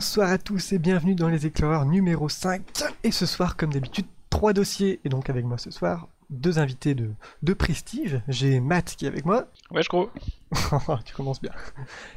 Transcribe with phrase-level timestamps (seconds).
[0.00, 2.62] Bonsoir à tous et bienvenue dans les éclaireurs numéro 5.
[3.04, 4.98] Et ce soir, comme d'habitude, trois dossiers.
[5.04, 7.10] Et donc avec moi ce soir, deux invités de,
[7.42, 8.22] de prestige.
[8.26, 9.48] J'ai Matt qui est avec moi.
[9.70, 10.10] Ouais, je crois.
[11.04, 11.50] tu commences bien.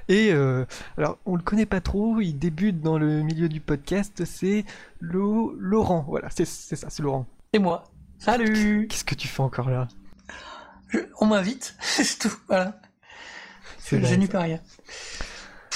[0.08, 0.64] Et euh,
[0.98, 4.64] alors, on le connaît pas trop, il débute dans le milieu du podcast, c'est
[5.02, 6.06] Lo- Laurent.
[6.08, 7.28] Voilà, c'est ça, c'est Laurent.
[7.54, 7.84] C'est moi.
[8.18, 9.90] Salut Qu'est-ce que tu fais encore là?
[10.88, 12.80] Je- On m'invite, c'est tout, voilà.
[13.78, 14.62] C'est Je, n'y peux rien.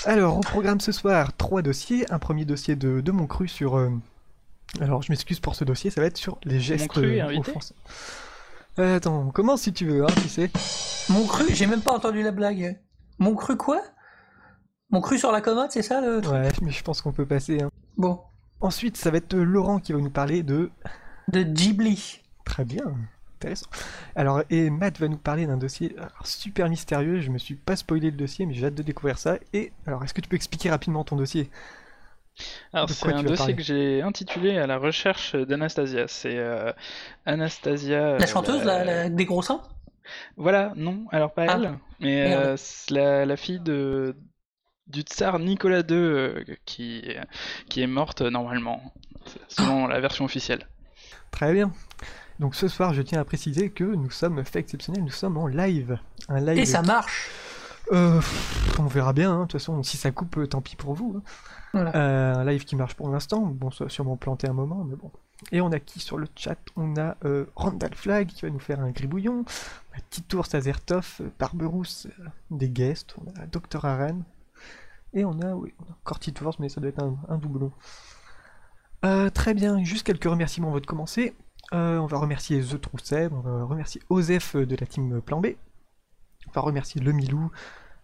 [0.05, 2.11] Alors, au programme ce soir, trois dossiers.
[2.11, 3.77] Un premier dossier de, de mon cru sur.
[3.77, 3.89] euh,
[4.79, 7.25] Alors, je m'excuse pour ce dossier, ça va être sur les gestes cru est euh,
[7.27, 7.53] invité.
[8.79, 10.51] Euh, attends, on commence si tu veux, hein, tu sais.
[11.09, 12.79] Mon cru, j'ai même pas entendu la blague.
[13.19, 13.81] Mon cru quoi?
[14.91, 16.33] Mon cru sur la commode, c'est ça le truc?
[16.33, 17.61] Ouais, mais je pense qu'on peut passer.
[17.61, 17.69] hein.
[17.97, 18.19] Bon.
[18.61, 20.69] Ensuite, ça va être Laurent qui va nous parler de.
[21.27, 22.21] De Ghibli.
[22.45, 22.83] Très bien,
[23.37, 23.67] intéressant.
[24.15, 27.21] Alors, et Matt va nous parler d'un dossier alors, super mystérieux.
[27.21, 29.37] Je me suis pas spoilé le dossier, mais j'ai hâte de découvrir ça.
[29.53, 31.49] Et alors, est-ce que tu peux expliquer rapidement ton dossier?
[32.73, 36.07] Alors, c'est un dossier que j'ai intitulé À la recherche d'Anastasia.
[36.07, 36.71] C'est euh,
[37.25, 37.99] Anastasia.
[38.17, 39.61] La euh, chanteuse, la, la- des gros seins?
[40.37, 41.61] Voilà, non, alors pas Ah.
[41.65, 44.15] elle, mais euh, c'est la, la fille de
[44.87, 47.03] du tsar Nicolas II euh, qui,
[47.69, 48.93] qui est morte euh, normalement,
[49.49, 50.67] selon la version officielle.
[51.31, 51.71] Très bien.
[52.39, 55.47] Donc, ce soir, je tiens à préciser que nous sommes, fait exceptionnel, nous sommes en
[55.47, 55.97] live.
[56.29, 56.57] Un live.
[56.59, 57.29] Et ça marche
[57.93, 58.21] Euh,
[58.79, 59.37] on verra bien, hein.
[59.37, 61.15] de toute façon, si ça coupe, euh, tant pis pour vous.
[61.17, 61.21] hein.
[61.73, 61.95] Voilà.
[61.95, 64.95] Euh, un live qui marche pour l'instant, bon, ça va sûrement planter un moment, mais
[64.95, 65.09] bon.
[65.51, 66.57] Et on a qui sur le chat?
[66.75, 71.21] On a euh, Randall Flag qui va nous faire un gribouillon, on a Titour Sazertov,
[71.39, 72.07] Barberousse,
[72.51, 73.85] des guests, on a Dr.
[73.85, 74.19] Aran,
[75.13, 77.71] et on a, oui, on a encore Titours, mais ça doit être un, un doublon.
[79.33, 81.33] Très bien, juste quelques remerciements avant de commencer.
[81.73, 85.47] Euh, on va remercier The Trousseb, on va remercier Osef de la team Plan B,
[86.47, 87.51] on va remercier Le Milou,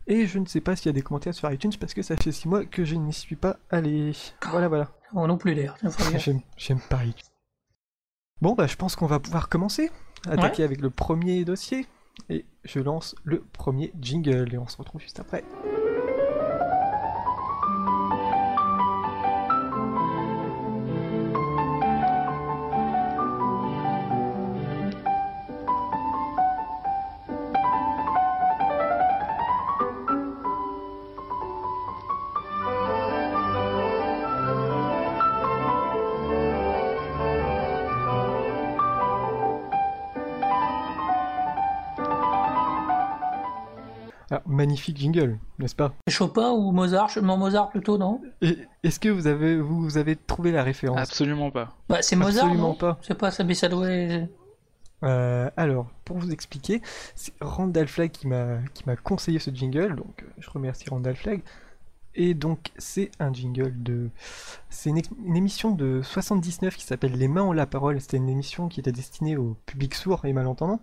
[0.07, 2.17] et je ne sais pas s'il y a des commentaires sur iTunes parce que ça
[2.17, 4.11] fait 6 mois que je n'y suis pas allé.
[4.49, 4.89] Voilà, voilà.
[5.13, 5.55] Oh non plus.
[6.17, 7.29] J'aime, j'aime pas iTunes.
[8.41, 9.91] Bon, bah, je pense qu'on va pouvoir commencer.
[10.27, 11.87] Attaquer avec le premier dossier.
[12.29, 15.43] Et je lance le premier jingle et on se retrouve juste après.
[44.53, 45.93] Magnifique jingle, n'est-ce pas?
[46.07, 48.21] Chopin ou Mozart Je- Non, Mozart plutôt, non?
[48.41, 50.99] Et Est-ce que vous avez, vous, vous avez trouvé la référence?
[50.99, 51.75] Absolument pas.
[51.89, 52.75] Bah, c'est Mozart, Absolument non?
[52.75, 52.97] pas.
[53.01, 53.87] C'est pas ça, mais ça doit...
[55.03, 56.81] Euh, alors, pour vous expliquer,
[57.15, 61.15] c'est Randall Flag qui m'a qui m'a conseillé ce jingle, donc euh, je remercie Randall
[61.17, 61.41] Flag.
[62.15, 64.09] Et donc, c'est un jingle de.
[64.69, 65.01] C'est une,
[65.35, 67.99] émission de 79 qui s'appelle Les mains ont la parole.
[67.99, 70.79] C'était une émission qui était destinée au public sourd et malentendant,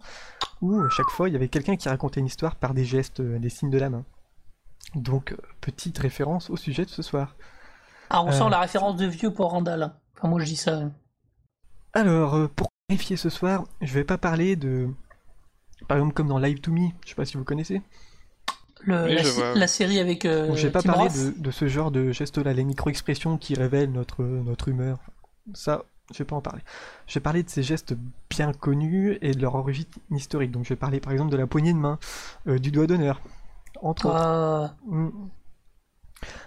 [0.61, 3.21] où à chaque fois il y avait quelqu'un qui racontait une histoire par des gestes,
[3.21, 4.05] euh, des signes de la main.
[4.95, 7.37] Donc, euh, petite référence au sujet de ce soir.
[8.09, 9.93] Ah, on Euh, sent la référence de vieux pour Randall.
[10.17, 10.91] Enfin, moi je dis ça.
[11.93, 14.89] Alors, euh, pour clarifier ce soir, je vais pas parler de.
[15.89, 17.83] Par exemple, comme dans Live to Me, je sais pas si vous connaissez.
[18.83, 19.15] Le- Oui,
[19.59, 22.53] la, série avec euh, Donc, j'ai pas Tim parlé de, de ce genre de gestes-là,
[22.53, 24.99] les micro-expressions qui révèlent notre, notre humeur.
[25.55, 26.63] Ça, je vais pas en parler.
[27.07, 27.95] Je vais parler de ces gestes
[28.31, 30.51] bien connus et de leur origine historique.
[30.51, 31.99] Donc, je vais parler par exemple de la poignée de main,
[32.49, 33.21] euh, du doigt d'honneur,
[33.83, 34.17] entre autres.
[34.17, 35.09] Ah, Mm.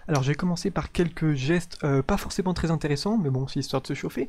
[0.07, 3.59] Alors, je vais commencer par quelques gestes euh, pas forcément très intéressants, mais bon, c'est
[3.59, 4.27] histoire de se chauffer.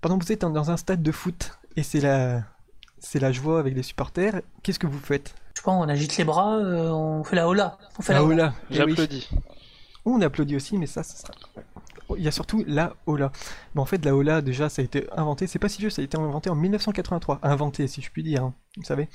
[0.00, 2.42] Pendant que vous êtes dans un stade de foot et c'est la,
[2.98, 5.34] c'est la joie avec les supporters, qu'est-ce que vous faites?
[5.54, 7.78] Je sais pas, on agite les bras, euh, on fait la hola.
[7.98, 8.34] On fait la, La hola.
[8.34, 8.54] hola.
[8.70, 8.76] Eh oui.
[8.76, 9.30] J'applaudis.
[10.04, 11.34] On applaudit aussi, mais ça, ça sera-
[12.10, 13.32] Oh, Il y a surtout la hola.
[13.74, 16.02] Mais en fait, la hola, déjà, ça a été inventé, c'est pas si vieux, ça
[16.02, 17.38] a été inventé en 1983.
[17.42, 19.08] Inventé, si je puis dire, hein, vous savez.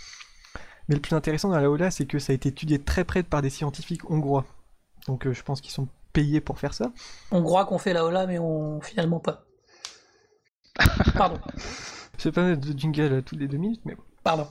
[0.88, 3.22] Mais le plus intéressant dans la hola, c'est que ça a été étudié très près
[3.22, 4.46] par des scientifiques hongrois.
[5.08, 6.92] Donc euh, je pense qu'ils sont payés pour faire ça.
[7.32, 9.46] On croit qu'on fait la hola, mais on finalement pas.
[11.16, 11.40] Pardon,
[12.18, 14.04] Je sais pas de jingle à toutes les deux minutes, mais bon.
[14.24, 14.48] Pardon.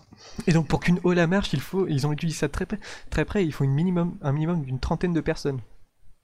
[0.46, 2.78] Et donc pour qu'une hola marche, il faut, ils ont étudié ça très près,
[3.10, 5.60] très près, il faut une minimum, un minimum d'une trentaine de personnes.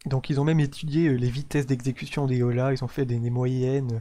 [0.06, 3.18] Donc ils ont même étudié euh, les vitesses d'exécution des hola, ils ont fait des,
[3.18, 4.00] des moyennes, euh,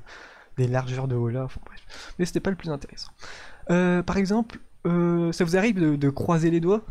[0.57, 1.81] des largeurs de hola, enfin bref.
[2.19, 3.11] Mais c'était pas le plus intéressant.
[3.69, 6.81] Euh, par exemple, euh, ça vous arrive de, de croiser les doigts?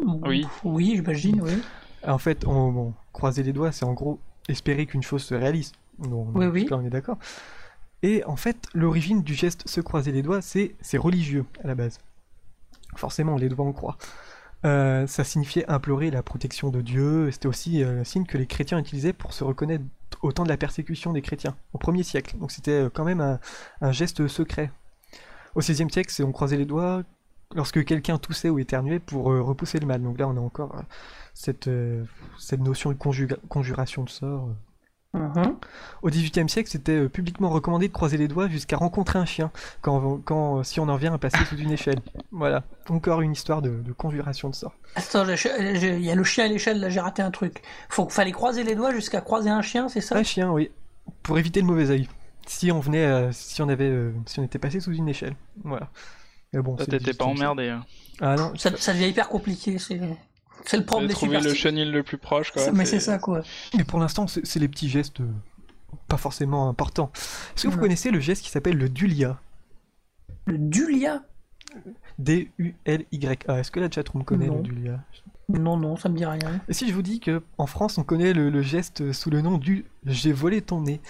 [0.00, 0.46] Oui.
[0.64, 1.62] Oui, j'imagine, oui.
[2.06, 5.72] En fait, on, bon, croiser les doigts, c'est en gros espérer qu'une chose se réalise.
[5.98, 6.66] Non, Oui, oui.
[6.70, 7.18] Là, on est d'accord.
[8.02, 11.98] Et en fait, l'origine du geste se croiser les doigts, c'est religieux à la base.
[12.96, 13.96] Forcément, les doigts en croix.
[14.64, 17.30] Euh, ça signifiait implorer la protection de Dieu.
[17.30, 19.84] C'était aussi euh, un signe que les chrétiens utilisaient pour se reconnaître
[20.22, 22.36] au temps de la persécution des chrétiens, au 1er siècle.
[22.38, 23.38] Donc c'était euh, quand même
[23.80, 24.72] un, geste secret.
[25.54, 27.04] Au 16e siècle, on croisait les doigts
[27.54, 30.02] lorsque quelqu'un toussait ou éternuait pour euh, repousser le mal.
[30.02, 30.82] Donc là, on a encore euh,
[31.34, 32.04] cette, euh,
[32.38, 32.96] cette notion de
[33.48, 34.50] conjuration de sort.
[35.14, 35.56] Mhm.
[36.02, 39.50] Au XVIIIe siècle, c'était euh, publiquement recommandé de croiser les doigts jusqu'à rencontrer un chien,
[39.80, 42.00] quand, quand, si on en vient à passer sous une échelle.
[42.30, 44.74] Voilà, encore une histoire de, de conjuration de sort.
[44.96, 47.62] Attends, il y a le chien à l'échelle, là j'ai raté un truc.
[47.88, 50.16] Faut fallait croiser les doigts jusqu'à croiser un chien, c'est ça?
[50.16, 50.70] Un chien, oui,
[51.22, 52.08] pour éviter le mauvais œil.
[52.46, 55.36] Si on venait, euh, si on avait, euh, si on était passé sous une échelle,
[55.64, 55.88] voilà.
[56.52, 57.22] Mais bon, t'étais pas 18e siècle.
[57.24, 57.68] emmerdé.
[57.70, 57.84] Hein.
[58.20, 60.00] Ah non, ça, ça devient hyper compliqué, c'est
[60.64, 62.70] c'est le problème des trouvé le chenil le plus proche, quoi.
[62.72, 63.42] Mais c'est ça quoi.
[63.76, 65.26] mais pour l'instant, c'est les petits gestes euh,
[66.08, 67.10] pas forcément importants.
[67.56, 69.38] Est-ce que vous connaissez le geste qui s'appelle le dulia?
[70.46, 71.22] Le Dulia?
[72.18, 73.58] D-U-L-Y-A.
[73.60, 74.56] Est-ce que la chatroom connaît Non.
[74.56, 75.00] le dulia?
[75.48, 76.60] Non, non, ça me dit rien.
[76.68, 79.40] Et si je vous dis que en France, on connaît le, le geste sous le
[79.40, 81.00] nom du j'ai volé ton nez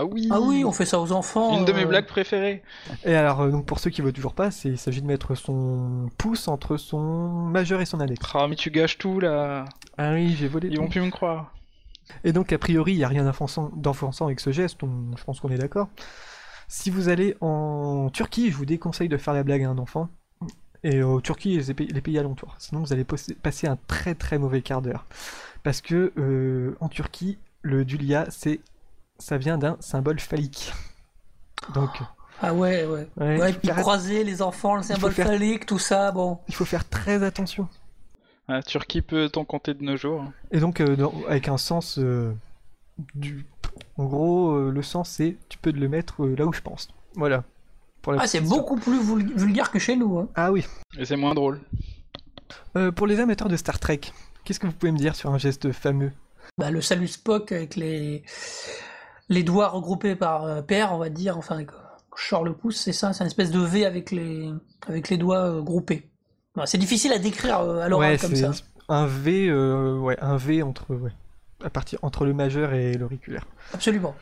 [0.00, 1.58] Ah oui Ah oui, on fait ça aux enfants.
[1.58, 2.62] Une de mes euh, blagues préférées.
[3.04, 5.34] Et alors, euh, donc pour ceux qui voient toujours pas, c'est- il s'agit de mettre
[5.34, 8.24] son pouce entre son majeur et son index.
[8.34, 9.64] Ah, mais tu gâches tout, là.
[9.96, 11.52] Ah oui, j'ai volé Ils ton vont plus me croire.
[12.24, 15.24] Et donc, a priori, il n'y a rien d'offensant d'offensant avec ce geste, on- je
[15.24, 15.88] pense qu'on est d'accord.
[16.68, 20.08] Si vous allez en Turquie, je vous déconseille de faire la blague à un enfant.
[20.84, 22.54] Et au Turquie et les pays, les pays alentours.
[22.58, 25.06] Sinon, vous allez posser- passer un très très mauvais quart d'heure.
[25.64, 28.60] Parce que euh, en Turquie, le dulia, c'est,
[29.18, 30.72] ça vient d'un symbole phallique.
[31.74, 31.90] Donc,
[32.40, 33.08] Ah ouais, ouais.
[33.16, 36.38] ouais, Ouais, puis croiser les enfants, le symbole faire- phallique, tout ça, bon.
[36.48, 37.68] il faut faire très attention.
[38.48, 40.22] Ah, Turquie peut t'en compter de nos jours.
[40.22, 40.32] hein?
[40.52, 42.32] Et donc, euh, dans- avec un sens euh,
[43.14, 43.44] du.
[43.98, 46.88] En gros, euh, le sens, c'est tu peux le mettre euh, là où je pense.
[47.14, 47.44] Voilà.
[48.00, 50.18] Pour la Ah, c'est beaucoup plus vul- vulgaire que chez nous.
[50.18, 50.28] Hein.
[50.34, 50.64] Ah oui.
[50.96, 51.60] Et c'est moins drôle.
[52.76, 54.00] Euh, pour les amateurs de Star Trek,
[54.44, 56.12] qu'est-ce que vous pouvez me dire sur un geste fameux?
[56.56, 58.22] Bah, le salut Spock avec les,
[59.28, 61.60] les doigts regroupés par euh, paire, on va dire, enfin,
[62.16, 64.50] je sors le pouce, c'est ça, c'est une espèce de V avec les,
[64.86, 66.08] avec les doigts euh, groupés.
[66.64, 68.50] C'est difficile à décrire euh, à l'oral Ouais, comme ça.
[68.88, 71.12] un V, euh, ouais, un V entre, ouais,
[71.62, 73.46] à partir entre le majeur et l'auriculaire.
[73.72, 74.16] Absolument.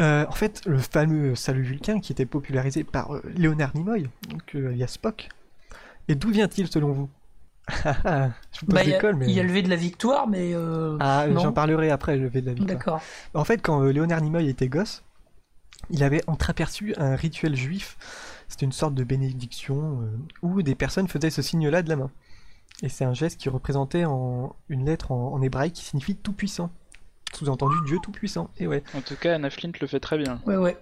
[0.00, 4.54] Euh, en fait, le fameux salut vulcain qui était popularisé par euh, Leonard Nimoy, donc
[4.54, 5.28] alias Spock.
[6.06, 7.10] Et d'où vient-il selon vous?
[8.52, 8.82] Je pose Bah,
[9.14, 10.52] mais il y a le V de la victoire, mais.
[10.54, 12.78] euh, ah, j'en parlerai après le V de la victoire.
[12.78, 13.00] D'accord.
[13.34, 15.04] En fait, quand euh, Léonard Nimoy était gosse,
[15.90, 17.96] il avait entreaperçu un rituel juif.
[18.48, 22.10] C'était une sorte de bénédiction euh, où des personnes faisaient ce signe-là de la main.
[22.82, 26.32] Et c'est un geste qui représentait en une lettre en, en hébraïque qui signifie tout
[26.32, 26.70] puissant.
[27.34, 28.48] Sous-entendu Dieu tout puissant.
[28.58, 28.82] Et ouais.
[28.94, 30.40] En tout cas, Anna Flint le fait très bien.
[30.46, 30.78] Ouais, ouais.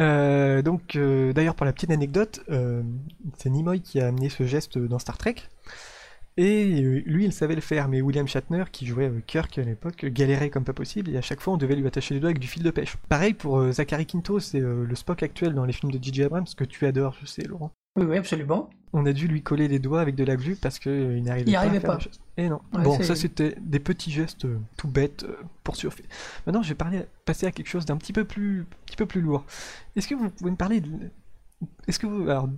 [0.00, 2.82] Euh, donc, euh, d'ailleurs, pour la petite anecdote, euh,
[3.38, 5.36] c'est Nimoy qui a amené ce geste dans Star Trek.
[6.36, 9.62] Et euh, lui, il savait le faire, mais William Shatner, qui jouait euh, Kirk à
[9.62, 12.30] l'époque, galérait comme pas possible, et à chaque fois, on devait lui attacher les doigts
[12.30, 12.96] avec du fil de pêche.
[13.08, 16.24] Pareil pour euh, Zachary Quinto, c'est le Spock actuel dans les films de J.J.
[16.24, 17.70] Abrams, que tu adores, je sais, Laurent.
[17.96, 18.68] Oui, oui, absolument.
[18.92, 21.58] On a dû lui coller les doigts avec de la glu parce qu'il n'arrivait pas
[21.58, 22.04] arrivait à faire pas.
[22.36, 22.60] Et non.
[22.72, 25.26] Ouais, bon, ça c'était des petits gestes tout bêtes
[25.62, 26.04] pour surfer.
[26.46, 29.20] Maintenant, je vais parler, passer à quelque chose d'un petit peu plus, petit peu plus
[29.20, 29.44] lourd.
[29.94, 30.90] Est-ce que vous pouvez me parler de...
[31.86, 32.48] Est-ce que vous, alors,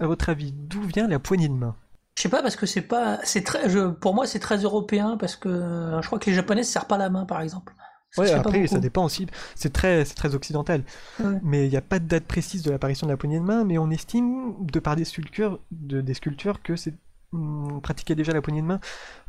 [0.00, 1.74] à votre avis, d'où vient la poignée de main?
[2.16, 5.16] Je sais pas parce que c'est pas, c'est très, je, pour moi c'est très européen
[5.18, 7.74] parce que euh, je crois que les Japonais se serrent pas la main par exemple.
[8.18, 9.26] Ouais, après, ça dépend aussi.
[9.54, 10.84] C'est très, c'est très occidental.
[11.18, 11.38] Ouais.
[11.42, 13.64] Mais il n'y a pas de date précise de l'apparition de la poignée de main,
[13.64, 16.92] mais on estime, de par des sculptures, de, des sculptures, que c'est
[17.34, 18.80] on pratiquait déjà la poignée de main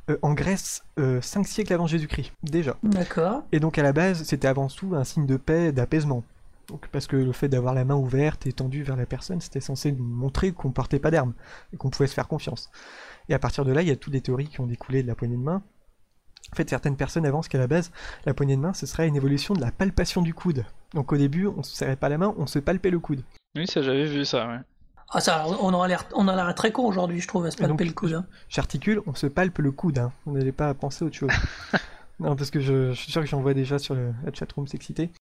[0.09, 2.75] euh, en Grèce 5 siècles avant Jésus-Christ, déjà.
[2.83, 3.43] D'accord.
[3.53, 6.25] Et donc à la base, c'était avant tout un signe de paix, d'apaisement.
[6.69, 9.59] Donc, parce que le fait d'avoir la main ouverte et tendue vers la personne, c'était
[9.59, 11.33] censé montrer qu'on portait pas d'armes
[11.73, 12.71] et qu'on pouvait se faire confiance.
[13.29, 15.07] Et à partir de là, il y a toutes les théories qui ont découlé de
[15.07, 15.61] la poignée de main.
[16.51, 17.91] En fait, certaines personnes avancent qu'à la base,
[18.25, 20.65] la poignée de main, ce serait une évolution de la palpation du coude.
[20.93, 23.23] Donc au début, on se serrait pas la main, on se palpait le coude.
[23.55, 24.59] Oui, ça, j'avais vu ça, ouais.
[25.09, 27.57] Ah ça, on a l'air, on a l'air très con aujourd'hui, je trouve, à se
[27.57, 28.13] donc, palper le coude.
[28.13, 28.25] hein.
[28.49, 29.99] J'articule, on se palpe le coude.
[29.99, 30.11] Hein.
[30.25, 31.29] Vous n'allez pas penser à autre chose.
[32.19, 34.67] non, parce que je, je suis sûr que j'en vois déjà sur le, la chatroom
[34.67, 35.11] s'exciter.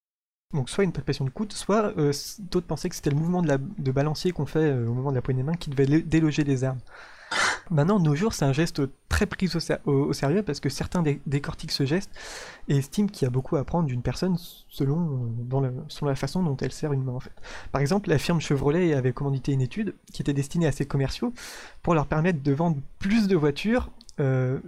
[0.55, 2.13] Donc soit une palpation de coude, soit euh,
[2.51, 5.11] d'autres pensaient que c'était le mouvement de, la, de balancier qu'on fait euh, au moment
[5.11, 6.79] de la poignée de main qui devait déloger les armes.
[7.71, 10.61] Maintenant, de nos jours, c'est un geste très pris au, ser- au- au sérieux parce
[10.61, 12.11] que certains dé- décortiquent ce geste
[12.69, 14.37] et estiment qu'il y a beaucoup à apprendre d'une personne
[14.69, 15.17] selon, euh,
[15.49, 17.33] dans le- selon la façon dont elle serre une main en fait.
[17.71, 21.33] Par exemple, la firme Chevrolet avait commandité une étude qui était destinée à ses commerciaux
[21.83, 23.91] pour leur permettre de vendre plus de voitures,
[24.21, 24.59] euh,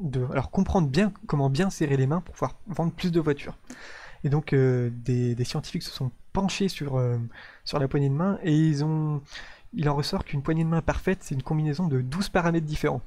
[0.00, 3.56] de alors comprendre bien comment bien serrer les mains pour pouvoir vendre plus de voitures.
[4.24, 7.18] Et donc euh, des, des scientifiques se sont penchés sur, euh,
[7.64, 9.22] sur la poignée de main et ils ont
[9.74, 13.02] il en ressort qu'une poignée de main parfaite, c'est une combinaison de 12 paramètres différents.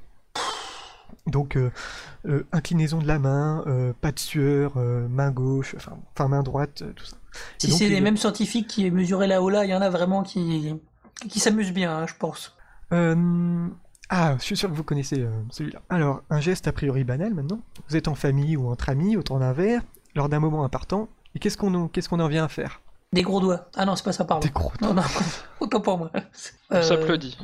[1.26, 1.70] Donc, euh,
[2.52, 3.64] inclinaison de la main,
[4.00, 7.16] pas de sueur, main gauche, enfin, enfin main droite, tout ça.
[7.58, 10.72] Si c'est les mêmes scientifiques qui mesuraient la là, il y en a vraiment qui,
[11.28, 12.56] qui s'amusent bien, hein, je pense.
[12.92, 13.68] Euh,
[14.08, 15.80] Ah, je suis sûr que vous connaissez euh, celui-là.
[15.88, 17.60] Alors, un geste a priori banal maintenant.
[17.88, 19.82] Vous êtes en famille ou entre amis autour d'un verre,
[20.14, 22.80] lors d'un moment important, et qu'est-ce qu'on en, qu'est-ce qu'on en vient à faire?
[23.12, 23.66] Des gros doigts.
[23.76, 24.46] Ah non, c'est pas ça, pardon.
[24.46, 25.02] Des gros Non, non,
[25.60, 26.10] autant pour moi.
[26.70, 27.36] On Euh, s'applaudit.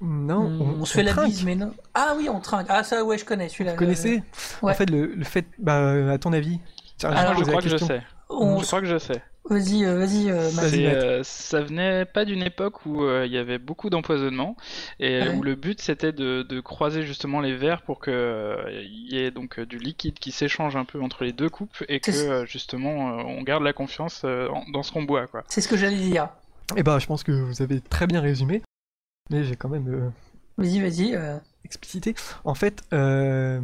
[0.00, 1.72] Non, on, on, on se fait la bise, mais non.
[1.94, 2.66] Ah oui, on trinque.
[2.68, 3.72] Ah ça, ouais, je connais celui-là.
[3.72, 4.22] Vous connaissez?
[4.62, 4.72] Ouais.
[4.72, 6.60] En fait, le, le fait, bah, à ton avis
[6.98, 8.02] Tiens, Alors, je crois que je sais.
[8.28, 9.22] On Je crois que je sais.
[9.48, 10.50] Vas-y, euh, vas-y, euh,
[10.86, 14.56] euh, ça venait pas d'une époque où euh, il y avait beaucoup d'empoisonnement
[14.98, 15.34] et Ouais.
[15.36, 19.18] où le but c'était de, de croiser justement les verres pour que euh, il y
[19.18, 23.18] ait donc du liquide qui s'échange un peu entre les deux coupes et que justement
[23.18, 25.44] euh, on garde la confiance euh, en- dans ce qu'on boit quoi.
[25.48, 26.28] C'est ce que j'allais dire.
[26.76, 28.62] Eh ben, je pense que vous avez très bien résumé,
[29.30, 30.08] mais j'ai quand même euh,
[30.58, 31.14] Vas-y, vas-y.
[31.14, 31.36] euh.
[31.64, 32.16] explicité.
[32.44, 33.60] En fait, euh,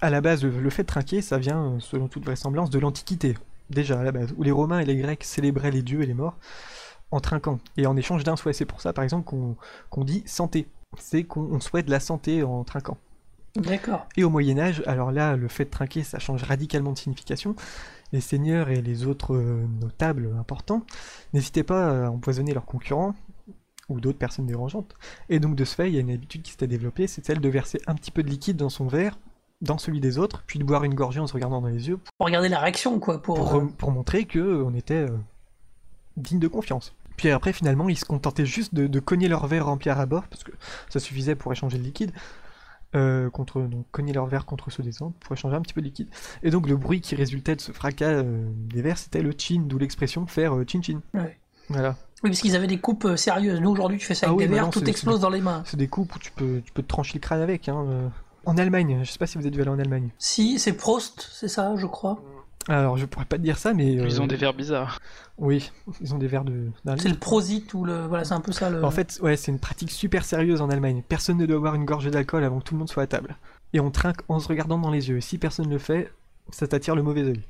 [0.00, 3.36] à la base, le, fait de trinquer, ça vient, selon toute vraisemblance, de l'Antiquité.
[3.70, 6.14] Déjà, à la base, où les Romains et les Grecs célébraient les dieux et les
[6.14, 6.36] morts
[7.10, 7.58] en trinquant.
[7.76, 8.52] Et en échange d'un souhait.
[8.52, 9.30] C'est pour ça, par exemple,
[9.90, 10.68] qu'on dit santé.
[10.98, 12.98] C'est qu'on on souhaite la santé en trinquant.
[13.56, 14.06] D'accord.
[14.16, 17.56] Et au Moyen Âge, alors là, le fait de trinquer, ça change radicalement de signification.
[18.12, 20.82] Les seigneurs et les autres euh, notables importants
[21.32, 23.14] n'hésitaient pas à empoisonner leurs concurrents
[23.88, 24.94] ou d'autres personnes dérangeantes.
[25.28, 27.40] Et donc de ce fait, il y a une habitude qui s'était développée, c'est celle
[27.40, 29.18] de verser un petit peu de liquide dans son verre,
[29.66, 31.98] dans celui des autres, puis de boire une gorgée en se regardant dans les yeux
[32.18, 33.20] Pour regarder la réaction, quoi.
[33.20, 35.16] Pour, pour, euh, pour montrer que euh, était euh,
[36.16, 36.94] digne de confiance.
[37.16, 40.24] Puis après, finalement, ils se contentaient juste de, de cogner leur verre rempli à rabord,
[40.28, 40.52] parce que
[40.88, 42.12] ça suffisait pour échanger le liquide,
[42.94, 45.80] euh, contre, donc cogner leur verre contre ceux des autres pour échanger un petit peu
[45.80, 46.08] de liquide.
[46.42, 49.64] Et donc le bruit qui résultait de ce fracas euh, des verres, c'était le chin,
[49.66, 51.00] d'où l'expression faire chin chin.
[51.14, 51.36] Ouais.
[51.68, 51.96] Voilà.
[52.22, 53.60] Oui, parce qu'ils avaient des coupes sérieuses.
[53.60, 55.62] Nous, aujourd'hui, tu fais ça Ah avec oui, des verres, tout explose dans les mains.
[55.66, 57.68] C'est des coupes où tu peux, tu peux te trancher le crâne avec.
[57.68, 58.10] Hein.
[58.46, 60.10] En Allemagne, je sais pas si vous êtes déjà allé en Allemagne.
[60.18, 62.22] Si, c'est Prost, c'est ça, je crois.
[62.68, 63.92] Alors je pourrais pas te dire ça, mais...
[63.92, 65.00] Ils euh, ont des verres bizarres.
[65.38, 66.70] Oui, ils ont des verres de...
[66.96, 67.16] C'est le.
[67.16, 68.06] Prosit ou le.
[68.06, 68.84] Voilà, c'est un peu ça le.
[68.84, 71.02] En fait, ouais, c'est une pratique super sérieuse en Allemagne.
[71.08, 73.36] Personne ne doit boire une gorgée d'alcool avant que tout le monde soit à table.
[73.72, 75.18] Et on trinque en se regardant dans les yeux.
[75.18, 76.12] Et si personne le fait,
[76.50, 77.42] ça t'attire le mauvais œil.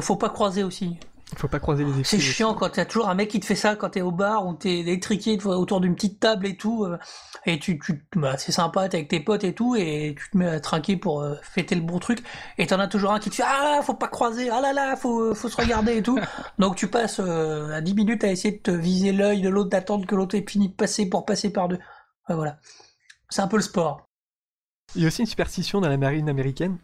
[0.00, 0.96] Faut pas croiser aussi.
[1.34, 3.74] Faut pas croiser les C'est chiant quand t'as toujours un mec qui te fait ça
[3.74, 6.84] quand t'es au bar ou t'es électriqué autour d'une petite table et tout.
[6.84, 6.98] euh,
[7.46, 10.36] et tu, tu bah, c'est sympa, t'es avec tes potes et tout, et tu te
[10.36, 12.22] mets à trinquer pour euh, fêter le bon truc.
[12.58, 14.72] Et t'en as toujours un qui te fait Ah là, faut pas croiser, ah là
[14.72, 16.18] là, faut, faut se regarder et tout.
[16.60, 19.70] Donc tu passes euh, à 10 minutes à essayer de te viser l'œil de l'autre,
[19.70, 21.78] d'attendre que l'autre ait fini de passer pour passer par deux.
[22.28, 22.58] Ouais, voilà.
[23.30, 24.06] C'est un peu le sport.
[24.94, 26.78] Il y a aussi une superstition dans la marine américaine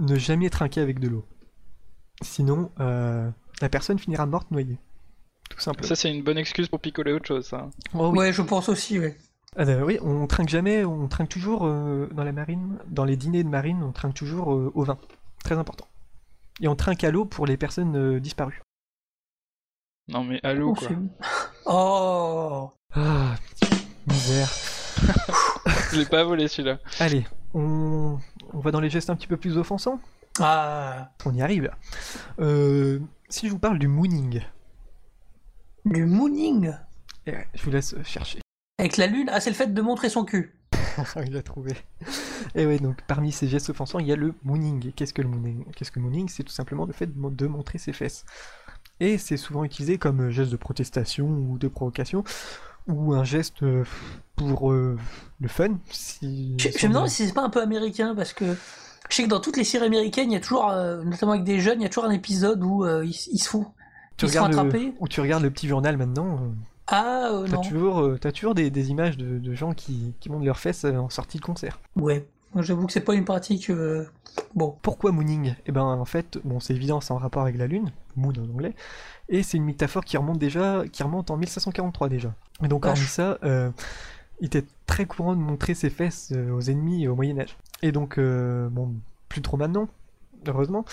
[0.00, 1.24] ne jamais trinquer avec de l'eau.
[2.22, 3.30] Sinon, euh,
[3.60, 4.78] la personne finira morte noyée.
[5.50, 5.88] Tout simplement.
[5.88, 7.68] Ça c'est une bonne excuse pour picoler autre chose ça.
[7.94, 8.18] Oh oui.
[8.18, 9.16] Ouais, je pense aussi, ouais.
[9.56, 13.16] Ah, bah oui, on trinque jamais, on trinque toujours euh, dans la marine, dans les
[13.16, 14.98] dîners de marine, on trinque toujours euh, au vin.
[15.44, 15.86] Très important.
[16.60, 18.62] Et on trinque à l'eau pour les personnes euh, disparues.
[20.08, 20.88] Non mais allô Oh, quoi.
[21.66, 23.36] Oh Ah,
[24.06, 24.50] misère.
[25.92, 26.78] Je l'ai pas volé celui-là.
[26.98, 28.18] Allez, on,
[28.52, 30.00] on va dans les gestes un petit peu plus offensants.
[30.40, 31.70] Ah On y arrive.
[32.40, 32.98] Euh,
[33.34, 34.40] si je vous parle du mooning,
[35.84, 36.72] Du mooning
[37.26, 38.38] eh ouais, je vous laisse chercher.
[38.78, 40.54] Avec la lune Ah, c'est le fait de montrer son cul.
[41.26, 41.72] il a trouvé.
[42.54, 44.92] Et oui, donc parmi ces gestes offensants, il y a le mooning.
[44.92, 45.64] Qu'est-ce que le mooning?
[45.72, 46.28] Qu'est-ce que le mooning?
[46.28, 48.24] C'est tout simplement le fait de, mo- de montrer ses fesses.
[49.00, 52.22] Et c'est souvent utilisé comme euh, geste de protestation ou de provocation,
[52.86, 53.84] ou un geste euh,
[54.36, 54.96] pour euh,
[55.40, 55.78] le fun.
[55.90, 58.44] Si, Je, me demande si c'est pas un peu américain parce que
[59.14, 61.44] je sais que dans toutes les séries américaines, il y a toujours, euh, notamment avec
[61.44, 63.66] des jeunes, il y a toujours un épisode où euh, ils, ils se font,
[64.16, 66.34] tu ils se font le, ou tu regardes le petit journal maintenant.
[66.34, 66.48] euh,
[66.88, 67.60] Ah euh, T'as non.
[67.62, 71.10] toujours, t'as toujours des, des images de, de gens qui, qui montent leurs fesses en
[71.10, 71.78] sortie de concert.
[71.94, 72.26] Ouais.
[72.56, 73.70] J'avoue que c'est pas une pratique.
[74.54, 74.76] Bon.
[74.82, 75.54] Pourquoi mooning?
[75.66, 78.52] Eh ben en fait, bon c'est évident, c'est en rapport avec la lune, moon en
[78.52, 78.74] anglais,
[79.28, 82.34] et c'est une métaphore qui remonte déjà, qui remonte en 1543 déjà.
[82.64, 83.70] Et donc hormis ça, euh,
[84.40, 87.56] il était très courant de montrer ses fesses euh, aux ennemis au Moyen Âge.
[87.82, 88.92] Et donc euh, bon,
[89.28, 89.88] plus trop maintenant,
[90.46, 90.84] heureusement.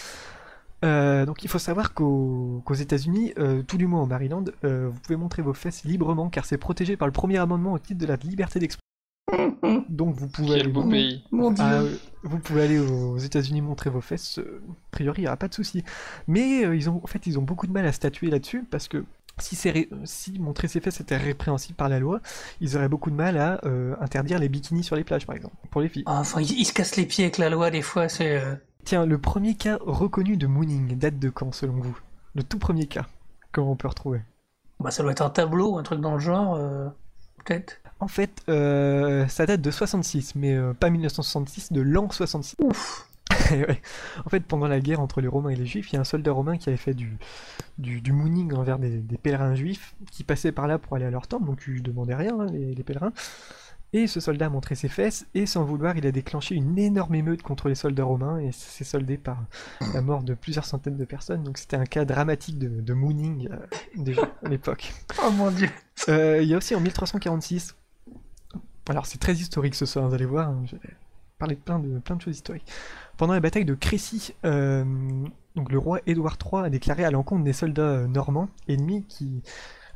[0.84, 4.90] Euh, donc il faut savoir qu'aux qu'aux États-Unis, euh, tout du moins au Maryland, euh,
[4.92, 8.00] vous pouvez montrer vos fesses librement car c'est protégé par le premier amendement au titre
[8.00, 8.82] de la liberté d'expression.
[9.90, 11.24] Donc vous pouvez Quel aller beau pays.
[11.32, 11.64] Mon dieu.
[11.66, 15.28] ah, euh, vous pouvez aller aux États-Unis montrer vos fesses, euh, a priori il n'y
[15.28, 15.84] aura pas de souci.
[16.28, 18.88] Mais euh, ils ont, en fait, ils ont beaucoup de mal à statuer là-dessus parce
[18.88, 19.06] que
[19.40, 22.22] si, ré- si montrer ses fesses était répréhensible par la loi,
[22.60, 25.56] ils auraient beaucoup de mal à euh, interdire les bikinis sur les plages par exemple,
[25.70, 26.04] pour les filles.
[26.06, 28.08] Ah, Enfin, ils, se cassent les pieds avec la loi des fois.
[28.10, 28.38] C'est.
[28.38, 31.98] euh, Tiens, le premier cas reconnu de mooning date de quand selon vous?
[32.36, 33.08] Le tout premier cas,
[33.52, 34.22] comment on peut retrouver?
[34.80, 36.88] Bah, ça doit être un tableau, un truc dans le genre, euh,
[37.46, 37.80] peut-être.
[38.00, 42.56] En fait, euh, ça date de 66, mais euh, pas 1966, de l'an 66.
[42.60, 43.08] Ouf.
[44.26, 46.06] En fait, pendant la guerre entre les Romains et les Juifs, il y a un
[46.06, 47.18] soldat romain qui avait fait du,
[47.78, 51.12] du, du mooning envers des, des pèlerins juifs qui passaient par là pour aller à
[51.12, 53.14] leur temple, donc ils demandaient rien, hein, les, les pèlerins.
[53.94, 57.16] Et ce soldat a montré ses fesses, et sans vouloir, il a déclenché une énorme
[57.16, 59.44] émeute contre les soldats romains, et s'est soldé par
[59.94, 61.44] la mort de plusieurs centaines de personnes.
[61.44, 63.58] Donc c'était un cas dramatique de, de mooning euh,
[63.98, 64.94] déjà à l'époque.
[65.24, 65.70] Oh mon dieu.
[66.10, 67.76] Euh, il y a aussi en 1346.
[68.90, 70.50] Alors c'est très historique ce soir, vous allez voir.
[70.50, 70.96] hein, je vais
[71.38, 72.66] parler de plein de, plein de choses historiques.
[73.22, 74.84] Pendant la bataille de Crécy, euh,
[75.56, 79.44] donc le roi Édouard III a déclaré à l'encontre des soldats euh, normands ennemis qui,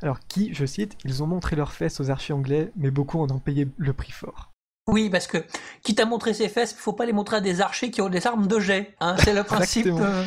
[0.00, 3.28] alors qui, je cite, ils ont montré leurs fesses aux archers anglais, mais beaucoup en
[3.28, 4.52] ont payé le prix fort.
[4.86, 5.38] Oui, parce que
[5.82, 8.28] quitte à montrer ses fesses, faut pas les montrer à des archers qui ont des
[8.28, 8.94] armes de jet.
[9.00, 9.86] Hein, c'est le principe.
[9.86, 10.24] De-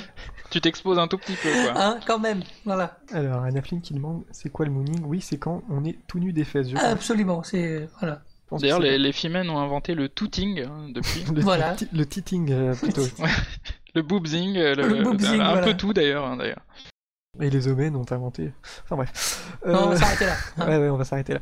[0.50, 1.82] Tu t'exposes un tout petit peu, quoi.
[1.82, 2.42] Hein, quand même.
[2.66, 2.98] Voilà.
[3.14, 6.20] Alors Anna Flynn qui demande c'est quoi le mooning Oui, c'est quand on est tout
[6.20, 6.68] nu des fesses.
[6.68, 6.76] Je.
[6.76, 7.44] Absolument.
[7.44, 8.24] C'est voilà.
[8.52, 11.24] D'ailleurs, les, les femmes ont inventé le tooting hein, depuis.
[11.34, 11.72] le, Voilà.
[11.72, 13.04] le ti- le titting euh, plutôt.
[13.96, 15.62] le boobzing, euh, le, Le boobzing, un voilà.
[15.68, 16.26] peu tout d'ailleurs.
[16.26, 16.62] hein, d'ailleurs.
[17.40, 18.52] Et les homènes ont inventé.
[18.84, 19.56] Enfin bref.
[19.66, 20.36] Non, on Euh, va s'arrêter là.
[20.58, 20.68] hein.
[20.68, 21.42] Ouais, ouais, on va s'arrêter là.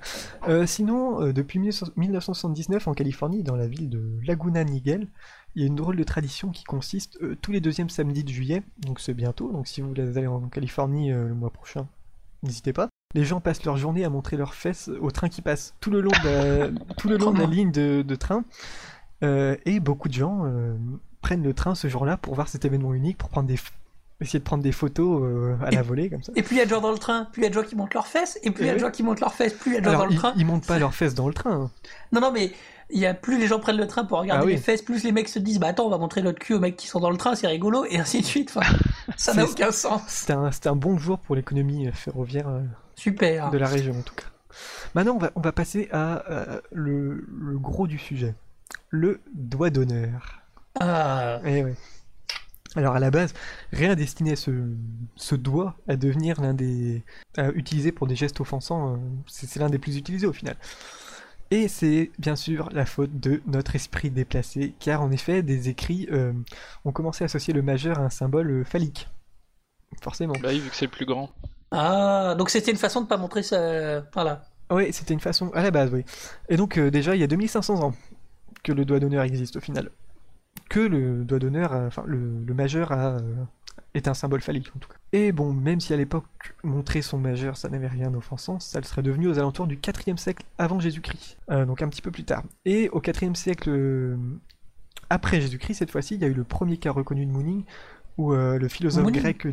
[0.50, 5.08] Euh, sinon, euh, depuis 1979, en Californie, dans la ville de Laguna Niguel,
[5.56, 8.30] il y a une drôle de tradition qui consiste euh, tous les deuxièmes samedis de
[8.30, 11.88] juillet, donc c'est bientôt, donc si vous voulez aller en Californie euh, le mois prochain,
[12.44, 12.90] n'hésitez pas.
[13.14, 16.02] Les gens passent leur journée à montrer leurs fesses au train qui passe tout le
[16.02, 18.44] long de la, tout le long de la Comment ligne de, de train.
[19.24, 20.76] Euh, et beaucoup de gens euh,
[21.22, 23.58] prennent le train ce jour-là pour voir cet événement unique, pour prendre des,
[24.20, 26.34] essayer de prendre des photos euh, à la volée comme ça.
[26.36, 27.54] Et plus il y a de gens dans le train, plus il y a de
[27.56, 28.82] gens qui montent leurs fesses, et plus il y a de Oui.
[28.86, 30.18] gens qui montent leurs fesses, plus il y a de gens Alors, dans le ils,
[30.18, 30.34] train.
[30.38, 31.54] ils montent pas leurs fesses dans le train.
[31.54, 31.72] hein.
[32.12, 32.52] Non, non, mais
[32.90, 34.52] il y a plus les gens prennent le train pour regarder Ah oui.
[34.52, 36.60] les fesses, plus les mecs se disent bah attends, on va montrer notre cul aux
[36.60, 38.54] mecs qui sont dans le train, c'est rigolo, et ainsi de suite.
[38.56, 38.76] Enfin,
[39.16, 40.02] ça n'a aucun sens.
[40.08, 40.34] C'était
[40.70, 42.48] un, bon jour pour l'économie ferroviaire
[42.98, 43.52] Super.
[43.52, 44.26] de la région en tout cas.
[44.96, 48.34] Maintenant, on va, on va passer à euh, le, le gros du sujet.
[48.90, 50.42] Le doigt d'honneur.
[50.80, 51.76] Ah, Eh ouais.
[52.76, 53.34] Alors à la base,
[53.72, 54.52] rien destiné ce,
[55.16, 57.04] ce doigt à devenir l'un des...
[57.38, 58.94] à utiliser pour des gestes offensants.
[58.96, 60.56] euh, C'est c'est l'un des plus utilisés au final.
[61.50, 66.08] Et c'est bien sûr la faute de notre esprit déplacé, car en effet, des écrits
[66.12, 66.34] euh,
[66.84, 69.08] ont commencé à associer le majeur à un symbole phallique.
[70.02, 70.34] Forcément.
[70.42, 71.30] Bah oui, vu que c'est le plus grand.
[71.72, 74.02] Ah, donc c'était une façon de pas montrer ça.
[74.14, 74.44] Voilà.
[74.72, 76.04] Oui, c'était une façon à la base, oui.
[76.50, 77.94] Et donc euh, déjà, il y a 2500 ans
[78.64, 79.92] que le doigt d'honneur existe au final.
[80.70, 83.22] Que le doigt d'honneur, enfin le, le majeur a, euh,
[83.94, 84.98] est un symbole phallique en tout cas.
[85.14, 86.26] Et bon, même si à l'époque
[86.64, 90.18] montrer son majeur ça n'avait rien d'offensant, ça le serait devenu aux alentours du 4e
[90.18, 91.38] siècle avant Jésus-Christ.
[91.52, 92.44] Euh, donc un petit peu plus tard.
[92.66, 94.18] Et au 4e siècle
[95.10, 97.64] après Jésus-Christ, cette fois-ci, il y a eu le premier cas reconnu de mooning
[98.18, 99.48] où le philosophe Mooning grec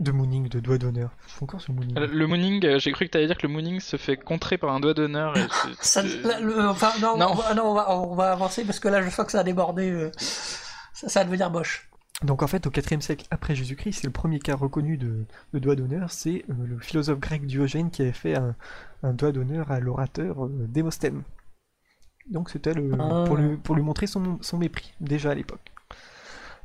[0.00, 1.10] de mooning, de doigt d'honneur.
[1.40, 1.98] Encore ce mooning.
[1.98, 4.56] Le, le mooning, euh, j'ai cru que t'allais dire que le mooning se fait contrer
[4.58, 5.36] par un doigt d'honneur.
[5.36, 7.28] et c'est- Ça, c'est- là, le- enfin, non, Non.
[7.30, 9.40] On, va, non, on va, on va avancer parce que là, je sens que ça
[9.40, 9.90] a débordé.
[9.90, 11.88] euh, ça, ça va devenir moche.
[12.22, 15.58] Donc en fait, au 4 siècle après Jésus-Christ, c'est le premier cas reconnu de, de
[15.60, 18.56] doigt d'honneur, c'est euh, le philosophe grec Diogène qui avait fait un,
[19.04, 21.22] un doigt d'honneur à l'orateur euh, Démosthène.
[22.28, 23.22] Donc c'était le, Ah.
[23.26, 25.70] pour, lui, pour lui montrer son, son mépris, déjà à l'époque.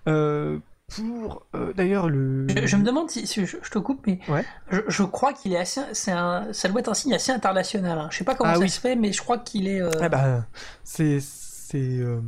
[0.08, 2.48] Euh, pour euh, d'ailleurs le...
[2.50, 4.46] Je, je me demande si, si je, je te coupe, mais Ouais.
[4.72, 5.82] je, je crois qu'il est assez.
[5.94, 7.98] C'est un, ça doit être un signe assez international.
[7.98, 8.08] hein.
[8.12, 8.70] Je sais pas comment Ah ça oui.
[8.70, 9.82] se fait, mais je crois qu'il est.
[9.82, 10.46] euh, Ah bah,
[10.84, 12.22] c'est c'est, euh,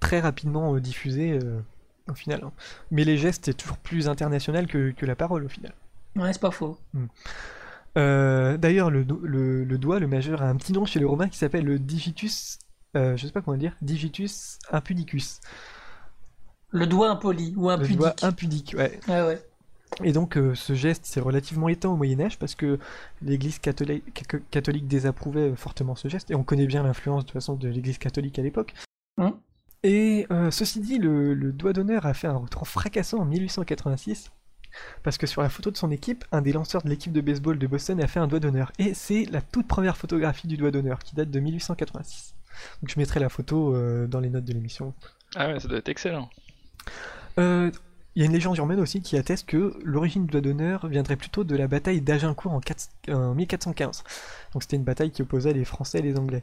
[0.00, 1.38] très rapidement euh, diffusé
[2.10, 2.40] au final.
[2.44, 2.52] hein.
[2.90, 5.72] Mais les gestes, c'est toujours plus international que, que la parole au final.
[6.16, 6.76] Ouais, c'est pas faux.
[7.98, 11.04] Euh, D'ailleurs, le, do- le, le doigt, le majeur, a un petit nom chez les
[11.04, 12.58] Romains qui s'appelle le digitus,
[12.94, 15.40] je sais pas comment dire, digitus impudicus.
[16.72, 17.98] Le doigt impoli ou Le impudique.
[17.98, 18.98] doigt impudique, ouais.
[19.08, 19.42] Ouais, ouais.
[20.02, 22.78] Et donc, euh, ce geste, c'est relativement éteint au Moyen-Âge parce que
[23.20, 27.28] l'Église catholique, ca- catholique désapprouvait euh, fortement ce geste, et on connaît bien l'influence de
[27.28, 28.72] toute façon de l'Église catholique à l'époque.
[29.18, 29.34] Hum.
[29.82, 34.30] Et euh, ceci dit, le, le doigt d'honneur a fait un retour fracassant en 1886
[35.02, 37.58] parce que sur la photo de son équipe, un des lanceurs de l'équipe de baseball
[37.58, 38.72] de Boston a fait un doigt d'honneur.
[38.78, 42.34] Et c'est la toute première photographie du doigt d'honneur qui date de 1886.
[42.80, 44.94] Donc je mettrai la photo euh, dans les notes de l'émission.
[45.34, 46.30] Ah ouais, ça doit être excellent.
[47.38, 47.70] Euh,
[48.14, 51.16] Il y a une légende urbaine aussi qui atteste que l'origine du doigt d'honneur viendrait
[51.16, 54.04] plutôt de la bataille d'Agincourt en, 4 en 1415.
[54.52, 56.42] Donc c'était une bataille qui opposait les Français et les Anglais.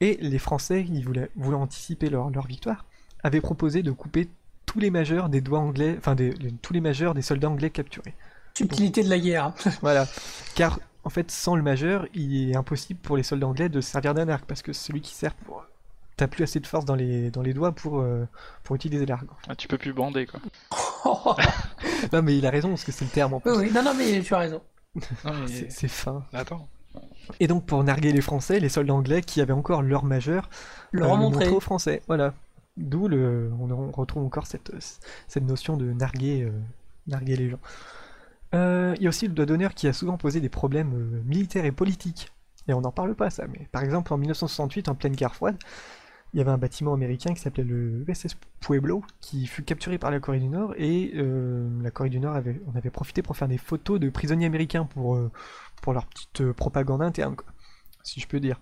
[0.00, 2.84] Et les Français, ils voulaient, anticiper leur, leur victoire,
[3.24, 4.28] avaient proposé de couper
[4.66, 7.70] tous les majeurs des doigts anglais, enfin des- les- tous les majeurs des soldats anglais
[7.70, 8.14] capturés.
[8.56, 9.46] Subtilité de la guerre.
[9.46, 9.54] hein.
[9.82, 10.06] Voilà.
[10.54, 13.90] Car en fait, sans le majeur, il est impossible pour les soldats anglais de se
[13.90, 15.64] servir d'un arc parce que celui qui sert pour
[16.20, 18.28] t'as plus assez de force dans les, dans les doigts pour, euh,
[18.62, 19.24] pour utiliser l'arc.
[19.48, 20.40] Ah, tu peux plus bander quoi.
[22.12, 23.50] Non mais il a raison parce que c'est le terme en plus.
[23.52, 23.72] oui, oui.
[23.74, 24.60] Non, non, mais tu as raison.
[24.94, 25.70] Mais...
[25.70, 26.24] C'est fin.
[26.32, 26.68] Attends.
[27.38, 30.50] Et donc pour narguer les Français, les soldats anglais qui avaient encore leur majeur
[30.90, 31.44] Le euh, le remontrer.
[31.44, 32.02] montraient aux Français.
[32.06, 32.34] Voilà.
[32.76, 34.72] D'où le, on, retrouve encore cette,
[35.28, 36.52] cette notion de narguer, euh,
[37.06, 37.60] narguer les gens.
[38.54, 41.22] Euh, Il y a aussi le doigt d'honneur qui a souvent posé des problèmes euh,
[41.24, 42.32] militaires et politiques.
[42.68, 45.56] Et on n'en parle pas ça, mais par exemple en 1968, en pleine guerre froide,
[46.32, 50.10] il y avait un bâtiment américain qui s'appelait le USS Pueblo qui fut capturé par
[50.10, 53.36] la Corée du Nord et euh, la Corée du Nord avait, on avait profité pour
[53.36, 55.30] faire des photos de prisonniers américains pour, euh,
[55.82, 57.46] pour leur petite euh, propagande interne, quoi,
[58.04, 58.60] si je peux dire.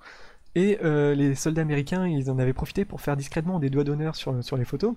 [0.54, 4.42] Et les soldats américains, ils en avaient profité pour faire discrètement des doigts d'honneur sur,
[4.42, 4.94] sur les photos.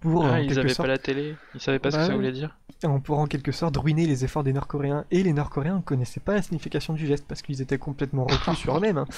[0.00, 1.98] Pour, en Ah, ils quelque avaient sorte, pas la télé, ils savaient pas ce Bah
[1.98, 2.14] que ça ouais.
[2.14, 2.56] voulait dire.
[2.84, 5.06] en- pour en quelque sorte ruiner les efforts des Nord-Coréens.
[5.10, 8.56] Et les Nord-Coréens ne connaissaient pas la signification du geste parce qu'ils étaient complètement reclus
[8.56, 8.98] sur eux-mêmes.
[8.98, 9.08] hein.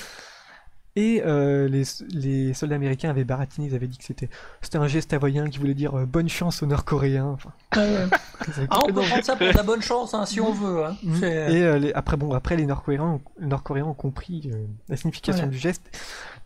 [0.97, 4.29] Et euh, les, les soldats américains avaient baratiné, ils avaient dit que c'était
[4.61, 7.27] c'était un geste hawaïen qui voulait dire euh, bonne chance aux Nord-Coréens.
[7.27, 8.07] Enfin, avaient
[8.71, 10.85] Ah, on peut prendre ça pour de la bonne chance, hein, si on veut.
[10.85, 10.97] hein.
[11.05, 11.23] Mhm.
[11.25, 11.29] Et
[11.63, 15.45] euh, les- après, bon, après les Nord-Coréens, ont- les Nord-Coréens ont compris euh, la signification
[15.45, 15.51] Ouais.
[15.51, 15.83] du geste.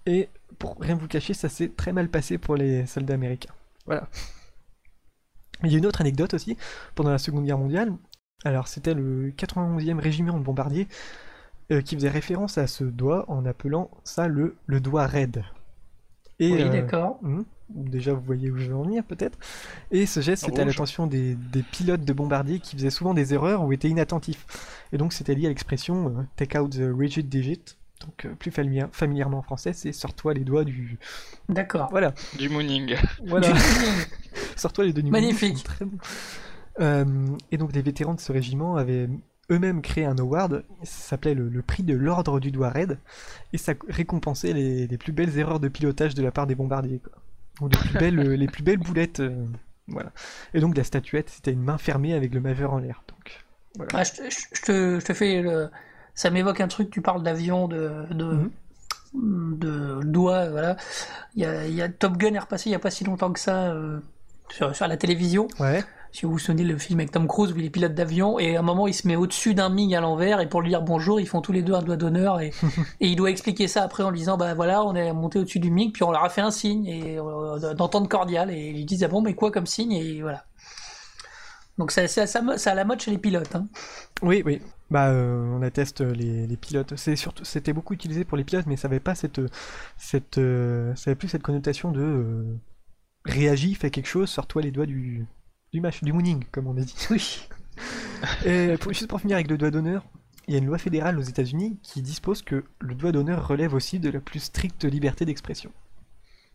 [0.05, 0.29] Et
[0.59, 3.55] pour rien vous cacher, ça s'est très mal passé pour les soldats américains.
[3.87, 4.09] Voilà.
[5.63, 6.59] Il y a une autre anecdote aussi,
[6.95, 7.93] pendant la Seconde Guerre mondiale.
[8.45, 10.87] Alors, c'était le 91e régiment de bombardiers
[11.71, 15.45] euh, qui faisait référence à ce doigt en appelant ça le, le doigt raide.
[16.41, 17.19] Et, Oui, euh, d'accord.
[17.23, 17.45] Mhm.
[17.71, 19.39] Déjà, vous voyez où je veux en venir, peut-être.
[19.91, 23.33] Et ce geste, c'était à l'attention des, des pilotes de bombardiers qui faisaient souvent des
[23.33, 24.45] erreurs ou étaient inattentifs.
[24.93, 27.63] Et donc, c'était lié à l'expression euh, take out the rigid digit.
[28.05, 30.99] Donc, euh, plus famili- familièrement en français, c'est sors-toi les doigts du.
[31.49, 31.89] D'accord.
[31.91, 32.97] Voilà, Du mooning.
[33.27, 33.49] voilà.
[34.57, 35.57] Sors-toi les doigts du Magnifique.
[35.59, 35.97] c'est Très bon.
[36.81, 37.05] Euh,
[37.51, 39.09] et donc, les vétérans de ce régiment avaient
[39.51, 42.99] eux-mêmes créé un award, ça s'appelait le, le prix de l'ordre du doigt raide,
[43.53, 47.01] et ça récompensait les, les plus belles erreurs de pilotage de la part des bombardiers,
[47.01, 47.13] quoi.
[47.61, 49.45] Ou les plus belles, les plus belles boulettes, euh,
[49.87, 50.13] voilà.
[50.55, 53.45] Et donc la statuette, c'était une main fermée avec le majeur en l'air, donc
[53.77, 53.91] voilà.
[53.95, 55.69] Ah, je, te- je- je te, je te fais le...
[56.15, 58.51] Ça m'évoque un truc, tu parles d'avion, de, de, Mhm.
[59.15, 60.77] de doigts, voilà.
[61.37, 63.05] Il y a, il y a Top Gun est repassé il n'y a pas si
[63.05, 64.01] longtemps que ça euh,
[64.51, 65.47] sur, sur la télévision.
[65.61, 65.83] Ouais,
[66.15, 68.55] Si vous vous souvenez le film avec Tom Cruise où il est pilote d'avion et
[68.55, 70.81] à un moment il se met au-dessus d'un MiG à l'envers et pour lui dire
[70.81, 72.53] bonjour ils font tous les deux un doigt d'honneur et,
[73.01, 75.73] et il doit expliquer ça après en disant bah voilà on est monté au-dessus du
[75.73, 79.03] MiG puis on leur a fait un signe et euh, d'entente cordiale et ils disent
[79.03, 80.45] ah bon mais quoi comme signe et voilà.
[81.79, 83.57] Donc ça, ça, ça, ça a la mode chez les pilotes.
[83.57, 83.67] Hein.
[84.23, 84.63] oui, oui.
[84.93, 86.95] Bah, euh, on atteste les, les pilotes.
[86.95, 89.41] C'est surtout, c'était beaucoup utilisé pour les pilotes, mais ça avait pas cette,
[89.97, 92.45] cette, euh, ça avait plus cette connotation de euh,
[93.25, 95.27] réagis, fais quelque chose, sors-toi les doigts du,
[95.75, 96.95] du match, du mooning, comme on a dit.
[97.11, 97.49] Oui.
[98.47, 100.05] Et pour- juste pour finir avec le doigt d'honneur,
[100.47, 103.75] il y a une loi fédérale aux États-Unis qui dispose que le doigt d'honneur relève
[103.75, 105.73] aussi de la plus stricte liberté d'expression.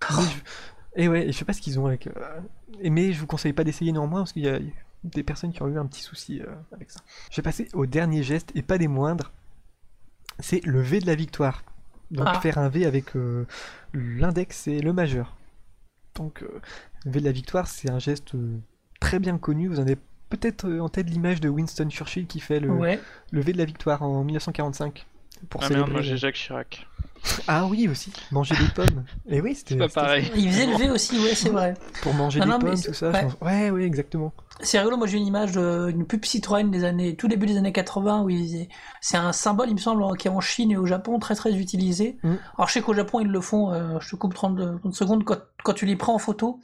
[0.10, 0.16] Je-
[0.96, 2.08] Et ouais, et je sais pas ce qu'ils ont avec.
[2.08, 2.12] euh,
[2.90, 4.60] Mais je vous conseille pas d'essayer néanmoins parce qu'il y a
[5.04, 7.02] des personnes qui ont eu un petit souci euh, avec ça.
[7.30, 9.32] Je vais passer au dernier geste et pas des moindres.
[10.40, 11.64] C'est le V de la victoire.
[12.12, 12.40] Donc Ah.
[12.40, 13.46] faire un V avec euh,
[13.94, 15.36] l'index et le majeur.
[16.16, 18.34] Donc le V de la victoire, c'est un geste
[19.00, 19.68] très bien connu.
[19.68, 19.98] Vous en avez
[20.30, 23.00] peut-être euh, en tête l'image de Winston Churchill qui fait le, Ouais.
[23.32, 25.06] le V de la victoire en 1945.
[25.50, 26.86] Pour Ah merde, moi j'ai Jacques Chirac.
[27.50, 29.04] Ah oui aussi, manger des pommes.
[29.28, 30.32] Et oui, c'était C'est pas pareil.
[30.38, 31.74] Il faisait le V aussi, ouais, c'est vrai.
[32.02, 33.10] Pour manger Non, des non, pommes, c'est- tout ça.
[33.12, 33.20] ouais.
[33.30, 34.32] je pense- Ouais, ouais, exactement.
[34.62, 37.74] C'est rigolo, moi j'ai une image d'une pub Citroën des années, tout début des années
[37.74, 38.70] 80 où ils-
[39.02, 41.54] c'est un symbole, il me semble, qui est en Chine et au Japon très très
[41.54, 42.18] utilisé.
[42.24, 42.36] Mm.
[42.58, 45.26] Alors je sais qu'au Japon ils le font, euh, je te coupe 30, 30 secondes,
[45.26, 46.62] quand, quand tu les prends en photo,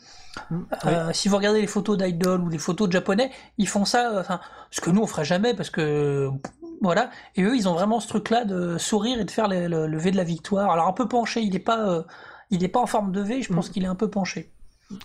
[0.52, 0.60] Mm.
[0.86, 4.12] euh, si vous regardez les photos d'idol ou les photos de japonais, ils font ça,
[4.12, 4.40] euh, enfin,
[4.72, 6.30] ce que nous on ferait jamais parce que
[6.82, 9.68] voilà, et eux ils ont vraiment ce truc là de sourire et de faire le,
[9.68, 10.72] le- le V de la victoire.
[10.72, 12.04] Alors un peu penché, il est pas, euh,
[12.52, 13.72] il est pas en forme de V, je pense Mm.
[13.74, 14.52] qu'il est un peu penché.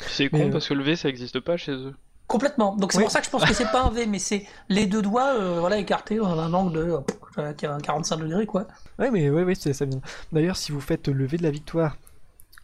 [0.09, 1.95] C'est con euh, parce que le V ça existe pas chez eux.
[2.27, 2.77] Complètement.
[2.77, 3.05] Donc c'est Oui.
[3.05, 5.35] pour ça que je pense que c'est pas un V, mais c'est les deux doigts
[5.35, 6.97] euh, voilà, écartés dans un angle de
[7.39, 8.67] euh, 45 degrés, quoi.
[8.99, 10.01] Ouais, mais ouais, ouais, c'est- ça vient.
[10.33, 11.97] D'ailleurs, si vous faites le V de la victoire,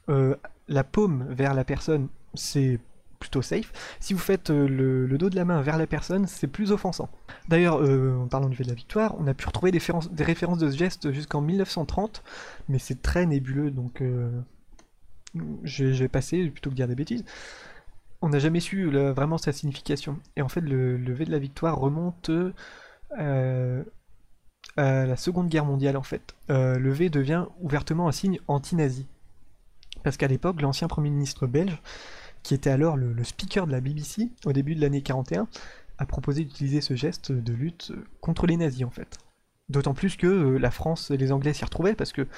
[0.09, 0.37] euh,
[0.69, 2.79] la paume vers la personne, c'est
[3.19, 3.73] plutôt safe.
[4.01, 7.09] Si vous faites euh, le, dos de la main vers la personne, c'est plus offensant.
[7.49, 10.59] D'ailleurs, euh, en parlant du V de la victoire, on a pu retrouver des, références-
[10.59, 12.23] de ce geste jusqu'en 1930,
[12.69, 14.31] mais c'est très nébuleux, donc euh,
[15.65, 17.25] je, vais passer plutôt que dire des bêtises.
[18.23, 20.19] On n'a jamais su vraiment sa signification.
[20.37, 22.31] Et en fait, le, V de la victoire remonte
[23.11, 23.85] à
[24.77, 26.35] la Seconde Guerre mondiale en fait.
[26.49, 29.07] Le V devient ouvertement un signe anti-nazi.
[30.07, 31.83] Parce qu'à l'époque, l'ancien Premier ministre belge,
[32.47, 35.49] qui était alors le, speaker de la BBC au début de l'année 41,
[35.99, 39.19] a proposé d'utiliser ce geste de lutte contre les nazis en fait.
[39.69, 42.29] D'autant plus que euh, la France et les Anglais s'y retrouvaient parce que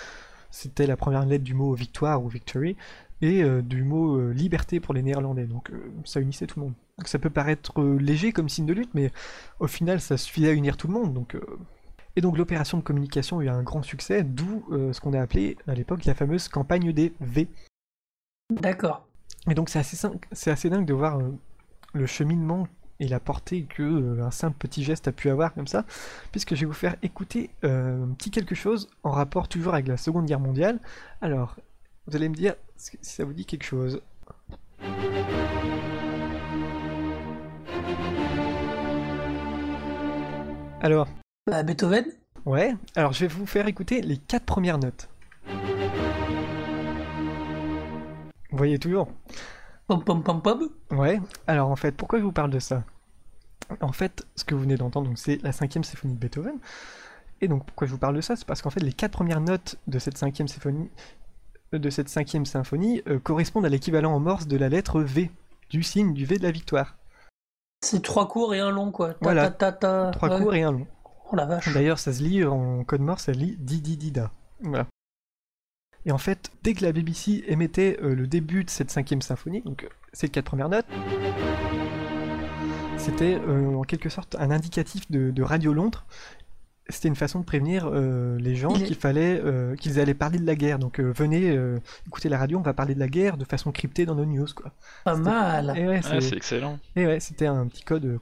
[0.50, 2.74] c'était la première lettre du mot victoire ou victory
[3.20, 5.44] et euh, du mot euh, liberté pour les Néerlandais.
[5.44, 5.70] Donc
[6.06, 6.74] ça unissait tout le monde.
[6.96, 9.12] Donc ça peut paraître léger comme signe de lutte, mais
[9.60, 11.12] au final ça suffisait à unir tout le monde.
[11.12, 11.36] Donc
[12.16, 15.58] Et donc l'opération de communication a eu un grand succès, d'où ce qu'on a appelé
[15.66, 17.46] à l'époque la fameuse campagne des V.
[18.50, 19.07] D'accord.
[19.50, 19.98] Et donc c'est assez,
[20.50, 21.30] assez dingue de voir euh,
[21.94, 22.68] le cheminement
[23.00, 25.84] et la portée que euh, un simple petit geste a pu avoir comme ça,
[26.32, 29.86] puisque je vais vous faire écouter euh, un petit quelque chose en rapport toujours avec
[29.88, 30.80] la Seconde Guerre mondiale.
[31.22, 31.56] Alors,
[32.06, 34.02] vous allez me dire si si ça vous dit quelque chose.
[40.80, 41.08] Alors,
[41.46, 42.04] Bah, Beethoven
[42.44, 45.08] ouais, alors je vais vous faire écouter les quatre premières notes.
[48.50, 49.08] Vous voyez toujours
[49.86, 52.84] Pom pom pom pom Ouais, alors en fait, pourquoi je vous parle de ça?
[53.80, 56.54] En fait, ce que vous venez d'entendre, donc, c'est la cinquième symphonie de Beethoven.
[57.40, 58.34] Et donc, pourquoi je vous parle de ça?
[58.36, 60.90] C'est parce qu'en fait, les quatre premières notes de cette cinquième symphonie,
[61.74, 65.30] euh, de cette cinquième symphonie euh, correspondent à l'équivalent en morse de la lettre V,
[65.70, 66.96] du signe du V de la victoire.
[67.82, 69.10] C'est trois courts et un long, quoi.
[69.10, 69.50] Ta, Voilà.
[69.50, 70.10] ta, ta, ta.
[70.12, 70.42] Trois Ouais.
[70.42, 70.86] courts et un long.
[71.30, 71.72] Oh la vache.
[71.72, 74.30] D'ailleurs, ça se lit en code morse, ça se lit dididida.
[74.62, 74.86] Voilà.
[76.08, 79.60] Et en fait, dès que la BBC émettait euh, le début de cette cinquième symphonie,
[79.60, 80.86] donc euh, ces quatre premières notes,
[82.96, 86.06] c'était euh, en quelque sorte un indicatif de, de Radio Londres.
[86.90, 90.46] C'était une façon de prévenir euh, les gens qu'il fallait, euh, qu'ils allaient parler de
[90.46, 90.78] la guerre.
[90.78, 93.70] Donc euh, venez euh, écouter la radio, on va parler de la guerre de façon
[93.72, 94.72] cryptée dans nos news, quoi.
[95.04, 95.74] Pas mal.
[95.76, 96.78] Et ouais, Ah, c'est- excellent.
[96.96, 98.18] et ouais, c'était un petit code.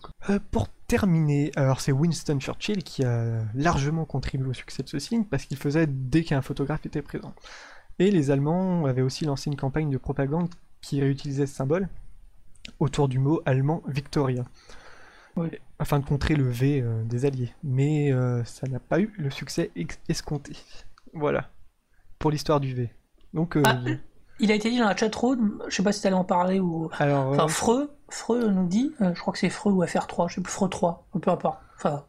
[0.51, 5.25] pour terminer, alors c'est Winston Churchill qui a largement contribué au succès de ce signe
[5.25, 7.33] parce qu'il faisait dès qu'un photographe était présent.
[7.99, 10.49] Et les Allemands avaient aussi lancé une campagne de propagande
[10.81, 11.89] qui réutilisait ce symbole
[12.79, 14.45] autour du mot allemand Victoria.
[15.37, 15.49] Oui.
[15.79, 17.53] Afin de contrer le V euh, des Alliés.
[17.63, 19.71] Mais euh, ça n'a pas eu le succès
[20.09, 20.57] escompté.
[21.13, 21.51] Voilà.
[22.19, 22.91] Pour l'histoire du V.
[23.35, 23.79] Donc, euh, Ah,
[24.41, 26.89] Il a été dit dans la chatroom, je sais pas si t'allais en parler ou.
[26.99, 27.29] alors.
[27.33, 30.53] Enfin, Freux, Freux nous dit, je crois que c'est Freux ou FR3, je sais plus,
[30.53, 31.59] Freux 3, peu importe.
[31.77, 32.05] Enfin,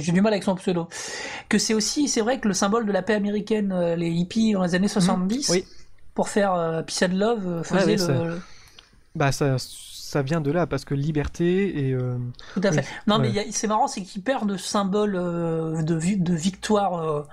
[0.00, 0.88] j'ai du mal avec son pseudo.
[1.48, 4.52] Que c'est aussi, c'est vrai que le symbole de la paix américaine, euh, les hippies
[4.52, 5.54] dans les années 70, Mhm.
[5.56, 5.64] oui.
[6.14, 8.40] pour faire euh, Peace and Love, euh, faisait le.
[9.14, 12.16] Bah ça, ça vient de là parce que liberté et euh,
[12.54, 12.80] Tout à fait.
[12.80, 13.46] Oui, Non, mais ouais.
[13.50, 17.26] c'est marrant, c'est qu'il perd de symbole euh, de, vi- de victoire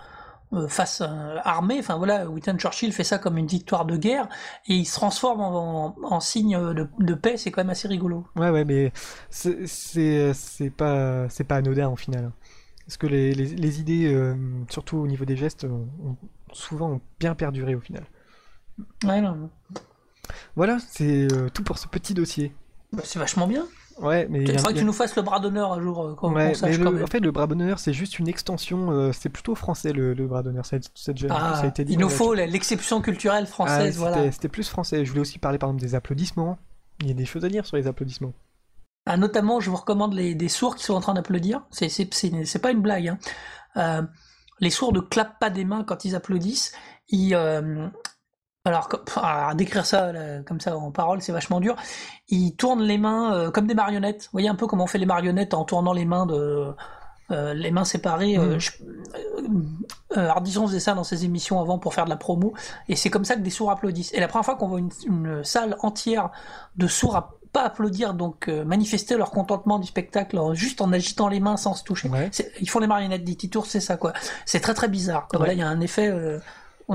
[0.67, 1.77] face euh, armée.
[1.79, 4.27] Enfin voilà, Winston Churchill fait ça comme une victoire de guerre
[4.67, 7.37] et il se transforme en, en- en signe de, de paix.
[7.37, 8.25] C'est quand même assez rigolo.
[8.35, 8.91] ouais ouais mais
[9.29, 9.65] c'est
[10.75, 12.31] pas c'est pas anodin au final.
[12.85, 14.35] Parce que les, les, les idées, euh,
[14.67, 16.17] surtout au niveau des gestes, ont,
[16.51, 18.03] souvent ont bien perduré au final.
[19.03, 19.49] Ouais, non, non.
[20.55, 22.51] Voilà, c'est euh, tout pour ce petit dossier.
[22.91, 23.67] Bah, c'est vachement bien.
[24.01, 26.33] Ouais, mais Il faudrait que tu nous fasses le bras d'honneur un jour, euh, qu'on
[26.33, 27.03] Ouais, qu'on sache mais le- quand même.
[27.03, 28.91] en fait, le bras d'honneur, c'est juste une extension.
[28.91, 30.65] euh, c'est plutôt français le, le bras d'honneur.
[30.65, 31.93] Ça, ça Ah, ça a été dit.
[31.93, 34.31] il nous faut l'exception culturelle Ah, française, c'était- voilà.
[34.31, 35.03] C'était plus français.
[35.05, 36.57] Je voulais aussi parler par exemple des applaudissements.
[37.01, 38.33] Il y a des choses à dire sur les applaudissements.
[39.05, 41.63] Ah, notamment, je vous recommande les, des sourds qui sont en train d'applaudir.
[41.71, 41.87] C'est,
[42.61, 43.07] pas une blague.
[43.07, 43.17] Hein.
[43.77, 44.01] Euh,
[44.59, 46.73] les sourds ne clapent pas des mains quand ils applaudissent.
[47.09, 47.87] Ils, euh,
[48.65, 48.89] alors,
[49.21, 51.75] à décrire ça là, comme ça en parole, c'est vachement dur.
[52.27, 54.23] Ils tournent les mains euh, comme des marionnettes.
[54.25, 56.67] Vous voyez un peu comment on fait les marionnettes en tournant les mains de
[57.31, 58.37] euh, les mains séparées.
[58.37, 58.59] euh, Mhm.
[58.59, 58.71] je-
[60.17, 62.53] euh, Ardisson faisait ça dans ses émissions avant pour faire de la promo,
[62.87, 64.13] et c'est comme ça que des sourds applaudissent.
[64.13, 66.29] Et la première fois qu'on voit une, une salle entière
[66.75, 71.27] de sourds à pas applaudir, donc manifester leur contentement du spectacle en- juste en agitant
[71.29, 72.09] les mains sans se toucher.
[72.09, 72.29] Ouais.
[72.61, 74.13] Ils font les marionnettes des tours, c'est ça quoi.
[74.45, 75.27] C'est très très bizarre.
[75.33, 75.37] Ouais.
[75.37, 76.09] Voilà, il y a un effet.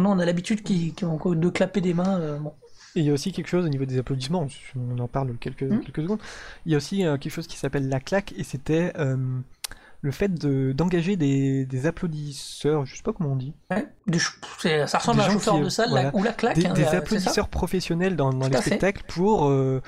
[0.00, 2.18] On a l'habitude qui, qui ont- de clapper des mains.
[2.20, 2.52] euh, bon.
[2.96, 5.62] Et il y a aussi quelque chose au niveau des applaudissements, on en parle quelques,
[5.62, 5.80] Mhm.
[5.80, 6.20] quelques secondes.
[6.64, 9.16] Il y a aussi euh, quelque chose qui s'appelle la claque, et c'était euh,
[10.00, 13.86] le fait de- d'engager des, des applaudisseurs, je sais pas comment on dit, Ouais.
[14.06, 14.18] Des
[14.86, 16.56] ça ressemble Des à un chauffeur qui, de salle voilà, la- ou la claque.
[16.56, 18.60] des, hein, des applaudisseurs professionnels dans, les fait.
[18.62, 19.80] spectacles pour un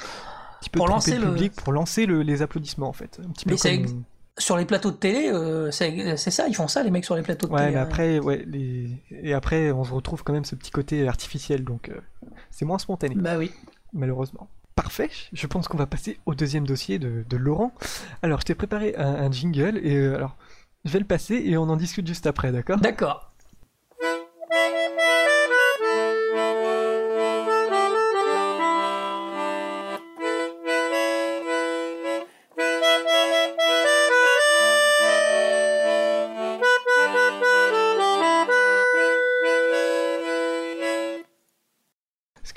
[0.61, 3.21] petit peu Pour lancer le le- public, pour lancer le- les applaudissements en fait.
[3.25, 4.03] Un petit Mais peu c'est comme...
[4.38, 7.22] Sur les plateaux de télé, euh, c'est ça, ils font ça les mecs sur les
[7.22, 7.72] plateaux de Ouais, télé.
[7.72, 8.90] mais après, ouais, les...
[9.11, 11.99] et après, on se retrouve quand même ce petit côté artificiel, donc euh,
[12.51, 13.14] c'est moins spontané.
[13.14, 13.51] Bah oui.
[13.94, 14.49] malheureusement.
[14.75, 17.72] Parfait, je pense qu'on va passer au deuxième dossier de, de Laurent.
[18.20, 20.37] Alors, je t'ai préparé un, un jingle, et euh, alors,
[20.85, 22.79] je vais le passer et on en discute juste après, d'accord?
[22.81, 23.33] D'accord.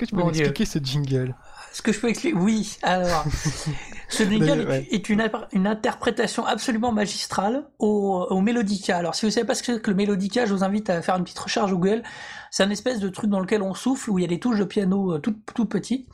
[0.00, 0.30] Que tu peux Dieu.
[0.44, 1.34] m'expliquer ce jingle?
[1.72, 3.24] Est-ce que je peux expliquer Oui, alors.
[4.08, 4.88] Ce jingle est, ouais.
[4.90, 8.96] est une, une interprétation absolument magistrale au, au Mélodica.
[8.96, 11.00] Alors, si vous savez pas ce que c'est que le Mélodica, je vous invite à
[11.00, 12.02] faire une petite recherche Google.
[12.50, 14.58] C'est un espèce de truc dans lequel on souffle, où il y a des touches
[14.58, 16.08] de piano euh, tout, tout petites.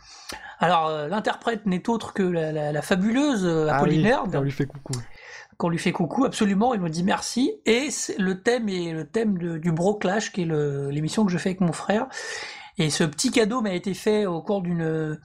[0.58, 4.24] Alors, euh, l'interprète n'est autre que la, la- la fabuleuse euh, Ah oui, Apollinaire.
[4.34, 4.92] on lui fait coucou.
[5.56, 7.52] qu'on lui fait coucou, absolument, il nous dit merci.
[7.64, 11.48] Et le thème est le thème du Bro Clash, qui est l'émission que je fais
[11.50, 12.08] avec mon frère.
[12.78, 15.18] Et ce petit cadeau m'a été fait au cours d'une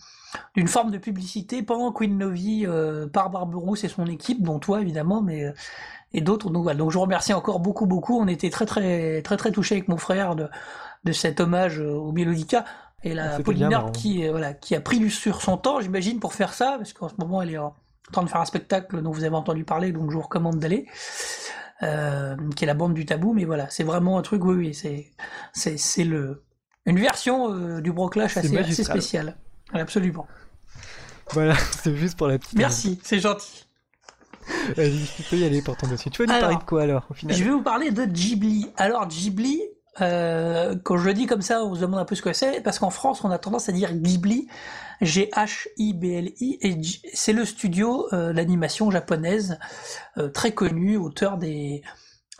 [0.56, 4.82] d'une forme de publicité pendant Queen Novi euh, par Barberousse et son équipe, dont toi
[4.82, 5.54] évidemment, mais euh,
[6.14, 6.50] et d'autres.
[6.50, 6.78] Donc voilà.
[6.78, 8.20] Donc je vous remercie encore beaucoup beaucoup.
[8.20, 10.48] On était très très très très touchés avec mon frère de
[11.04, 12.64] de cet hommage au Mélodica
[13.04, 16.76] et la Polynarde qui voilà qui a pris sur son temps, j'imagine, pour faire ça,
[16.78, 17.76] parce qu'en ce moment elle est en
[18.10, 20.60] en train de faire un spectacle dont vous avez entendu parler, donc je vous recommande
[20.60, 20.86] d'aller,
[21.82, 24.74] euh, qui est la bande du tabou, mais voilà, c'est vraiment un truc, oui, oui,
[24.74, 25.12] c'est,
[25.54, 26.44] c'est, c'est le,
[26.86, 29.36] une version euh, du broclash assez, assez spéciale.
[29.74, 30.28] Absolument.
[31.32, 32.58] Voilà, c'est juste pour la petite.
[32.58, 33.66] Merci, c'est gentil.
[34.76, 36.12] Vas-y, tu peux y aller pour ton dossier.
[36.12, 38.68] Tu vas nous parler de quoi alors, au final Je vais vous parler de Ghibli.
[38.76, 39.62] Alors, Ghibli,
[40.00, 42.62] euh, quand je le dis comme ça, on se demande un peu ce que c'est,
[42.62, 44.48] parce qu'en France, on a tendance à dire Ghibli,
[45.02, 46.82] G-H-I-B-L-I, et
[47.14, 49.60] c'est le studio euh, d'animation japonaise
[50.18, 51.82] euh, très connu, auteur des,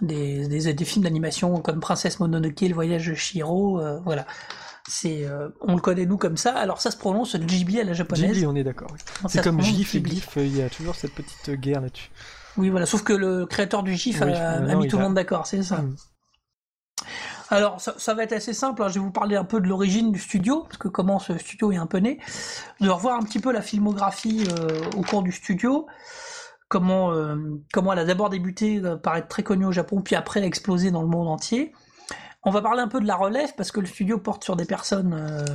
[0.02, 4.26] des, des, films d'animation comme Princesse Mononoke, Le Voyage de Shiro, euh, voilà.
[4.88, 5.26] C'est,
[5.62, 6.54] on le connaît nous comme ça.
[6.54, 8.32] Alors ça se prononce Ghibli à la japonaise.
[8.32, 8.90] Ghibli, on est d'accord.
[9.28, 12.10] C'est comme GIF et GIF, il y a toujours cette petite guerre là-dessus.
[12.58, 12.86] Oui, voilà.
[12.86, 15.78] Sauf que le créateur du GIF a, mis tout le monde d'accord, c'est ça.
[15.78, 15.96] Hmm.
[17.50, 18.82] Alors, ça, va être assez simple.
[18.82, 18.88] Hein.
[18.88, 21.74] Je vais vous parler un peu de l'origine du studio, parce que comment ce studio
[21.74, 22.18] est un peu né.
[22.80, 25.86] De revoir un petit peu la filmographie euh, au cours du studio.
[26.72, 27.36] Comment, euh,
[27.74, 30.46] comment elle a d'abord débuté euh, par être très connue au Japon, puis après a
[30.46, 31.74] explosé dans le monde entier.
[32.44, 34.64] On va parler un peu de la relève, parce que le studio porte sur des
[34.64, 35.46] personnes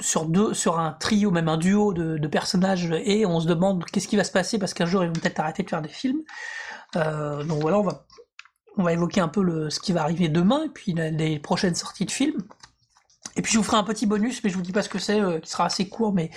[0.00, 4.08] sur deux, sur un trio, même un duo de, personnages, et on se demande qu'est-ce
[4.08, 6.20] qui va se passer parce qu'un jour ils vont peut-être arrêter de faire des films.
[6.94, 7.78] donc voilà,
[8.76, 11.74] on va évoquer un peu le, ce qui va arriver demain, et puis les prochaines
[11.74, 12.42] sorties de films.
[13.36, 14.98] Et puis je vous ferai un petit bonus, mais je vous dis pas ce que
[14.98, 16.30] c'est, euh, qui sera assez court, mais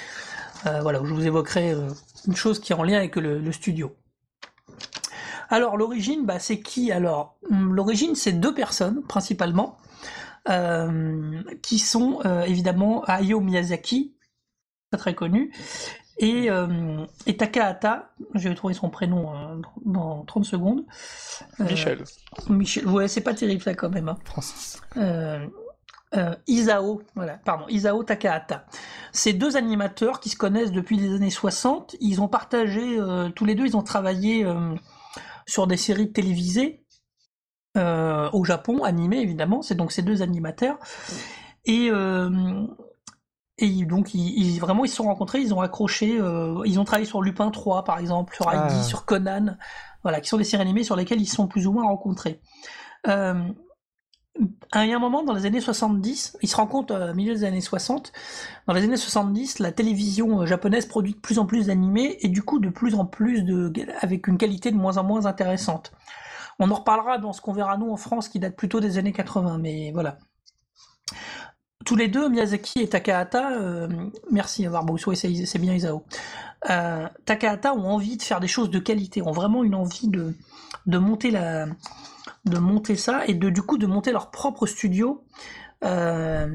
[0.66, 1.90] euh, voilà, où je vous évoquerai euh,
[2.28, 3.96] une chose qui est en lien avec le, studio.
[5.50, 6.92] Alors l'origine, bah, c'est qui?
[6.92, 9.78] Alors hum, l'origine, c'est deux personnes principalement,
[11.62, 14.14] qui sont évidemment Hayao Miyazaki,
[14.92, 15.54] très très connu,
[16.18, 20.86] et, euh, et, Takahata, je vais trouver son prénom euh, dans 30 secondes.
[21.60, 22.04] Euh, Michel.
[22.50, 24.10] Michel, ouais, c'est pas terrible ça quand même.
[24.10, 24.18] Hein.
[24.26, 24.80] Francis.
[26.48, 28.66] Isao, voilà, pardon, Isao Takahata.
[29.12, 33.00] Ces deux animateurs qui se connaissent depuis les années 60, ils ont partagé,
[33.36, 34.46] tous les deux, ils ont travaillé
[35.48, 36.86] sur des séries télévisées
[37.76, 40.78] au Japon, animées évidemment, c'est donc ces deux animateurs.
[41.66, 41.90] Et
[43.60, 47.06] et donc, ils, vraiment, ils se sont rencontrés, ils ont accroché, euh, ils ont travaillé
[47.06, 48.84] sur Lupin 3, par exemple, sur Heidi, ah.
[48.84, 49.58] sur Conan,
[50.02, 52.42] voilà, qui sont des séries animées sur lesquelles ils sont plus ou moins rencontrés.
[53.08, 53.44] Euh,
[54.40, 57.44] il a un moment, dans les années 70, ils se rencontrent euh, au milieu des
[57.44, 58.12] années 60,
[58.68, 62.30] dans les années 70, la télévision euh, japonaise produit de plus en plus d'animés, et
[62.30, 65.92] du coup, de plus en plus de, avec une qualité de moins en moins intéressante.
[66.60, 69.14] On en reparlera dans ce qu'on verra nous en France, qui date plutôt des années
[69.14, 70.18] 80, mais voilà
[71.84, 73.88] tous les deux, Miyazaki et Takahata, euh,
[74.32, 76.04] merci oui, c'est bien Isao,
[76.70, 80.34] euh, Takahata ont envie de faire des choses de qualité, ont vraiment une envie de,
[80.86, 81.68] de monter la,
[82.46, 85.26] de monter ça et de du coup de monter leur propre studio
[85.84, 86.48] euh,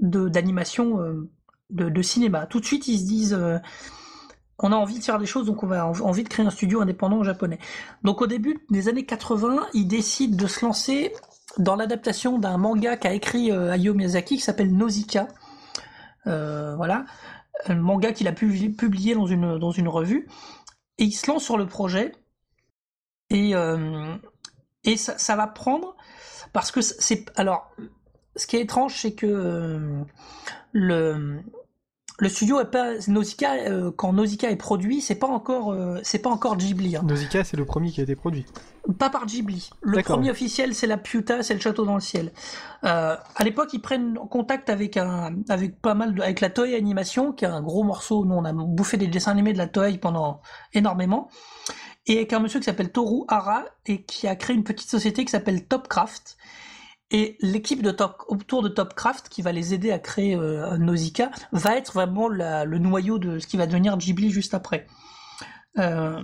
[0.00, 1.30] d'animation euh,
[1.70, 2.46] de, de, cinéma.
[2.46, 3.38] Tout de suite, ils se disent
[4.58, 6.80] on a envie de faire des choses, donc on a envie de créer un studio
[6.80, 7.58] indépendant japonais.
[8.02, 11.12] Donc au début des années 80, ils décident de se lancer
[11.58, 15.28] dans l'adaptation d'un manga qu'a écrit euh, Hayao Miyazaki qui s'appelle Nausicaa.
[16.26, 17.04] Euh, voilà,
[17.66, 20.28] un manga qu'il a publié dans une, dans une revue.
[20.98, 22.12] Et il se lance sur le projet.
[23.30, 24.14] Et, euh,
[24.86, 25.96] et ça, ça, va prendre
[26.52, 27.26] parce que c'est.
[27.38, 27.70] Alors,
[28.36, 30.04] ce qui est étrange, c'est que
[30.72, 31.42] le,
[32.18, 36.18] le studio est pas Nausicaa euh, quand Nausicaa est produit, c'est pas encore euh, c'est
[36.18, 36.96] pas encore Ghibli.
[36.96, 37.02] Hein.
[37.04, 38.46] Nausicaa c'est le premier qui a été produit.
[38.98, 39.68] Pas par Ghibli.
[39.82, 42.32] Le premier officiel c'est la Piuta, c'est le château dans le ciel.
[42.84, 46.74] Euh, à l'époque ils prennent contact avec un avec pas mal de, avec la Toei
[46.74, 48.24] Animation qui est un gros morceau.
[48.24, 50.40] Nous on a bouffé des dessins animés de la Toei pendant
[50.72, 51.28] énormément
[52.06, 55.24] et avec un monsieur qui s'appelle Toru Hara et qui a créé une petite société
[55.24, 56.36] qui s'appelle Topcraft
[57.10, 57.86] et l'équipe
[58.28, 62.78] autour de Topcraft, qui va les aider à créer euh, Nausicaa, va être vraiment le
[62.78, 64.86] noyau de ce qui va devenir Ghibli juste après.
[65.78, 66.20] Euh,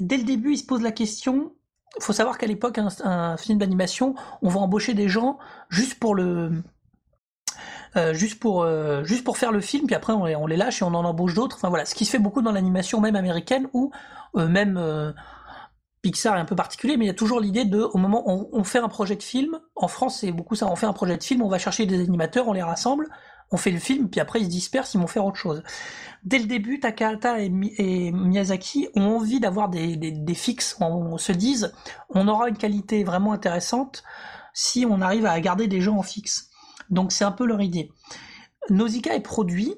[0.00, 1.52] dès le début, il se pose la question.
[1.96, 6.14] Il faut savoir qu'à l'époque, un, film d'animation, on va embaucher des gens juste pour
[6.14, 6.62] le,
[7.96, 10.82] euh, juste pour euh, juste pour faire le film, puis après on les, on lâche
[10.82, 11.58] et on en embauche d'autres.
[11.68, 13.90] Voilà, ce qui se fait beaucoup dans l'animation même américaine ou
[14.36, 15.14] euh, même
[16.02, 18.48] Pixar est un peu particulier, mais il y a toujours l'idée de, au moment où
[18.52, 21.16] on, fait un projet de film, en France c'est beaucoup ça, on fait un projet
[21.16, 23.08] de film, on va chercher des animateurs, on les rassemble,
[23.50, 25.62] on fait le film, puis après ils se dispersent, ils vont faire autre chose.
[26.24, 30.76] Dès le début, Takahata et, Miyazaki ont envie d'avoir des, des, fixes.
[30.80, 31.72] On, se dise,
[32.10, 34.02] on aura une qualité vraiment intéressante
[34.52, 36.47] si on arrive à garder des gens en fixe.
[36.90, 37.90] Donc c'est un peu leur idée.
[38.70, 39.74] Nausicaa est produit,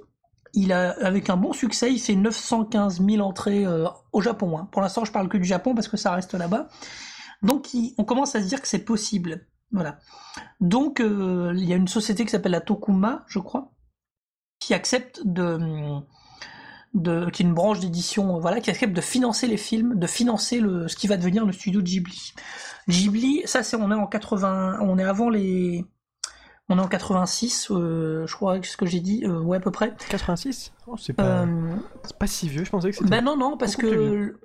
[0.54, 4.58] il a, avec un bon succès, il fait 915 000 entrées euh, au Japon.
[4.58, 4.68] Hein.
[4.72, 6.68] Pour l'instant, je parle que du Japon parce que ça reste là-bas.
[7.42, 9.46] Donc, on commence à se dire que c'est possible.
[9.72, 9.98] Voilà.
[10.60, 13.72] Donc, euh, il y a une société qui s'appelle la Tokuma, je crois,
[14.58, 15.58] qui accepte de,
[16.94, 20.60] de qui est une branche d'édition, voilà, qui accepte de financer les films, de financer
[20.60, 22.34] le, ce qui va devenir le studio Ghibli.
[22.88, 25.86] Ghibli, ça c'est on est en 80, on est avant les,
[26.70, 29.70] on est en 86, euh, je crois, ce que j'ai dit, euh, ouais à peu
[29.70, 29.92] près.
[30.08, 31.44] 86 C'est pas,
[32.18, 33.10] pas si vieux, je pensais que c'était.
[33.10, 34.36] Ben non non parce que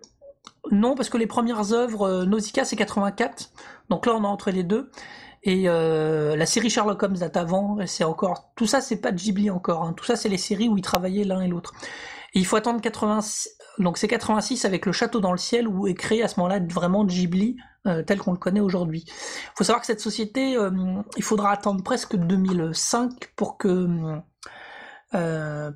[0.71, 3.51] non parce que les premières œuvres Nausicaa c'est 84,
[3.89, 4.89] donc là on est entre les deux.
[5.47, 9.51] Et euh, la série Sherlock Holmes date avant, c'est encore tout ça, c'est pas Ghibli
[9.51, 9.83] encore.
[9.83, 9.93] Hein.
[9.95, 11.73] Tout ça, c'est les séries où ils travaillaient l'un et l'autre.
[12.35, 15.87] Et il faut attendre 86, donc c'est 86 avec le Château dans le ciel où
[15.87, 17.55] est créé à ce moment-là vraiment Ghibli
[17.87, 19.05] euh, tel qu'on le connaît aujourd'hui.
[19.07, 20.69] Il faut savoir que cette société, euh,
[21.15, 24.19] il faudra attendre presque 2005 pour que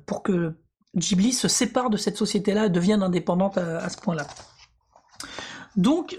[0.06, 0.54] pour que
[0.94, 4.26] Ghibli se sépare de cette société-là et devienne indépendante à, à ce point-là.
[5.76, 6.14] Donc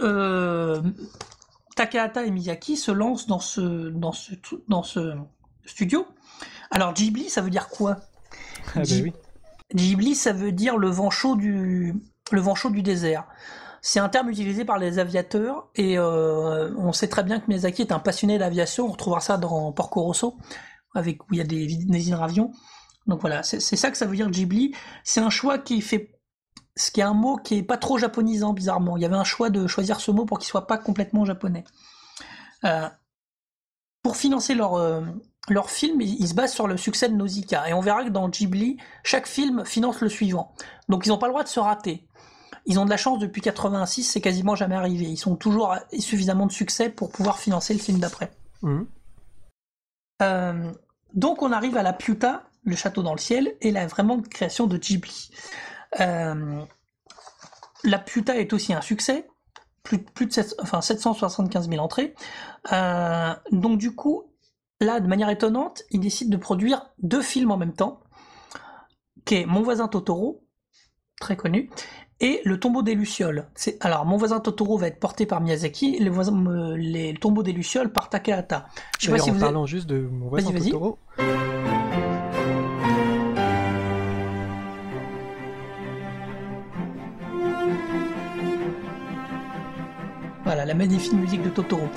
[1.76, 4.34] Takahata et Miyaki se lancent dans ce, dans ce,
[4.68, 5.14] dans ce
[5.66, 6.08] studio.
[6.72, 7.98] Alors Ghibli, ça veut dire quoi?
[8.76, 9.14] Ah ben oui.
[9.74, 11.96] Ghibli, ça veut dire le vent chaud du,
[12.84, 13.28] désert.
[13.82, 17.82] C'est un terme utilisé par les aviateurs et euh, on sait très bien que Miyazaki
[17.82, 18.88] est un passionné d'aviation.
[18.88, 20.38] On retrouvera ça dans Porco Rosso,
[20.94, 22.52] avec où il y a des, hydravions.
[23.08, 24.76] Donc voilà, c'est ça que ça veut dire Ghibli.
[25.04, 26.20] C'est un choix qui fait
[26.76, 28.98] ce qui est un mot qui est pas trop japonisant bizarrement.
[28.98, 31.64] Il y avait un choix de choisir ce mot pour qu'il soit pas complètement japonais.
[32.66, 32.88] Euh,
[34.04, 35.02] pour financer leur, euh,
[35.50, 37.70] leur film, ils, se basent sur le succès de Nausicaa.
[37.70, 40.54] Et on verra que dans Ghibli, chaque film finance le suivant.
[40.88, 42.08] Donc ils n'ont pas le droit de se rater.
[42.66, 45.06] Ils ont de la chance depuis 86, c'est quasiment jamais arrivé.
[45.06, 48.32] Ils sont toujours suffisamment de succès pour pouvoir financer le film d'après.
[48.62, 48.88] Mhm.
[50.22, 50.72] Euh,
[51.14, 54.68] donc on arrive à la Piuta, le château dans le ciel, et la vraiment création
[54.68, 55.32] de Ghibli.
[56.00, 56.62] Euh,
[57.84, 59.28] la Puta est aussi un succès,
[59.82, 62.14] plus, plus de 775 000 entrées.
[62.72, 64.31] Euh, donc du coup,
[64.82, 68.02] là, de manière étonnante, il décide de produire deux films en même temps,
[69.24, 70.44] qui est Mon voisin Totoro,
[71.22, 71.70] très connu,
[72.20, 73.48] et Le tombeau des Lucioles.
[73.80, 77.44] Alors, Mon voisin Totoro va être porté par Miyazaki, les voisins, euh, les, le tombeau
[77.44, 78.66] des Lucioles par Takahata.
[79.00, 80.98] Je sais pas si en parlant juste de Mon voisin Totoro.
[90.44, 91.88] Voilà, la magnifique musique de Totoro.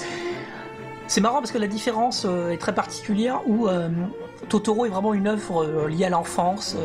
[1.14, 3.88] C'est marrant parce que la différence euh, est très particulière où euh,
[4.48, 6.76] Totoro est vraiment une œuvre euh, liée à l'enfance,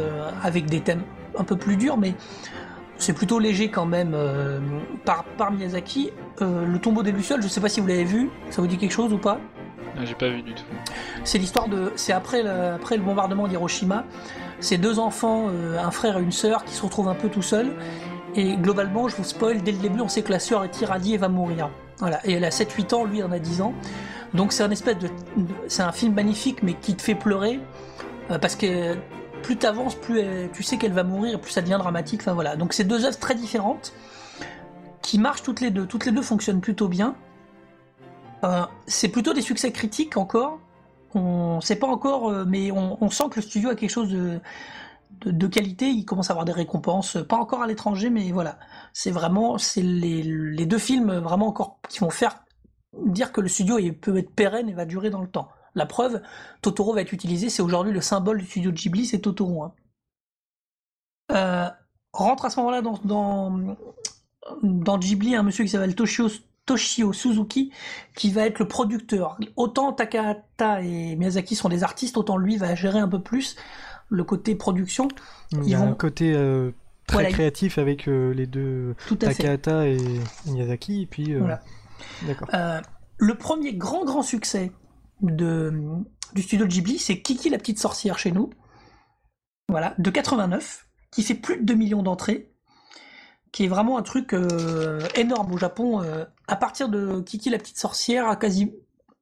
[0.44, 1.02] avec des thèmes
[1.36, 2.14] un peu plus durs, mais
[3.00, 4.16] c'est plutôt léger quand même
[5.04, 6.12] par, par Miyazaki.
[6.42, 8.92] le tombeau des Lucioles, je sais pas si vous l'avez vu, ça vous dit quelque
[8.92, 9.40] chose ou pas?
[10.04, 10.64] J'ai pas vu du tout.
[11.24, 11.92] C'est l'histoire de.
[11.96, 14.06] C'est après, le, après le bombardement d'Hiroshima.
[14.60, 17.72] C'est deux enfants, un frère et une sœur, qui se retrouvent un peu tout seuls
[18.36, 21.16] et globalement, je vous spoil, dès le début, on sait que la sœur est irradiée
[21.16, 21.70] et va mourir.
[21.98, 22.20] Voilà.
[22.26, 23.74] Et elle a 7-8 ans, lui en a 10 ans.
[24.34, 25.10] Donc c'est un espèce de.
[25.68, 27.60] C'est un film magnifique, mais qui te fait pleurer.
[28.32, 28.96] Euh, parce que
[29.42, 30.22] plus tu avances, plus
[30.54, 32.22] tu sais qu'elle va mourir, plus ça devient dramatique.
[32.22, 32.56] Enfin voilà.
[32.56, 33.94] Donc c'est deux œuvres très différentes
[35.02, 35.86] qui marchent toutes les deux.
[35.86, 37.16] Toutes les deux fonctionnent plutôt bien.
[38.44, 40.60] Euh, c'est plutôt des succès critiques encore.
[41.16, 44.40] On sait pas encore, euh, mais on, sent que le studio a quelque chose de,
[45.26, 48.60] de, qualité, il commence à avoir des récompenses, pas encore à l'étranger, mais voilà.
[48.94, 52.44] C'est vraiment, c'est les, deux films vraiment encore qui vont faire
[52.94, 55.50] dire que le studio peut être pérenne et va durer dans le temps.
[55.76, 56.22] La preuve,
[56.62, 59.64] Totoro va être utilisé, c'est aujourd'hui le symbole du studio Ghibli, c'est Totoro.
[59.64, 59.74] Hein.
[61.32, 61.70] Euh,
[62.12, 63.78] rentre à ce moment-là dans, dans,
[64.64, 66.28] dans, Ghibli un monsieur qui s'appelle Toshio,
[66.66, 67.72] Toshio Suzuki,
[68.16, 69.38] qui va être le producteur.
[69.56, 73.56] Autant Takahata et Miyazaki sont des artistes, autant lui va gérer un peu plus
[74.10, 75.08] le côté production.
[75.52, 76.72] Il y a un côté euh,
[77.06, 79.98] très créatif avec euh, les deux Takahata et
[80.48, 81.04] Miyazaki.
[81.04, 81.36] Et puis,
[82.54, 82.82] euh,
[83.18, 84.72] le premier grand grand succès
[85.22, 85.74] de,
[86.34, 88.50] du studio Ghibli, c'est Kiki la petite sorcière chez nous.
[89.68, 92.52] Voilà, de 89, qui fait plus de 2 millions d'entrées,
[93.52, 94.36] qui est vraiment un truc
[95.16, 96.02] énorme au Japon.
[96.48, 98.74] à partir de Kiki la petite sorcière, à quasi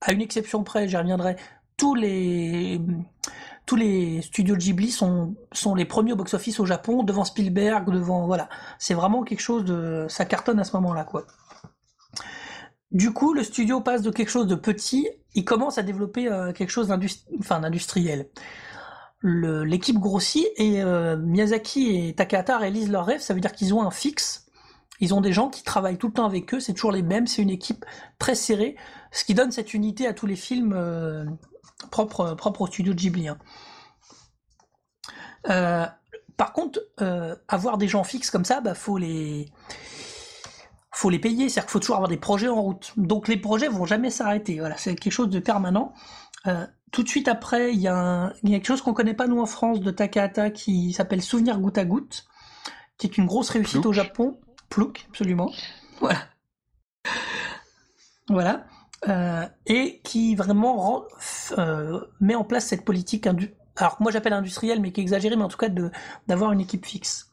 [0.01, 1.35] à une exception près, j'y reviendrai,
[1.75, 2.81] tous les
[3.65, 8.25] tous les studios Ghibli sont, sont les premiers au box-office au Japon, devant Spielberg, devant
[8.25, 8.47] voilà,
[8.79, 11.25] c'est vraiment quelque chose de, ça cartonne à ce moment-là quoi.
[12.91, 16.53] Du coup, le studio passe de quelque chose de petit, il commence à développer euh,
[16.53, 18.29] quelque chose d'industriel.
[19.21, 23.19] l'équipe grossit et euh, Miyazaki et Takahata réalisent leur rêve.
[23.19, 24.45] Ça veut dire qu'ils ont un fixe.
[24.99, 26.59] Ils ont des gens qui travaillent tout le temps avec eux.
[26.59, 27.27] C'est toujours les mêmes.
[27.27, 27.85] C'est une équipe
[28.19, 28.77] très serrée,
[29.11, 31.25] ce qui donne cette unité à tous les films euh,
[31.91, 33.27] propres propre au studio Ghibli.
[33.27, 33.37] Hein.
[36.37, 36.79] Par contre,
[37.47, 39.51] avoir des gens fixes comme ça, bah faut les
[40.97, 42.93] faut les payer, c'est-à-dire qu'il faut toujours avoir des projets en route.
[42.97, 44.59] Donc les projets vont jamais s'arrêter.
[44.59, 45.93] Voilà, c'est quelque chose de permanent.
[46.47, 49.45] Euh, tout de suite après, il y, a quelque chose qu'on connaît pas nous en
[49.45, 52.25] France de Takahata qui s'appelle Souvenir goutte à goutte,
[52.97, 54.39] qui est une grosse réussite au Japon.
[54.69, 55.51] Plouk, absolument.
[55.99, 56.19] Voilà.
[58.27, 58.65] Voilà.
[59.07, 61.03] Euh, et qui vraiment
[61.57, 63.27] euh, met en place cette politique,
[63.75, 65.69] alors moi j'appelle industrielle, mais qui est exagérée, mais en tout cas
[66.27, 67.31] d'avoir une équipe fixe.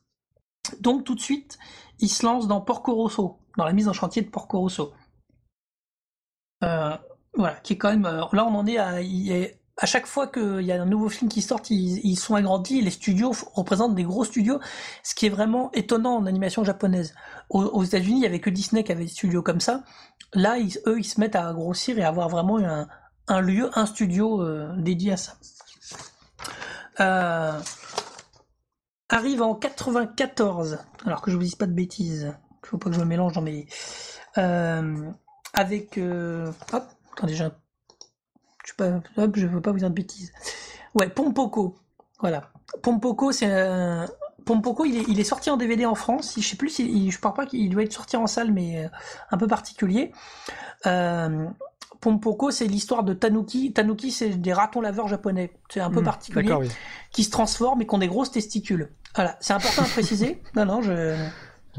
[0.80, 1.58] Donc tout de suite,
[2.00, 4.92] il se lance dans Porco Rosso, dans la mise en chantier de Porco Rosso.
[6.62, 6.96] Euh,
[7.34, 8.06] voilà, qui est quand même.
[8.06, 8.96] Euh, là, on en est à.
[9.76, 12.80] à chaque fois qu'il y a un nouveau film qui sort, ils, sont agrandis.
[12.80, 14.60] Les studios représentent des gros studios,
[15.02, 17.14] ce qui est vraiment étonnant en animation japonaise.
[17.50, 19.82] Aux, États-Unis, il n'y avait que Disney qui avait des studios comme ça.
[20.32, 22.58] Là, eux, ils se mettent à grossir et à avoir vraiment
[23.28, 25.34] un, lieu, un studio euh, dédié à ça.
[29.08, 32.32] arrive en 94, alors que je vous dise pas de bêtises.
[32.64, 33.66] Il faut pas que je me mélange dans mes.
[34.38, 35.10] Euh,
[35.52, 35.98] avec.
[35.98, 37.44] Euh, hop, attendez, je.
[38.64, 40.32] Je, pas, hop, je veux pas vous dire de bêtises.
[40.94, 41.76] Ouais, Pompoko.
[42.20, 42.50] Voilà.
[42.82, 44.06] Pompoko, c'est un.
[44.44, 46.34] Pompoko, il est, il est, sorti en DVD en France.
[46.36, 48.88] Je sais plus si, je parle pas qu'il doit être sorti en salle, mais euh,
[49.30, 50.12] un peu particulier.
[50.86, 51.46] Euh,
[52.00, 53.72] Pompoko, c'est l'histoire de Tanuki.
[53.72, 55.52] Tanuki, c'est des ratons laveurs japonais.
[55.70, 56.54] C'est un peu hmm, particulier.
[57.10, 58.90] Qui se transforment et qui ont des grosses testicules.
[59.14, 60.42] Voilà, c'est important à préciser.
[60.56, 61.16] Non, non, je.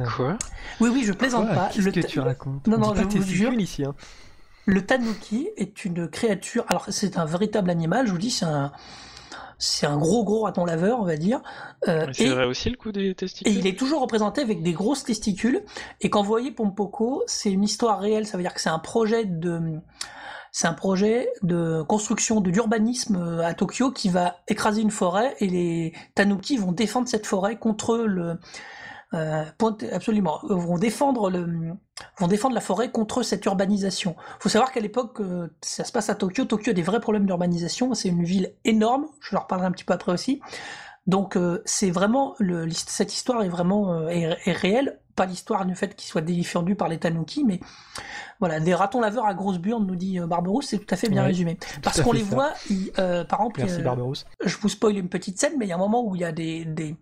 [0.04, 0.38] Quoi
[0.80, 1.70] Oui, oui, je plaisante pas.
[1.74, 3.54] Qu'est-ce que tu racontes Non, non, je vous jure.
[3.54, 3.96] Ici, hein.
[4.66, 6.66] Le tanuki est une créature.
[6.68, 8.08] Alors, c'est un véritable animal.
[8.08, 8.72] Je vous dis, c'est un.
[9.58, 11.42] C'est un gros gros raton laveur, on va dire.
[11.88, 13.54] Euh, c'est vrai aussi le coup des testicules.
[13.54, 15.64] Et il est toujours représenté avec des grosses testicules.
[16.02, 18.28] Et quand vous voyez Pompoko, c'est une histoire réelle.
[18.28, 19.80] Ça veut dire que c'est un projet de,
[20.52, 25.36] c'est un projet de construction de l'urbanisme euh, à Tokyo qui va écraser une forêt
[25.40, 28.38] et les tanuki vont défendre cette forêt contre le,
[29.16, 29.44] euh,
[29.92, 34.16] absolument, euh, vont défendre la forêt contre cette urbanisation.
[34.40, 36.46] Il faut savoir qu'à l'époque, euh, ça se passe à Tokyo.
[36.46, 37.94] Tokyo a des vrais problèmes d'urbanisation.
[37.94, 39.08] C'est une ville énorme.
[39.22, 40.42] Je leur parlerai un petit peu après aussi.
[41.08, 45.00] Donc c'est vraiment le, cette histoire est vraiment est, réelle.
[45.16, 47.62] Pas l'histoire du fait qu'il soit défendu par les Tanuki, mais
[48.42, 51.24] voilà, des ratons laveurs à grosse burne, nous dit Barberousse, c'est tout à fait bien
[51.24, 51.58] résumé.
[51.82, 52.52] Parce qu'on les voit,
[53.30, 53.62] par exemple,
[54.44, 56.26] je vous spoil une petite scène, mais il y a un moment où il y
[56.26, 56.98] a des, des,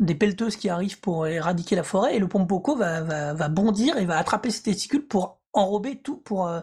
[0.00, 3.96] des pelleteuses qui arrivent pour éradiquer la forêt et le pompoko va, va, va bondir
[3.96, 6.60] et va attraper ses testicules pour enrober tout pour euh,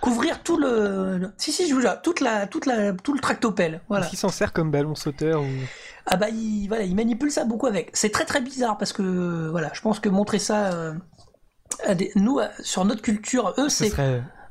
[0.00, 3.82] couvrir tout le si si je vous jure toute la toute la tout le tractopelle.
[3.88, 4.06] Voilà.
[4.08, 5.46] S'en sert comme ballon sauteur ou
[6.06, 7.90] ah bah il voilà il manipule ça beaucoup avec.
[7.94, 10.94] C'est très très bizarre parce que voilà je pense que montrer ça euh,
[11.84, 13.92] à des, nous sur notre culture eux c'est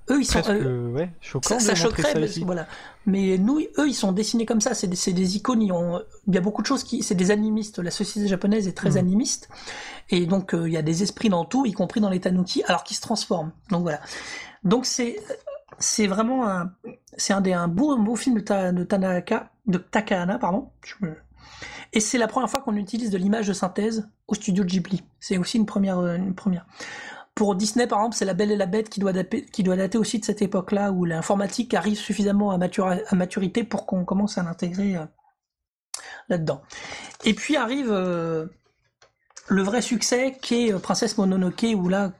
[0.09, 2.67] eux ils sont euh, ouais, choquant ça, choquerait voilà.
[3.05, 4.73] Mais nous eux ils sont dessinés comme ça.
[4.73, 7.31] C'est des, des, icônes ils ont il y a beaucoup de choses qui c'est des
[7.31, 7.79] animistes.
[7.79, 8.97] La société japonaise est très mm.
[8.97, 9.49] animiste.
[10.09, 12.63] Et donc euh, il y a des esprits dans tout y compris dans les tanuki
[12.67, 13.51] alors qu'ils se transforment.
[13.69, 13.99] Donc voilà.
[14.63, 15.17] Donc c'est
[15.77, 16.71] c'est vraiment un
[17.15, 20.69] c'est un des un beau beau film de, de Tanaka de Takahana pardon
[21.93, 25.37] et c'est la première fois qu'on utilise de l'image de synthèse au studio Ghibli c'est
[25.37, 26.65] aussi une première une première
[27.39, 29.77] pour Disney, par exemple, c'est La Belle et la Bête qui doit, dater, qui doit
[29.77, 32.57] dater aussi de cette époque-là où l'informatique arrive suffisamment à,
[33.15, 35.05] maturité pour qu'on commence à l'intégrer euh,
[36.27, 36.61] là-dedans.
[37.23, 38.47] Et puis arrive euh,
[39.47, 42.11] le vrai succès qui est euh, Princesse Mononoke, où là,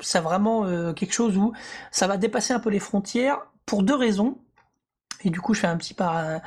[0.00, 1.52] c'est vraiment quelque chose où
[1.90, 4.38] ça va dépasser un peu les frontières pour deux raisons.
[5.24, 6.40] Et du coup, je fais un petit par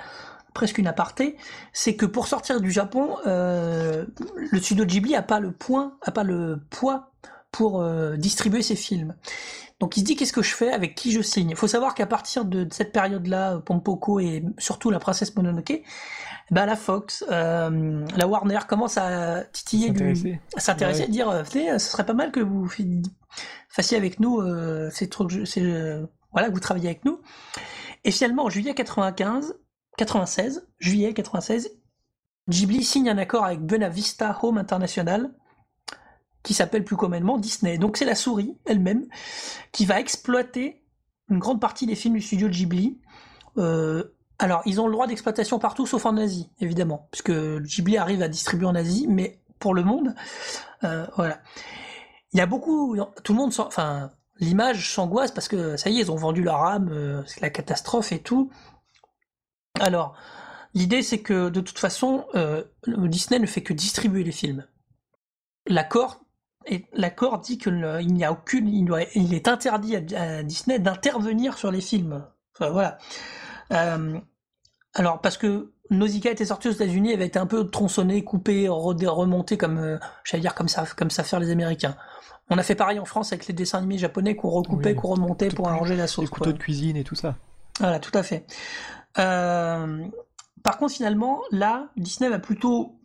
[0.54, 1.38] presque une aparté,
[1.74, 4.06] c'est que pour sortir du Japon, le
[4.60, 7.12] studio Ghibli a pas le point, a pas le poids
[7.52, 9.16] pour euh, distribuer ses films.
[9.80, 11.50] Donc il se dit qu'est-ce que je fais, avec qui je signe?
[11.50, 15.82] Il faut savoir qu'à partir de, cette période-là, Pompoko et surtout la princesse Mononoke,
[16.52, 21.44] bah la Fox, euh, la Warner commence à titiller, du, à s'intéresser, à dire, euh,
[21.44, 22.70] ce serait pas mal que vous
[23.70, 24.42] fassiez avec nous
[24.92, 25.32] ces trucs,
[26.32, 27.20] voilà, que vous travaillez avec nous.
[28.04, 29.56] Et finalement, en juillet 95,
[30.02, 31.70] 96, juillet 96,
[32.50, 35.32] Ghibli signe un accord avec Buena Vista Home International
[36.42, 37.78] qui s'appelle plus communément Disney.
[37.78, 39.06] Donc c'est la souris elle-même
[39.72, 40.84] qui va exploiter
[41.30, 43.00] une grande partie des films du studio Ghibli.
[43.60, 48.24] Euh, alors ils ont le droit d'exploitation partout sauf en Asie, évidemment, puisque Ghibli arrive
[48.24, 50.16] à distribuer en Asie, mais pour le monde,
[50.84, 51.42] euh, voilà.
[52.34, 56.02] Il y a beaucoup, tout le monde, enfin, l'image s'angoisse parce que ça y est,
[56.02, 58.50] ils ont vendu leur âme, euh, c'est la catastrophe et tout.
[59.80, 60.16] Alors,
[60.74, 64.66] L'idée, c'est que de toute façon, euh, Disney ne fait que distribuer les films.
[65.68, 66.22] L'accord
[66.66, 67.76] et l'accord dit qu'il
[68.08, 72.26] n'y a aucune, il, doit- il est interdit à, à Disney d'intervenir sur les films.
[72.56, 72.98] Enfin, voilà.
[73.74, 74.18] Euh,
[74.94, 79.08] alors parce que Nausicaa était sorti aux États-Unis, avait été un peu tronçonné, coupé, redé-
[79.08, 81.98] remonté comme, euh, j'allais dire comme ça, comme ça faire les Américains.
[82.50, 85.10] On a fait pareil en France avec les dessins animés japonais qu'on recoupait, Oui, qu'on
[85.10, 86.30] remontait pour arranger la Les sauce.
[86.30, 86.54] couteaux quoi.
[86.54, 87.36] de cuisine et tout ça.
[87.82, 88.46] Voilà, tout à fait.
[89.20, 90.08] Euh,
[90.64, 93.00] par contre, finalement, là, Disney va plutôt,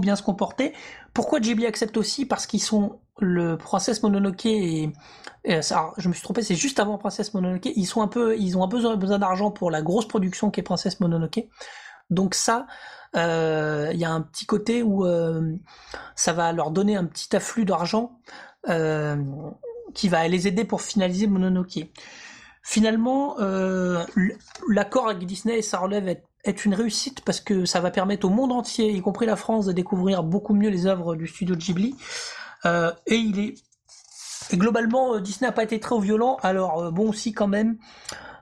[0.00, 0.72] bien se comporter.
[1.14, 2.26] Pourquoi Ghibli accepte aussi?
[2.26, 4.92] Parce qu'ils sont le Princesse Mononoke et,
[5.44, 7.66] je me suis trompé, c'est juste avant Princesse Mononoke.
[7.66, 8.36] Ils ont un peu
[8.96, 11.46] besoin d'argent pour la grosse production qui est Princesse Mononoke.
[12.10, 12.66] Donc ça,
[13.16, 15.56] euh, il y a un petit côté où euh,
[16.16, 18.20] ça va leur donner un petit afflux d'argent
[19.94, 21.88] qui va les aider pour finaliser Mononoke.
[22.62, 24.04] Finalement, euh,
[24.68, 28.52] l'accord avec Disney sa relève est une réussite parce que ça va permettre au monde
[28.52, 31.94] entier, y compris la France, de découvrir beaucoup mieux les œuvres du studio Ghibli.
[32.66, 33.54] Euh, et il est
[34.52, 36.36] globalement, euh, Disney n'a pas été très violent.
[36.42, 37.78] Alors bon, si quand même.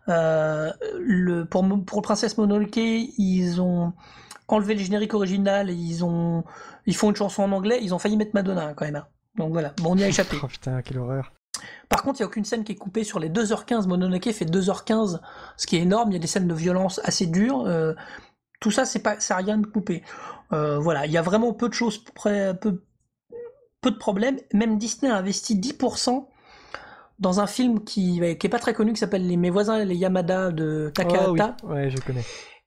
[0.08, 3.92] Euh, le, pour, Princesse Mononoke, ils ont
[4.46, 6.44] enlevé le générique original ils ont
[6.86, 7.80] ils font une chanson en anglais.
[7.82, 8.96] Ils ont failli mettre Madonna quand même.
[8.96, 9.06] hein.
[9.36, 10.36] Donc voilà, bon, on y a échappé.
[10.42, 11.32] Oh putain, quelle horreur.
[11.88, 13.86] Par contre, il n'y a aucune scène qui est coupée sur les 2h15.
[13.86, 15.20] Mononoke fait 2h15,
[15.56, 16.10] ce qui est énorme.
[16.10, 17.64] Il y a des scènes de violence assez dures.
[17.66, 17.94] Euh,
[18.60, 20.02] tout ça, c'est pas, ça rien de coupé.
[20.52, 22.82] Euh, voilà, il y a vraiment peu de choses, peu,
[23.80, 24.38] peu de problèmes.
[24.52, 26.26] Même Disney a investi 10%
[27.18, 29.96] dans un film qui, qui est pas très connu, qui s'appelle Les Mes voisins, les
[29.96, 32.22] Yamada de Takahata Oh oui, ouais, je connais.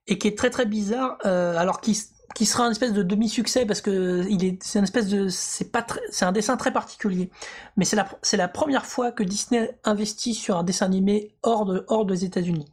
[0.06, 1.98] et qui est très très bizarre, euh, alors qui,
[2.34, 5.84] qui sera un espèce de demi-succès parce que il est, c'est espèce de, c'est pas
[6.10, 7.30] c'est un dessin très particulier.
[7.76, 11.64] Mais c'est la, c'est la première fois que Disney investit sur un dessin animé hors
[11.64, 12.66] de, hors des États-Unis.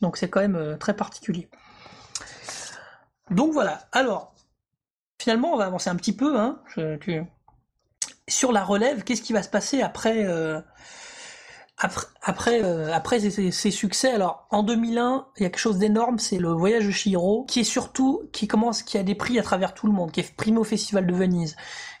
[0.00, 1.48] Donc c'est quand même euh, très particulier.
[3.30, 3.88] Donc voilà.
[3.92, 4.34] Alors,
[5.18, 6.38] finalement, on va avancer un petit peu.
[6.38, 6.60] Hein.
[8.28, 10.60] Sur la relève, qu'est-ce qui va se passer après euh,
[11.78, 16.50] après, après, euh, succès, alors en 2001, il y a quelque chose d'énorme, c'est le
[16.52, 19.86] voyage de Chihiro, qui est surtout, qui commence, qui a des prix à travers tout
[19.86, 21.54] le monde, qui est primé au Festival de Venise,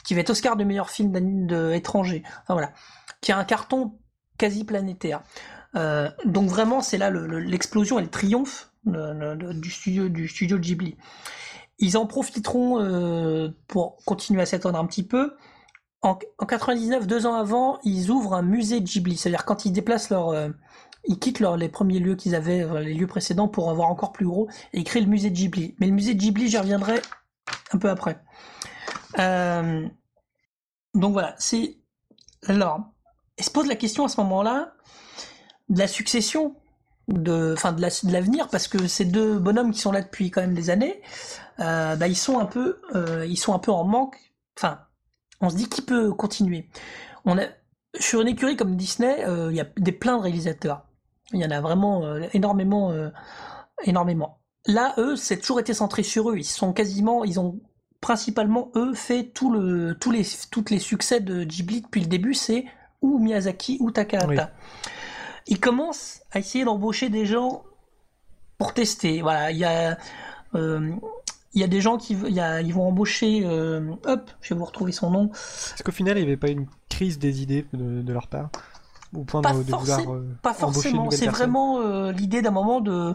[0.04, 2.72] qui va être Oscar de meilleur film d'ani- de, étranger, enfin voilà,
[3.20, 3.98] qui a un carton
[4.38, 5.22] quasi planétaire.
[5.74, 10.58] Euh, donc vraiment, c'est là le- le- l'explosion et le triomphe du studio du studio
[10.58, 10.96] Ghibli.
[11.78, 15.34] Ils en profiteront euh, pour continuer à s'étendre un petit peu.
[16.06, 19.16] En, en 99, deux ans avant, ils ouvrent un musée Ghibli.
[19.16, 20.50] C'est-à-dire quand ils déplacent leur, euh,
[21.08, 24.24] ils quittent les premiers lieux qu'ils avaient, euh, les lieux précédents, pour avoir encore plus
[24.24, 25.74] gros, et ils créent le musée Ghibli.
[25.80, 27.02] Mais le musée Ghibli, j'y reviendrai
[27.72, 28.20] un peu après.
[29.18, 29.88] Euh,
[30.94, 31.78] donc voilà, c'est
[32.46, 32.80] alors,
[33.36, 34.74] il se pose la question à ce moment-là
[35.70, 36.54] de la succession,
[37.08, 40.30] de, enfin de la- de l'avenir, parce que ces deux bonhommes qui sont là depuis
[40.30, 41.02] quand même des années,
[41.58, 42.80] bah, ils sont un peu,
[43.26, 44.16] ils sont un peu en manque.
[44.56, 44.78] Enfin,
[45.40, 46.68] on se dit qui peut continuer.
[47.24, 47.44] On a
[47.98, 50.86] sur une écurie comme Disney, euh, il y a des plein de réalisateurs.
[51.32, 53.10] Il y en a vraiment euh, énormément, euh,
[53.84, 54.38] énormément.
[54.66, 56.36] Là, eux, c'est toujours été centré sur eux.
[56.36, 57.60] Ils sont quasiment, ils ont
[58.00, 62.34] principalement eux fait tout le, tous les, toutes les succès de Ghibli depuis le début.
[62.34, 62.66] C'est
[63.02, 64.28] ou Miyazaki ou Takahata.
[64.28, 64.90] Oui.
[65.48, 67.64] Ils commencent à essayer d'embaucher des gens
[68.58, 69.22] pour tester.
[69.22, 69.96] Voilà, il y a,
[71.56, 73.40] il y a des gens qui, y a- ils vont embaucher.
[73.44, 75.30] euh, hop, je vais vous retrouver son nom.
[75.32, 78.50] Est-ce qu'au final, il n'y avait pas une crise des idées de, de leur part?
[79.14, 81.10] Au point Pas de, de vouloir euh, Pas forcément.
[81.10, 83.14] C'est vraiment euh, l'idée d'un moment de.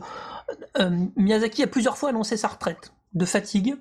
[0.79, 3.75] euh, Miyazaki a plusieurs fois annoncé sa retraite de fatigue.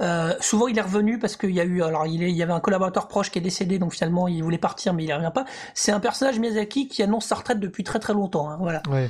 [0.00, 2.42] Euh, souvent, il est revenu parce qu'il y a eu, alors il, est- il y
[2.42, 5.14] avait un collaborateur proche qui est décédé, donc finalement, il voulait partir, mais il ne
[5.14, 5.44] revient pas.
[5.74, 8.50] C'est un personnage Miyazaki qui annonce sa retraite depuis très très longtemps.
[8.50, 8.82] hein, voilà.
[8.90, 9.08] Ouais.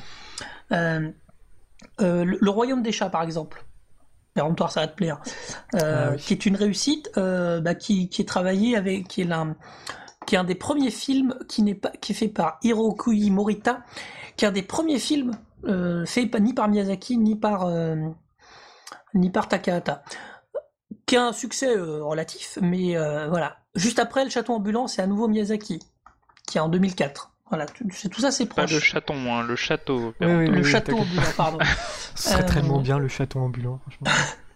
[0.70, 3.64] Le, le Royaume des chats, par exemple.
[4.39, 5.20] Péremptoire, ça va te plaire.
[5.74, 6.18] Euh, Ah oui.
[6.18, 9.57] Qui est une réussite, euh, bah, qui, qui est travaillé avec, qui est l'un,
[10.28, 13.80] qui est un des premiers films qui n'est pas, qui est fait par Hirokui Morita,
[14.36, 15.32] qui est un des premiers films
[15.64, 17.97] euh, fait pas ni par Miyazaki ni par euh,
[19.14, 20.05] ni par Takahata,
[21.05, 22.95] qui a un succès relatif, mais
[23.28, 23.57] voilà.
[23.74, 25.80] Juste après, le château ambulant, c'est à nouveau Miyazaki,
[26.47, 27.32] qui est en 2004.
[27.51, 28.72] Voilà, tout, c'est- tout ça, c'est Pas proche.
[28.72, 30.14] le chaton, hein, le château.
[30.20, 31.59] Oui, oui, Le oui, château ambulant, pardon.
[32.14, 34.07] Ce serait Euh, tellement bien le château ambulant, franchement.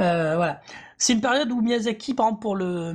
[0.00, 0.60] Euh, voilà.
[0.96, 2.94] C'est une période où Miyazaki, par exemple, pour le,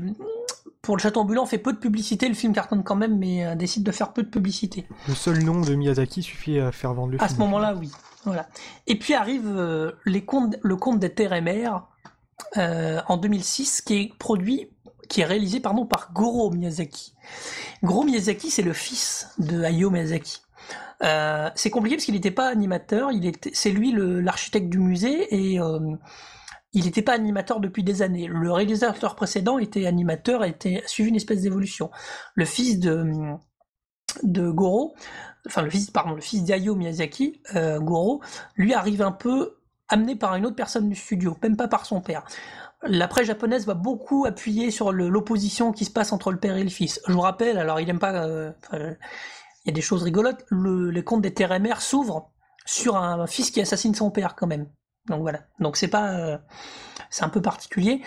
[0.81, 2.27] pour le château ambulant, fait peu de publicité.
[2.27, 4.85] Le film cartonne quand même, mais euh, décide de faire peu de publicité.
[5.07, 7.35] Le seul nom de Miyazaki suffit à faire vendre le À film.
[7.37, 7.91] ce moment-là, oui.
[8.25, 8.47] Voilà.
[8.87, 11.83] Et puis arrive euh, les contes, le conte des terres et mers
[12.57, 14.69] euh, en 2006, qui est produit,
[15.09, 17.13] qui est réalisé par Goro Miyazaki.
[17.83, 20.41] Goro Miyazaki, c'est le fils de Hayao Miyazaki.
[21.03, 23.09] Euh, c'est compliqué parce qu'il n'était pas animateur,
[23.53, 25.79] c'est lui l'architecte du musée et euh,
[26.71, 28.27] il n'était pas animateur depuis des années.
[28.27, 31.91] Le réalisateur précédent était animateur était suivi une espèce d'évolution.
[32.35, 33.37] Le fils de
[34.23, 34.95] Goro,
[35.47, 38.21] enfin le fils, pardon, le d'Hayao Miyazaki, euh, Goro,
[38.55, 39.57] lui arrive un peu
[39.89, 42.23] amené par une autre personne du studio, même pas par son père.
[42.85, 46.63] La presse japonaise va beaucoup appuyer sur l'opposition qui se passe entre le père et
[46.63, 46.99] le fils.
[47.07, 48.97] Je vous rappelle, alors il aime pas, euh, il
[49.67, 50.43] y a des choses rigolotes.
[50.49, 52.31] Le, les contes des terres mères s'ouvrent
[52.65, 54.67] sur un fils qui assassine son père quand même.
[55.07, 55.41] Donc voilà.
[55.59, 56.37] Donc c'est pas, euh,
[57.09, 58.01] c'est un peu particulier.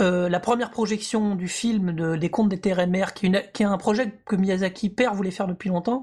[0.00, 3.64] Euh, la première projection du film de- des contes des terres et mères, qui est,
[3.64, 6.02] un projet que Miyazaki père voulait faire depuis longtemps.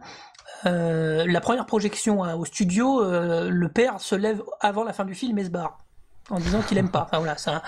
[0.63, 5.37] la première projection hein, au studio, le père se lève avant la fin du film
[5.37, 5.84] et se barre
[6.29, 7.03] en disant qu'il aime pas.
[7.03, 7.61] Enfin voilà, ça,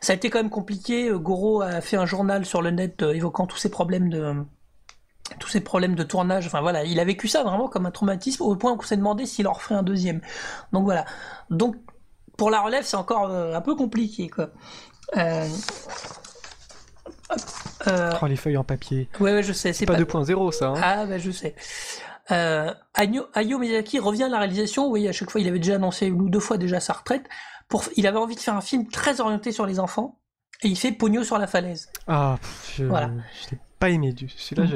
[0.00, 1.10] ça a été quand même compliqué.
[1.12, 4.34] Goro a fait un journal sur le net euh, évoquant tous ses problèmes de
[5.40, 6.46] tous ces problèmes de tournage.
[6.46, 9.26] Enfin voilà, il a vécu ça vraiment comme un traumatisme au point qu'on s'est demandé
[9.26, 10.20] s'il en referait un deuxième.
[10.72, 11.04] Donc voilà.
[11.50, 11.76] Donc
[12.36, 14.50] pour la relève, c'est encore euh, un peu compliqué quoi.
[15.16, 15.48] Euh,
[17.88, 19.08] euh, Oh, les feuilles en papier.
[19.20, 20.00] ouais, ouais, je sais, c'est pas pas.
[20.00, 20.68] 2.0 ça.
[20.68, 20.80] Hein.
[20.82, 21.54] Ah bah je sais.
[22.30, 24.88] Euh, Miyazaki revient à la réalisation.
[24.90, 27.24] Oui, à chaque fois, il avait déjà annoncé une ou deux fois déjà sa retraite.
[27.68, 30.18] Pour, il avait envie de faire un film très orienté sur les enfants.
[30.62, 31.90] Et il fait Pogno sur la falaise.
[32.06, 32.38] Ah,
[32.76, 33.10] je, Voilà.
[33.44, 34.12] je l'ai pas aimé.
[34.14, 34.28] du-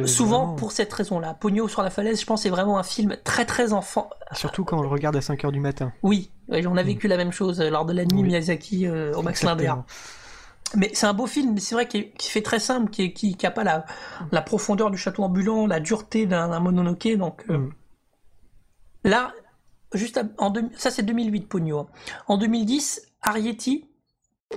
[0.07, 1.33] Souvent vraiment- pour cette raison-là.
[1.35, 4.11] Pogno sur la falaise, je pense, c'est vraiment un film très très enfant.
[4.33, 5.93] Surtout quand on le regarde à 5h du matin.
[6.03, 8.23] Oui, on a vécu la même chose euh, lors de la nuit Oui.
[8.25, 9.73] Miyazaki euh, au Max Linder.
[10.77, 13.35] Mais c'est un beau film, mais c'est vrai qu'il fait très simple, qui, est- qui,
[13.37, 13.87] qui a pas la,
[14.33, 17.17] la profondeur du château ambulant, la dureté d'un d'un Mononoke.
[17.17, 17.73] Donc euh, Mm.
[19.05, 19.33] là,
[19.95, 21.87] juste à- en deux- ça c'est 2008 Pogno.
[22.29, 23.87] En 2010, Arietti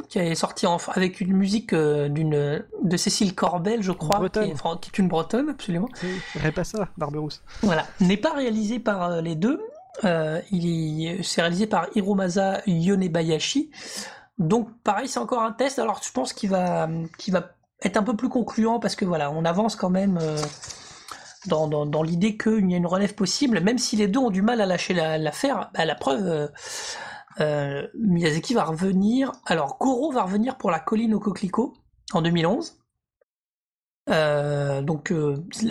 [0.10, 4.50] qui est sorti en- avec une musique euh, d'une de Cécile Corbel, je crois, qui
[4.50, 5.88] est, qui est une bretonne absolument.
[6.36, 7.44] Répète ça, Barberousse.
[7.62, 9.62] Voilà, n'est pas réalisé par euh, les deux.
[10.04, 13.70] Euh, il est, c'est réalisé par Hiromasa Yonebayashi.
[14.40, 15.78] Donc pareil, c'est encore un test.
[15.78, 17.52] Alors je pense qu'il va, qu'il va
[17.84, 20.18] être un peu plus concluant parce que voilà, on avance quand même
[21.48, 24.62] dans, l'idée qu'il y a une relève possible, même si les deux ont du mal
[24.62, 25.70] à lâcher la- l'affaire.
[25.74, 26.48] Bah, la preuve, euh,
[27.40, 29.32] euh, Miyazaki va revenir.
[29.46, 31.74] Alors Goro va revenir pour la colline au coquelicot
[32.14, 32.78] en 2011.
[34.10, 35.14] Euh, donc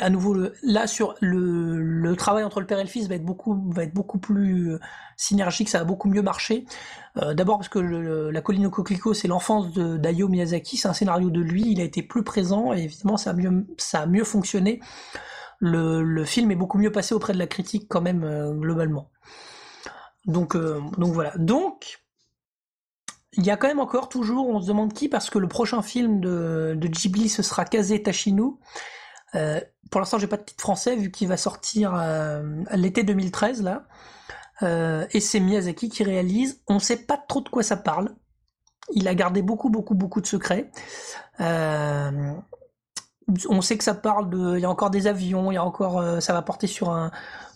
[0.01, 3.25] à nouveau le- là sur le, travail entre le père et le fils va être
[3.27, 4.79] beaucoup va être beaucoup plus
[5.19, 6.65] synergique ça va beaucoup mieux marcher
[7.35, 11.29] d'abord parce que la colline au coquelicot c'est l'enfance de d'Ayo Miyazaki c'est un scénario
[11.29, 14.25] de lui il a été plus présent et évidemment ça a mieux ça a mieux
[14.25, 14.81] fonctionné
[15.63, 19.11] le, film est beaucoup mieux passé auprès de la critique quand même euh, globalement
[20.27, 22.03] donc euh, donc voilà donc
[23.35, 25.81] il y a quand même encore toujours, on se demande qui, parce que le prochain
[25.81, 28.59] film de, Ghibli, ce sera Kaze Tashinu.
[29.35, 29.59] Euh,
[29.91, 32.43] pour l'instant, j'ai pas de titre français, vu qu'il va sortir euh,
[32.73, 33.85] l'été 2013, là.
[35.13, 36.63] Et c'est Miyazaki qui réalise.
[36.69, 38.15] On sait pas trop de quoi ça parle.
[38.93, 40.71] Il a gardé beaucoup, beaucoup, beaucoup de secrets.
[41.41, 42.33] Euh,
[43.49, 44.57] on sait que ça parle de...
[44.57, 45.99] Il y a encore des avions, il y a encore...
[45.99, 47.11] euh, ça va porter sur un...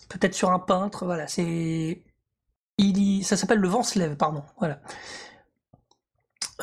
[0.09, 2.03] Peut-être sur un peintre, voilà, c'est...
[2.77, 4.79] Il Ça s'appelle Le vent se lève, pardon, voilà.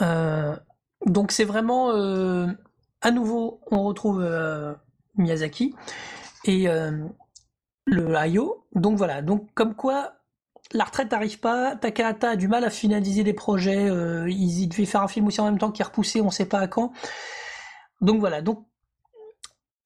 [0.02, 0.56] Euh,
[1.06, 2.46] donc c'est vraiment euh,
[3.00, 4.24] à nouveau on retrouve
[5.16, 5.74] Miyazaki
[6.44, 6.68] et
[7.84, 8.64] le Hayao.
[8.74, 10.14] Donc voilà, donc comme quoi
[10.72, 13.86] la retraite n'arrive pas, Takahata a du mal à finaliser des projets,
[14.28, 16.60] il, devait faire un film aussi en même temps qui est repoussé, on sait pas
[16.60, 16.92] à quand.
[18.00, 18.66] Donc voilà, donc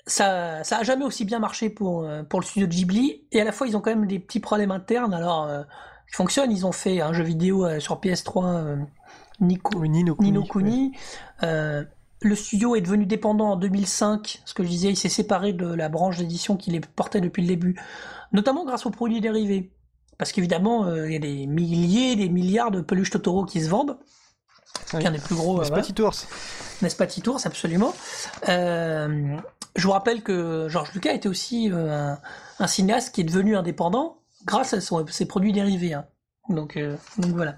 [0.08, 3.40] ça, ça a jamais aussi bien marché pour, euh, pour le studio de Ghibli, et
[3.40, 5.62] à la fois ils ont quand même des petits problèmes internes, alors euh,
[6.10, 8.76] ils fonctionnent, ils ont fait un jeu vidéo euh, sur PS3, euh,
[9.40, 10.30] Nico, Oui, Nino Kuni.
[10.30, 10.92] Nino Kuni.
[11.42, 11.84] Euh,
[12.20, 14.40] le studio est devenu dépendant en 2005.
[14.44, 17.42] Ce que je disais, il s'est séparé de la branche d'édition qui les portait depuis
[17.42, 17.80] le début,
[18.32, 19.70] notamment grâce aux produits dérivés.
[20.16, 23.96] Parce qu'évidemment, il y a des milliers, des milliards de peluches Totoro qui se vendent.
[24.94, 25.00] Oui.
[25.00, 25.56] qui est un des plus gros.
[25.56, 25.82] euh, N'est-ce voilà.
[25.82, 26.26] pas Petit ours
[26.82, 27.94] N'est-ce pas Titours, absolument.
[28.48, 29.36] Euh,
[29.76, 32.18] je vous rappelle que Georges Lucas était aussi euh, un,
[32.58, 35.94] un cinéaste qui est devenu indépendant grâce à son- ses produits dérivés.
[35.94, 36.04] hein.
[36.48, 37.56] Donc, euh, donc voilà.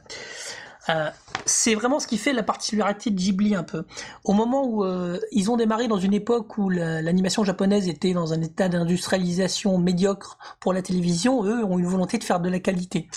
[0.89, 1.09] Euh,
[1.45, 3.85] c'est vraiment ce qui fait la particularité de Ghibli un peu.
[4.25, 8.13] Au moment où euh, ils ont démarré dans une époque où la- l'animation japonaise était
[8.15, 12.49] dans un état d'industrialisation médiocre pour la télévision, eux ont une volonté de faire de
[12.49, 13.09] la qualité.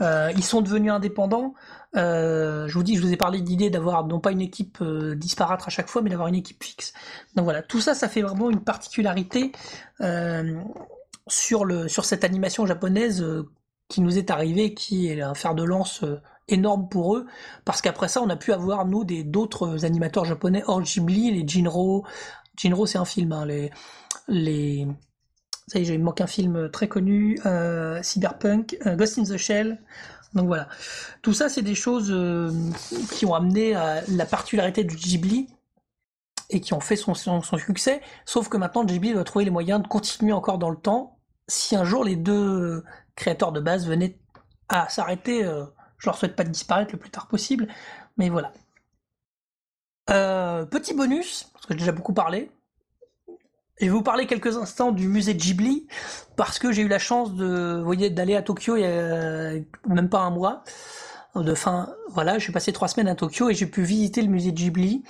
[0.00, 1.54] Euh, ils sont devenus indépendants.
[1.96, 5.18] Euh, je vous dis, je vous ai parlé d'idée d'avoir non pas une équipe euh,
[5.38, 6.92] à chaque fois, mais d'avoir une équipe fixe.
[7.34, 9.52] Donc voilà, tout ça, ça fait vraiment une particularité
[10.00, 10.60] euh,
[11.26, 13.24] sur le sur cette animation japonaise
[13.88, 16.04] qui nous est arrivée, qui est un fer de lance
[16.48, 17.26] énorme pour eux,
[17.64, 21.46] parce qu'après ça, on a pu avoir nous des d'autres animateurs japonais hors Ghibli, les
[21.46, 22.04] Jinro.
[22.56, 23.70] Jinro, c'est un film, hein, les
[24.28, 24.86] les
[25.70, 29.36] Ça y est, il manque un film très connu, euh, Cyberpunk, euh, Ghost in the
[29.36, 29.80] Shell.
[30.34, 30.68] Donc voilà.
[31.22, 32.50] Tout ça, c'est des choses euh,
[33.12, 35.46] qui ont amené à la particularité du Ghibli
[36.48, 38.00] et qui ont fait son, succès.
[38.24, 41.20] Sauf que maintenant, Ghibli doit trouver les moyens de continuer encore dans le temps.
[41.46, 42.82] Si un jour les deux
[43.14, 44.18] créateurs de base venaient
[44.68, 45.44] à s'arrêter,
[45.98, 47.68] je leur souhaite pas de disparaître le plus tard possible.
[48.16, 48.52] Mais voilà.
[50.06, 52.50] Petit bonus, parce que j'ai déjà beaucoup parlé.
[53.80, 55.86] Je vais vous parler quelques instants du musée Ghibli,
[56.36, 59.52] parce que j'ai eu la chance de, vous voyez, d'aller à Tokyo il y a
[59.88, 60.64] même pas un mois.
[61.34, 64.28] De fin, voilà, je suis passé trois semaines à Tokyo et j'ai pu visiter le
[64.28, 65.02] musée Ghibli.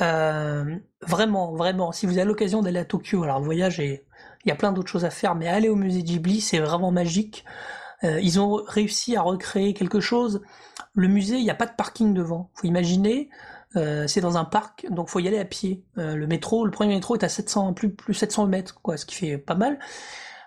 [0.00, 4.06] Euh, vraiment, vraiment, si vous avez l'occasion d'aller à Tokyo, alors le voyage et
[4.44, 6.92] il y a plein d'autres choses à faire, mais aller au musée Ghibli, c'est vraiment
[6.92, 7.44] magique.
[8.04, 10.40] Euh, ils ont réussi à recréer quelque chose.
[10.94, 12.50] Le musée, il n'y a pas de parking devant.
[12.54, 13.28] Faut imaginer,
[13.76, 15.84] euh, c'est dans un parc, donc faut y aller à pied.
[15.98, 19.04] Euh, le métro, le premier métro est à 700 plus plus 700 mètres, quoi, ce
[19.04, 19.78] qui fait pas mal.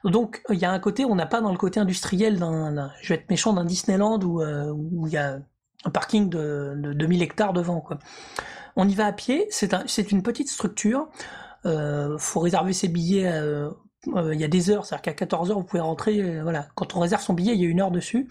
[0.04, 3.10] Donc il y a un côté, on n'a pas dans le côté industriel d'un, je
[3.10, 4.74] vais être méchant, d'un Disneyland où euh,
[5.06, 5.40] il y a
[5.86, 8.00] un parking de, de 2000 hectares devant, quoi.
[8.76, 9.48] On y va à pied.
[9.50, 11.10] C'est un, c'est une petite structure.
[12.18, 13.30] Faut réserver ses billets.
[14.08, 16.42] il y a des heures, c'est-à-dire qu'à 14 heures vous pouvez rentrer.
[16.42, 18.30] voilà, quand on réserve son billet, il y a une heure dessus.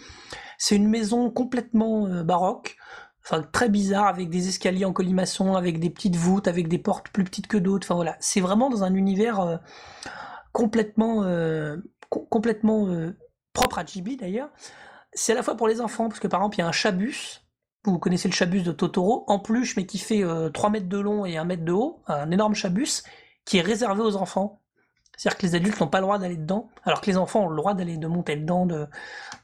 [0.58, 2.78] C'est une maison complètement baroque
[3.24, 7.08] enfin très bizarre avec des escaliers en colimaçon avec des petites voûtes avec des portes
[7.10, 7.86] plus petites que d'autres.
[7.86, 8.16] Enfin voilà.
[8.20, 9.56] C'est vraiment dans un univers euh,
[10.52, 11.76] complètement euh,
[12.08, 13.16] co- complètement euh,
[13.52, 14.50] propre à Ghibli d'ailleurs.
[15.12, 16.72] C'est à la fois pour les enfants parce que par exemple il y a un
[16.72, 17.40] chabus.
[17.84, 20.98] Vous connaissez le chabus de Totoro en plus mais qui fait euh, 3 mètres de
[20.98, 22.02] long et 1 mètre de haut.
[22.06, 23.02] Un énorme chabus
[23.44, 24.60] qui est réservé aux enfants.
[25.16, 27.48] C'est-à-dire que les adultes n'ont pas le droit d'aller dedans, alors que les enfants ont
[27.50, 28.86] le droit d'aller de monter dedans, de,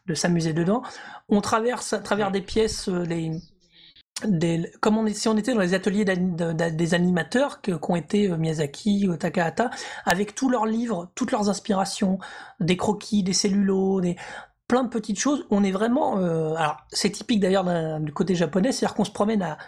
[0.06, 0.82] de s'amuser dedans.
[1.28, 3.30] On traverse à travers des pièces, les,
[4.80, 9.70] comme on si on était dans les ateliers des animateurs qu'ont été euh, Miyazaki, Takahata,
[10.04, 12.18] avec tous leurs livres, toutes leurs inspirations,
[12.60, 14.16] des croquis, des cellulos, des
[14.68, 15.46] plein de petites choses.
[15.50, 17.64] On est vraiment, euh, alors c'est typique d'ailleurs
[18.00, 19.58] du côté japonais, c'est-à-dire qu'on se promène à,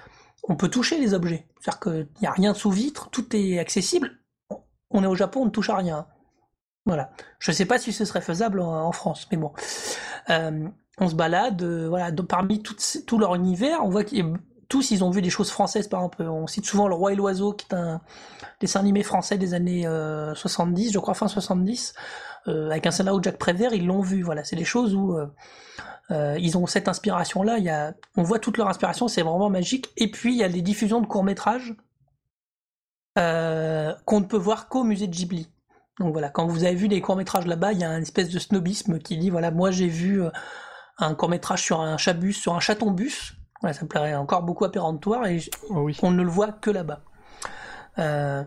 [0.49, 4.19] on peut toucher les objets, c'est-à-dire qu'il n'y a rien sous vitre, tout est accessible.
[4.91, 6.07] On est au Japon, on ne touche à rien.
[6.87, 7.11] Voilà.
[7.39, 9.53] Je sais pas si ce serait faisable en, en France, mais bon.
[10.31, 10.69] Euh,
[11.01, 14.35] on se balade, euh, parmi tout leur univers, on voit qu'ils
[14.69, 16.23] tous ils ont vu des choses françaises, par exemple.
[16.23, 18.01] On cite souvent Le Roi et l'Oiseau, qui est un
[18.61, 21.95] dessin animé français des années euh, 70, je crois fin 70,
[22.49, 24.23] euh, avec un scénario de Jacques Prévert, ils l'ont vu.
[24.23, 25.27] Voilà, c'est des choses où euh,
[26.11, 29.91] euh, ils ont cette y a, on voit toute leur inspiration, c'est vraiment magique.
[29.97, 31.75] Et puis il y a les diffusions de courts métrages
[33.19, 35.49] euh, qu'on ne peut voir qu'au musée de Ghibli.
[35.99, 38.39] Donc voilà, quand vous avez vu des courts-métrages là-bas, il y a une espèce de
[38.39, 40.23] snobisme qui dit voilà, moi j'ai vu
[40.99, 43.35] un court-métrage sur un chabus, sur un chaton-bus.
[43.61, 44.71] Voilà, ça me plairait encore beaucoup à
[45.29, 45.41] et
[45.71, 45.99] Oh oui.
[46.03, 47.01] on ne le voit que là-bas.
[47.99, 48.45] Euh,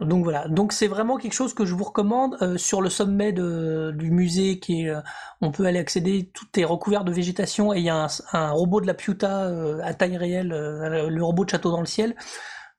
[0.00, 3.32] donc voilà, donc c'est vraiment quelque chose que je vous recommande euh, sur le sommet
[3.32, 5.00] de- du musée qui est, euh,
[5.40, 8.50] on peut aller accéder, tout est recouvert de végétation et il y a un, un
[8.50, 9.48] robot de la Piuta
[9.82, 12.16] à taille réelle, le robot de château dans le ciel.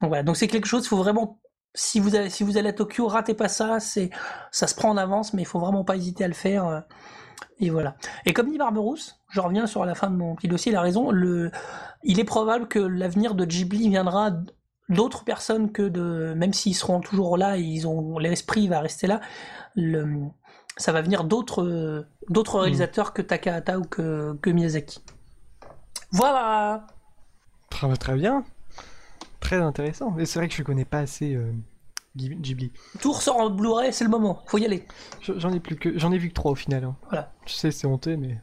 [0.01, 1.39] Donc voilà, donc c'est quelque chose, il faut vraiment,
[1.73, 4.09] si vous allez, si vous allez à Tokyo, ratez pas ça, c'est,
[4.51, 6.83] ça se prend en avance, mais il faut vraiment pas hésiter à le faire.
[7.59, 7.95] Et voilà.
[8.25, 10.81] Et comme dit Barberousse, je reviens sur la fin de mon petit dossier, il a
[10.81, 11.51] raison, le,
[12.03, 14.31] il est probable que l'avenir de Ghibli viendra
[14.89, 19.07] d'autres personnes que de, même s'ils seront toujours là, et ils ont, l'esprit va rester
[19.07, 19.21] là,
[19.75, 20.07] le,
[20.77, 25.01] ça va venir d'autres, d'autres réalisateurs que Takahata ou que, que Miyazaki.
[26.11, 26.85] Voilà!
[27.69, 28.43] Très, très bien.
[29.39, 30.17] Très intéressant.
[30.19, 31.51] Et c'est vrai que je connais pas assez euh,
[32.15, 32.71] Ghibli.
[33.01, 34.85] Tout ressort en Blu-ray, c'est le moment, faut y aller.
[35.21, 36.83] Je- J'en ai plus que j'en ai vu que trois au final.
[36.83, 36.95] hein.
[37.09, 37.31] Voilà.
[37.47, 38.37] Je sais, c'est honteux, mais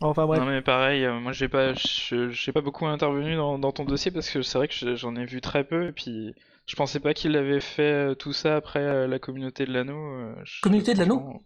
[0.00, 0.40] enfin bref.
[0.40, 4.10] Non mais pareil, euh, moi j'ai pas, j'ai pas beaucoup intervenu dans, dans ton dossier
[4.10, 6.34] parce que c'est vrai que je- j'en ai vu très peu et puis
[6.66, 9.96] je pensais pas qu'il avait fait euh, tout ça après euh, la communauté de l'anneau.
[10.14, 11.42] euh, Communauté de l'anneau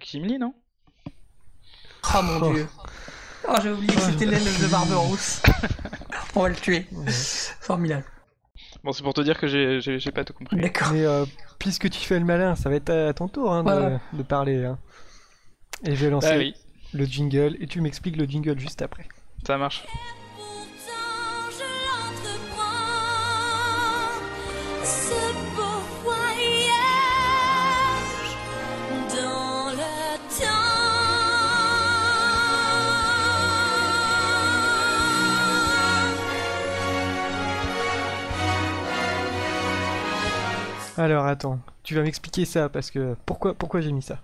[0.00, 0.54] Gimli non?
[2.16, 2.52] Oh mon Oh.
[2.52, 2.68] dieu.
[3.48, 5.42] Oh, j'ai oublié que c'était l'aile de Barberousse.
[6.36, 6.86] On va le tuer.
[6.92, 7.10] Ouais.
[7.10, 8.04] Formidable.
[8.84, 10.56] Bon c'est pour te dire que j'ai, pas tout compris.
[10.60, 10.92] D'accord.
[10.92, 11.24] Mais euh,
[11.58, 14.00] puisque tu fais le malin, ça va être à ton tour hein, de, Voilà.
[14.12, 14.64] de parler.
[14.64, 14.78] hein.
[15.84, 16.54] Et je vais lancer Bah oui,
[16.92, 19.08] le jingle et tu m'expliques le jingle juste après.
[19.46, 19.84] ça marche.
[40.96, 44.18] Alors attends, tu vas m'expliquer ça parce que pourquoi pourquoi j'ai mis ça?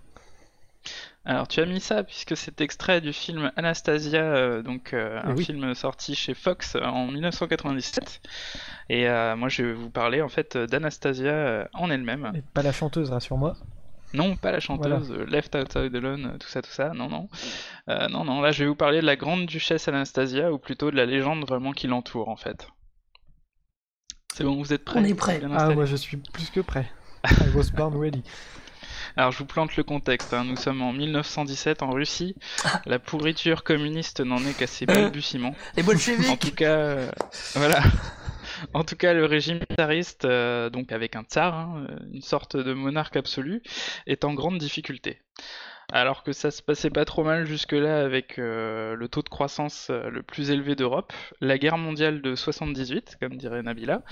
[1.24, 5.28] Alors tu as mis ça puisque c'est extrait du film Anastasia, euh, donc euh, Eh
[5.28, 5.44] un oui.
[5.44, 8.20] film sorti chez Fox euh, en 1997.
[8.88, 12.32] Et euh, moi je vais vous parler en fait d'Anastasia en elle-même.
[12.54, 13.56] Pas la chanteuse, rassure-moi.
[14.12, 17.28] Non, pas la chanteuse, Left Outside Alone, tout ça, tout ça, non, non.
[17.86, 20.96] Non, non, là je vais vous parler de la grande duchesse Anastasia, ou plutôt de
[20.96, 22.66] la légende vraiment qui l'entoure en fait.
[24.40, 25.38] C'est bon, vous êtes prêts On est prêts.
[25.54, 26.90] Ah, moi je suis plus que prêt.
[27.26, 28.22] I was born ready.
[29.14, 30.44] Alors je vous plante le contexte, hein.
[30.44, 32.36] nous sommes en 1917 en Russie,
[32.86, 35.54] la pourriture communiste n'en est qu'à ses balbutiements.
[35.76, 37.10] Les En bolcheviks tout cas, euh,
[37.54, 37.82] voilà.
[38.74, 42.56] En tout cas, le régime tsariste, euh, donc avec un tsar, hein, euh, une sorte
[42.56, 43.62] de monarque absolu,
[44.06, 45.20] est en grande difficulté.
[45.92, 49.88] Alors que ça se passait pas trop mal jusque-là avec euh, le taux de croissance
[49.90, 54.02] euh, le plus élevé d'Europe, la guerre mondiale de 78, comme dirait Nabila,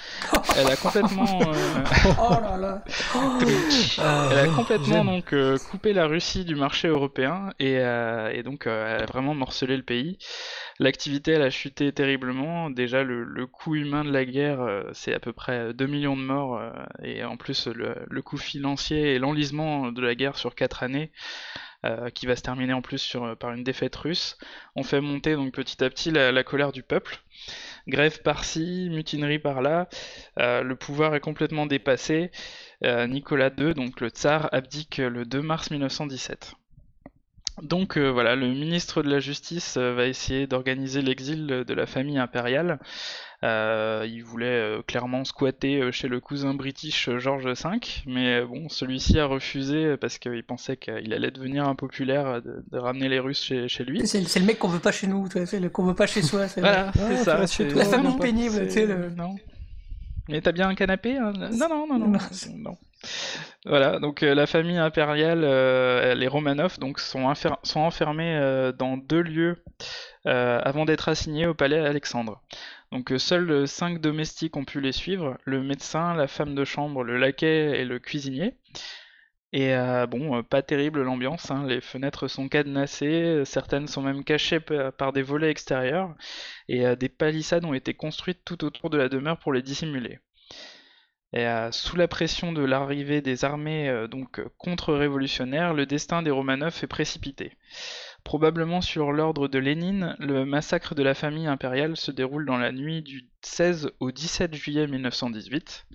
[0.57, 1.79] elle a complètement, euh,
[2.19, 2.85] Oh là là.
[3.15, 3.39] Ah,
[4.31, 8.43] elle a j'aime, complètement donc euh, coupé la Russie du marché européen et, euh, et
[8.43, 10.19] donc euh, elle a vraiment morcelé le pays.
[10.79, 12.71] L'activité elle a chuté terriblement.
[12.71, 16.17] Déjà le, le coût humain de la guerre euh, c'est à peu près 2 millions
[16.17, 16.71] de morts euh,
[17.03, 21.11] et en plus le, le coût financier et l'enlisement de la guerre sur 4 années
[21.85, 24.37] euh, qui va se terminer en plus sur, par une défaite russe
[24.75, 27.21] ont fait monter donc petit à petit la, colère du peuple.
[27.87, 29.89] Grève par-ci, mutinerie par-là,
[30.41, 32.33] euh, le pouvoir est complètement dépassé.
[32.83, 36.57] Euh, Nicolas II, donc le tsar, abdique le 2 mars 1917.
[37.63, 41.87] Donc euh, voilà, le ministre de la Justice euh, va essayer d'organiser l'exil de la
[41.87, 42.79] famille impériale.
[43.45, 47.55] Euh, il voulait clairement squatter chez le cousin british George V,
[48.07, 53.09] mais bon, celui-ci a refusé parce qu'il pensait qu'il allait devenir impopulaire de, de ramener
[53.09, 54.05] les Russes chez, chez lui.
[54.09, 55.29] C'est le mec qu'on veut pas chez nous,
[55.73, 56.49] qu'on veut pas chez soi.
[56.49, 57.37] c'est- Voilà, c'est ça.
[57.77, 59.37] La famille pénible, tu sais, le- Non.
[60.29, 61.33] Mais t'as bien un canapé hein?
[61.53, 62.19] Non, non, non, non.
[62.57, 62.77] Non.
[63.65, 68.73] Voilà, donc euh, la famille impériale, euh, les Romanov, donc sont, enfer- sont enfermés euh,
[68.73, 69.63] dans deux lieux
[70.25, 72.43] avant d'être assignés au palais Alexandre.
[72.93, 77.17] Donc seuls cinq domestiques ont pu les suivre, le médecin, la femme de chambre, le
[77.17, 78.55] laquais et le cuisinier.
[79.55, 79.75] Et
[80.11, 85.15] bon, pas terrible l'ambiance, hein, les fenêtres sont cadenassées, certaines sont même cachées pa- par
[85.15, 86.15] des volets extérieurs,
[86.69, 90.19] et des palissades ont été construites tout autour de la demeure pour les dissimuler.
[91.33, 96.23] Et euh, sous la pression de l'arrivée des armées euh, donc euh, contre-révolutionnaires, le destin
[96.23, 97.53] des Romanov est précipité.
[98.25, 102.73] Probablement sur l'ordre de Lénine, le massacre de la famille impériale se déroule dans la
[102.73, 105.87] nuit du 16 au 17 juillet 1918.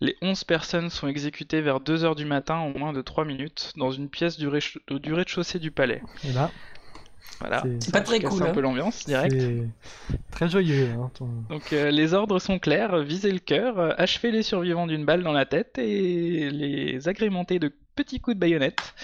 [0.00, 3.90] Les 11 personnes sont exécutées vers 2h du matin en moins de 3 minutes dans
[3.90, 4.48] une pièce du
[4.88, 6.02] du rez-de-chaussée du palais.
[7.40, 7.62] Voilà.
[7.80, 8.42] c'est- pas très cool.
[8.42, 8.52] un hein.
[8.52, 9.36] peu l'ambiance direct.
[10.32, 10.88] très joyeux.
[10.98, 14.86] Hein, ton- Donc euh, les ordres sont clairs, viser le cœur, euh, achever les survivants
[14.86, 18.94] d'une balle dans la tête et les agrémenter de petits coups de baïonnette.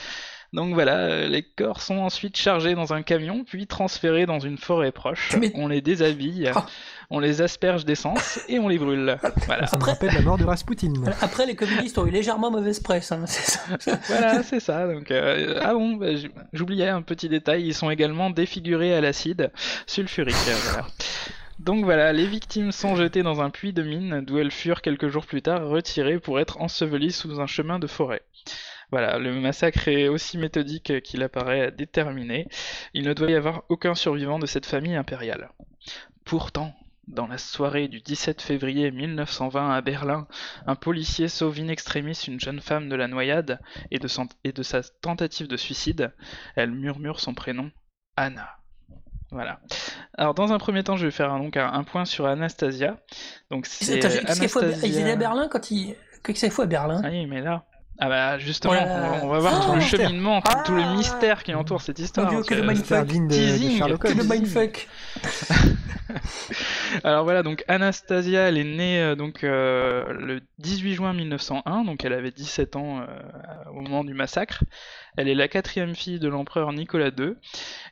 [0.53, 4.57] Donc voilà, euh, les corps sont ensuite chargés dans un camion, puis transférés dans une
[4.59, 5.35] forêt proche.
[5.41, 6.67] Mais- On les déshabille, Ah.
[7.11, 9.17] On les asperge d'essence et on les brûle.
[9.47, 10.93] Voilà, Ça me Après- rappelle la mort de Rasputin.
[11.21, 13.13] Après, les communistes ont eu légèrement mauvaise presse.
[13.13, 13.61] hein, ça.
[14.09, 14.87] voilà, c'est ça.
[14.87, 16.09] Donc euh, ah bon, bah,
[16.53, 19.51] j'oubliais un petit détail, ils sont également défigurés à l'acide
[19.87, 20.35] sulfurique.
[20.49, 20.87] euh, voilà.
[21.61, 25.09] Donc voilà, les victimes sont jetées dans un puits de mine, d'où elles furent quelques
[25.09, 28.23] jours plus tard retirées pour être ensevelies sous un chemin de forêt.
[28.91, 32.49] Voilà, le massacre est aussi méthodique qu'il apparaît déterminé.
[32.93, 35.51] Il ne doit y avoir aucun survivant de cette famille impériale.
[36.25, 36.75] Pourtant,
[37.09, 40.27] dans la soirée du 17 février 1920 à Berlin,
[40.67, 44.53] un policier sauve in extremis une jeune femme de la noyade et de, son- et
[44.53, 46.13] de sa tentative de suicide.
[46.57, 47.71] Elle murmure son prénom,
[48.17, 48.49] Anna.
[49.31, 49.61] Voilà.
[50.17, 52.99] Alors dans un premier temps, je vais faire un- donc un, un point sur Anastasia.
[53.51, 54.01] Donc c'est
[54.63, 54.87] Anastasia.
[54.87, 55.61] Ils étaient à Berlin quand.
[56.23, 57.65] Qu'est-ce qu'il faut à Berlin Ah oui, mais là.
[57.99, 58.93] Ah bah justement, Oh là là.
[58.95, 60.09] on, va, on va voir Oh, tout le mystère.
[60.09, 60.95] cheminement, tout, tout le Ah.
[60.95, 62.29] mystère qui entoure cette histoire.
[62.29, 62.85] Dieu, que le mindfuck.
[62.87, 63.79] Sterling de, de Teasing.
[63.79, 64.19] Sherlock Que Holmes.
[64.19, 64.89] le mindfuck.
[67.05, 72.05] Alors voilà, donc Anastasia, elle est née euh, donc euh, le 18 juin 1901, donc
[72.05, 73.07] elle avait 17 ans euh,
[73.73, 74.65] au moment du massacre.
[75.17, 77.35] Elle est la quatrième fille de l'empereur Nicolas II,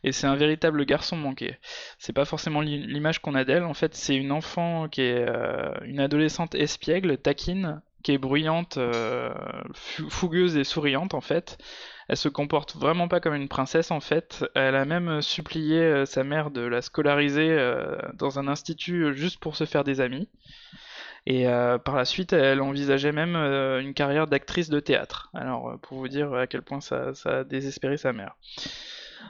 [0.05, 1.57] et c'est un véritable garçon manqué.
[1.99, 5.27] C'est pas forcément l'i- l'image qu'on a d'elle, en fait c'est une enfant qui est
[5.29, 9.33] euh, une adolescente espiègle, taquine, qui est bruyante, euh,
[9.75, 11.59] fougueuse et souriante en fait.
[12.09, 14.45] Elle se comporte vraiment pas comme une princesse en fait.
[14.55, 19.05] Elle a même euh, supplié euh, sa mère de la scolariser euh, dans un institut
[19.05, 20.29] euh, juste pour se faire des amis.
[21.25, 21.45] Et
[21.85, 25.31] par la suite, elle envisageait même une carrière d'actrice de théâtre.
[25.35, 28.35] Alors, pour vous dire à quel point ça, ça a désespéré sa mère.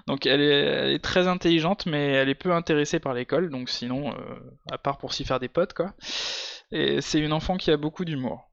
[0.06, 3.50] Donc, elle est, elle est très intelligente, mais elle est peu intéressée par l'école.
[3.50, 4.14] Donc, sinon,
[4.70, 5.92] à part pour s'y faire des potes, quoi.
[6.70, 8.48] Et c'est une enfant qui a beaucoup d'humour.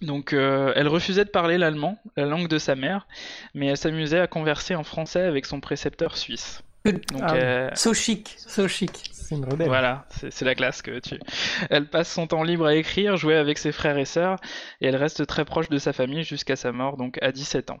[0.00, 3.06] Donc, euh, elle refusait de parler l'allemand, la langue de sa mère,
[3.54, 6.62] mais elle s'amusait à converser en français avec son précepteur suisse.
[6.86, 9.10] Donc, Ah euh, So chic, so chic.
[9.12, 9.68] C'est une rebelle.
[9.68, 11.20] Voilà, c'est la classe que tu.
[11.68, 14.38] Elle passe son temps libre à écrire, jouer avec ses frères et sœurs,
[14.80, 17.80] et elle reste très proche de sa famille jusqu'à sa mort, donc à 17 ans.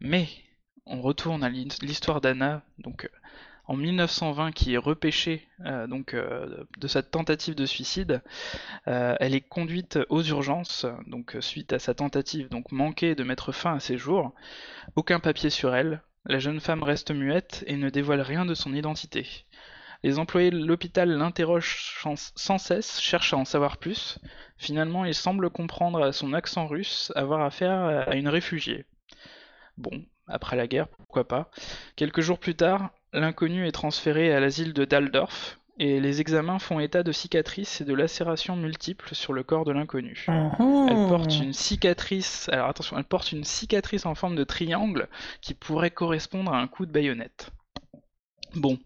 [0.00, 0.26] Mais
[0.86, 3.08] on retourne à l'hi- l'histoire d'Anna, donc euh,
[3.66, 8.22] en 1920, qui est repêchée euh, donc euh, de sa tentative de suicide.
[8.88, 13.52] Euh, elle est conduite aux urgences, donc suite à sa tentative, donc manquée de mettre
[13.52, 14.32] fin à ses jours.
[14.96, 16.02] Aucun papier sur elle.
[16.26, 19.26] La jeune femme reste muette et ne dévoile rien de son identité.
[20.02, 22.02] Les employés de l'hôpital l'interrogent
[22.34, 24.18] sans cesse, cherchent à en savoir plus.
[24.58, 28.84] Finalement, il semble comprendre à son accent russe avoir affaire à une réfugiée.
[29.78, 31.50] Bon, après la guerre, pourquoi pas.
[31.96, 36.78] Quelques jours plus tard, l'inconnu est transféré à l'asile de Daldorf, et les examens font
[36.78, 40.24] état de cicatrices et de lacérations multiples sur le corps de l'inconnu.
[40.88, 45.08] Elle porte une cicatrice, alors attention, elle porte une cicatrice en forme de triangle
[45.40, 47.50] qui pourrait correspondre à un coup de baïonnette.
[48.54, 48.78] Bon,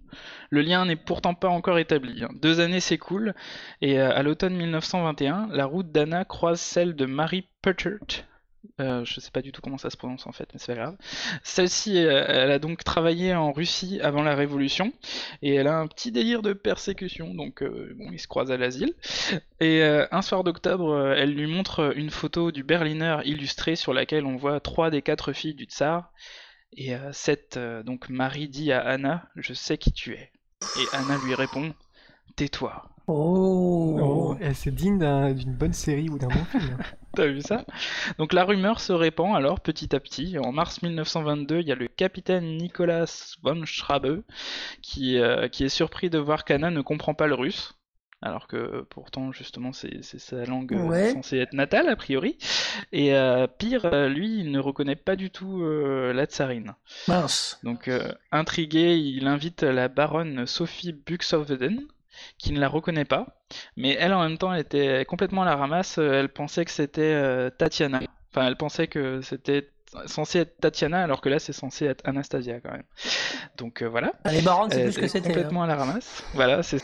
[0.49, 2.25] le lien n'est pourtant pas encore établi.
[2.25, 2.31] hein.
[2.41, 3.35] Deux années s'écoulent
[3.83, 8.25] et euh, à l'automne 1921, la route d'Anna croise celle de Marie Puttert.
[8.81, 10.81] Euh, je sais pas du tout comment ça se prononce en fait, mais c'est pas
[10.81, 10.97] grave.
[11.43, 14.93] Celle-ci, euh, elle a donc travaillé en Russie avant la Révolution
[15.43, 18.57] et elle a un petit délire de persécution, donc euh, bon, ils se croisent à
[18.57, 18.95] l'asile.
[19.61, 24.25] Et euh, un soir d'octobre, elle lui montre une photo du Berliner illustré sur laquelle
[24.25, 26.13] on voit trois des quatre filles du tsar.
[26.77, 30.31] Et cette donc Marie dit à Anna, je sais qui tu es.
[30.77, 31.75] Et Anna lui répond,
[32.37, 32.89] tais-toi.
[33.09, 33.97] Oh.
[34.01, 36.77] Oh, et c'est digne d'un- d'une bonne série ou d'un bon film.
[37.17, 37.65] T'as vu ça?
[38.19, 40.37] Donc la rumeur se répand alors petit à petit.
[40.39, 44.23] En mars 1922, il y a le capitaine Nicolas von Schrabe
[44.83, 47.75] qui, euh, qui est surpris de voir qu'Anna ne comprend pas le russe.
[48.21, 51.13] Alors que pourtant, justement, c'est sa langue euh, Ouais.
[51.13, 52.37] censée être natale, a priori.
[52.93, 56.75] Et euh, pire, euh, lui, il ne reconnaît pas du tout euh, la tsarine.
[57.07, 57.61] Mince.
[57.63, 61.81] Donc, euh, intrigué, il invite la baronne Sophie Buxhoveden,
[62.39, 63.39] qui ne la reconnaît pas.
[63.77, 65.99] Mais elle, en même temps, elle était complètement à la ramasse.
[65.99, 68.01] euh, Elle pensait que c'était euh, Tatiana.
[68.33, 69.69] Enfin, elle pensait que c'était
[70.07, 72.83] censé être Tatiana, alors que là, c'est censé être Anastasia, quand même.
[73.57, 74.13] Donc, euh, voilà.
[74.31, 75.29] Les baronnes, c'est plus ce que était c'était.
[75.29, 75.33] hein.
[75.33, 76.25] complètement à la ramasse.
[76.35, 76.83] Voilà, c'est.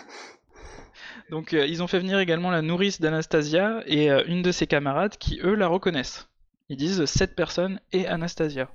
[1.30, 4.66] Donc euh, ils ont fait venir également la nourrice d'Anastasia et euh, une de ses
[4.66, 6.28] camarades qui eux la reconnaissent.
[6.68, 8.68] Ils disent cette personne est Anastasia.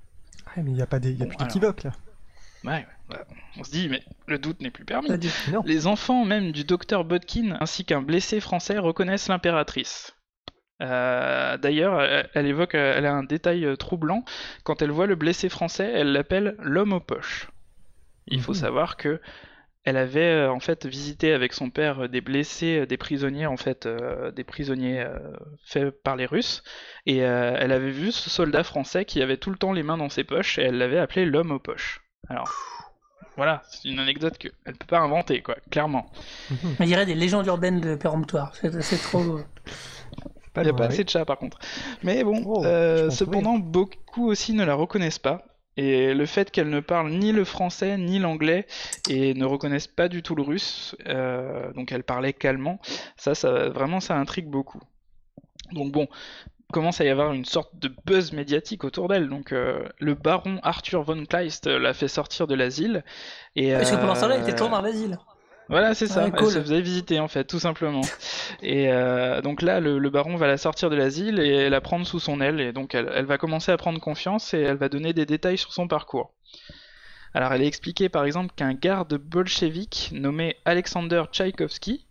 [0.58, 1.48] Ouais, mais il n'y a pas des, y a Bon, plus alors.
[1.48, 1.92] d'équivoque là.
[2.64, 2.86] Ouais.
[3.58, 5.10] On se dit mais le doute n'est plus permis.
[5.66, 10.16] Les enfants même du docteur Bodkin ainsi qu'un blessé français reconnaissent l'impératrice.
[10.82, 12.02] Euh, D'ailleurs,
[12.34, 14.24] elle, évoque, euh, elle a un détail euh, troublant.
[14.64, 17.50] Quand elle voit le blessé français, elle l'appelle l'homme aux poches.
[18.28, 18.60] Il faut Mhm.
[18.60, 19.20] savoir que
[19.86, 24.30] elle avait en fait visité avec son père des blessés, des prisonniers en fait, euh,
[24.32, 25.18] des prisonniers euh,
[25.66, 26.64] faits par les Russes,
[27.06, 30.10] et elle avait vu ce soldat français qui avait tout le temps les mains dans
[30.10, 32.02] ses poches et elle l'avait appelé l'homme aux poches.
[32.30, 32.52] Alors
[33.38, 36.12] voilà, c'est une anecdote qu'elle ne peut pas inventer quoi, clairement.
[36.80, 38.54] On dirait des légendes urbaines de péremptoire.
[38.56, 39.40] C'est trop.
[40.54, 41.60] Pas Il n'y a pas assez de chats par contre.
[42.04, 45.44] Mais bon, Oh, euh, cependant, beaucoup aussi ne la reconnaissent pas.
[45.78, 48.66] Et le fait qu'elle ne parle ni le français ni l'anglais
[49.10, 52.80] et ne reconnaissent pas du tout le russe, euh, donc elle parlait qu'allemand,
[53.16, 54.82] ça, ça, vraiment, ça intrigue beaucoup.
[55.72, 56.08] Donc bon,
[56.72, 59.30] commence à y avoir une sorte de buzz médiatique autour d'elle.
[59.30, 63.04] Donc euh, le baron Arthur von Kleist l'a fait sortir de l'asile.
[63.56, 65.18] Et, Parce que pendant ce temps-là, il euh, était toujours dans l'asile.
[65.68, 66.26] voilà, c'est ça.
[66.26, 66.52] Elle cool.
[66.52, 68.02] se faisait visiter en fait, tout simplement.
[68.62, 72.06] et euh, donc là, le, le baron va la sortir de l'asile et la prendre
[72.06, 72.60] sous son aile.
[72.62, 75.58] Et donc elle, elle va commencer à prendre confiance et elle va donner des détails
[75.58, 76.34] sur son parcours.
[77.34, 82.08] Alors elle est expliquée par exemple qu'un garde bolchevique nommé Alexander Tchaïkovski,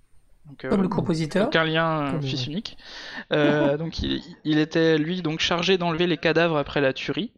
[0.48, 1.48] donc, euh, Comme le compositeur.
[1.48, 2.78] aucun lien euh, Comme- fils unique.
[3.32, 7.32] Euh, donc il, il était lui donc chargé d'enlever les cadavres après la tuerie.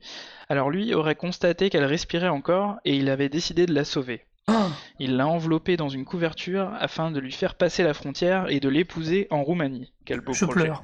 [0.49, 4.23] Alors lui aurait constaté qu'elle respirait encore et il avait décidé de la sauver.
[4.49, 4.69] Ah,
[4.99, 8.69] Il l'a enveloppée dans une couverture afin de lui faire passer la frontière et de
[8.69, 9.93] l'épouser en Roumanie.
[10.05, 10.65] Quel beau je projet.
[10.65, 10.83] pleure.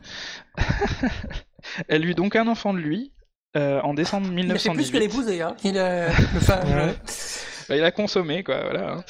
[1.88, 3.12] Elle eut donc un enfant de lui
[3.56, 4.92] euh, en décembre Il a fait plus 1918.
[4.92, 5.42] que l'épouser.
[5.42, 5.56] Hein.
[5.64, 6.08] Il a...
[6.08, 6.94] Ouais.
[7.68, 8.92] Bah, il a consommé, quoi, voilà.
[8.92, 9.04] hein.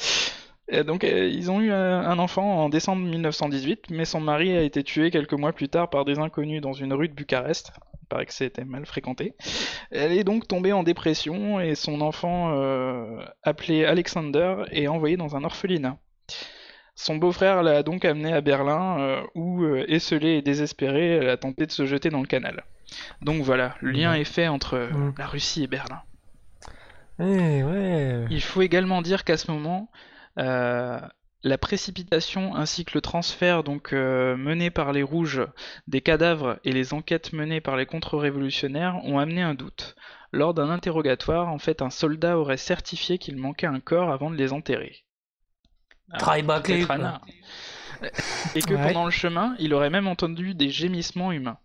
[0.69, 4.55] Et donc euh, ils ont eu euh, un enfant en décembre 1918, mais son mari
[4.55, 7.71] a été tué quelques mois plus tard par des inconnus dans une rue de Bucarest.
[8.01, 9.33] Il paraît que c'était mal fréquenté.
[9.91, 15.35] Elle est donc tombée en dépression et son enfant, euh, appelé Alexander, est envoyé dans
[15.35, 15.97] un orphelinat.
[16.95, 21.65] Son beau-frère l'a donc amené à Berlin, euh, où, esselée et désespérée, elle a tenté
[21.65, 22.63] de se jeter dans le canal.
[23.21, 25.13] Donc voilà, le lien est fait entre euh, Mm.
[25.17, 26.01] la Russie et Berlin.
[27.19, 28.25] Eh ouais.
[28.29, 29.89] Il faut également dire qu'à ce moment,
[30.37, 35.45] La précipitation ainsi que le transfert donc euh, mené par les Rouges
[35.87, 39.95] des cadavres et les enquêtes menées par les contre-révolutionnaires ont amené un doute.
[40.31, 44.35] Lors d'un interrogatoire, en fait, un soldat aurait certifié qu'il manquait un corps avant de
[44.35, 45.05] les enterrer.
[46.17, 46.85] Travail bâclé.
[46.89, 47.21] Anna.
[48.55, 48.87] Et que Ouais.
[48.87, 51.59] pendant le chemin, il aurait même entendu des gémissements humains.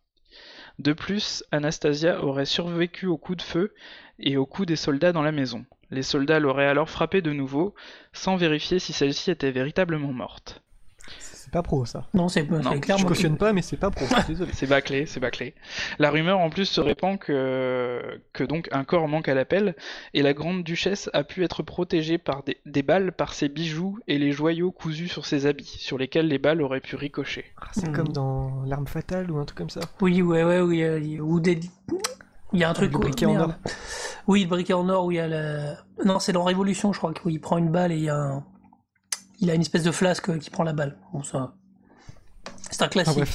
[0.78, 3.74] De plus, Anastasia aurait survécu au coup de feu
[4.18, 5.64] et au coup des soldats dans la maison.
[5.92, 7.74] Les soldats l'auraient alors frappée de nouveau,
[8.12, 10.62] sans vérifier si celle-ci était véritablement morte.
[11.18, 12.06] C'est pas pro ça.
[12.14, 14.06] Non, c'est c'est Je cautionne pas, mais c'est pas pro.
[14.26, 14.50] Désolé.
[14.54, 15.54] C'est bâclé, c'est bâclé.
[15.98, 18.00] La rumeur en plus se répand que,
[18.32, 19.74] que donc un corps manque à l'appel,
[20.14, 23.98] et la grande duchesse a pu être protégée par des, des balles par ses bijoux
[24.08, 27.44] et les joyaux cousus sur ses habits, sur lesquels les balles auraient pu ricocher.
[27.60, 27.92] Ah, C'est Hmm.
[27.92, 29.80] comme dans l'arme fatale ou un truc comme ça.
[30.00, 30.82] Oui, ouais, ouais, oui.
[30.82, 31.58] euh, Ou des.
[32.52, 32.92] Il y a un truc.
[32.92, 33.52] Le briquet en or.
[34.26, 35.74] Oui, le briquet en or où il y a le.
[36.04, 38.16] Non, c'est dans Révolution, je crois, où il prend une balle et il y a
[38.16, 38.44] un.
[39.40, 40.98] Il a une espèce de flasque qui prend la balle.
[41.12, 41.54] Bon, ça.
[42.70, 43.24] C'est un Ah, classique.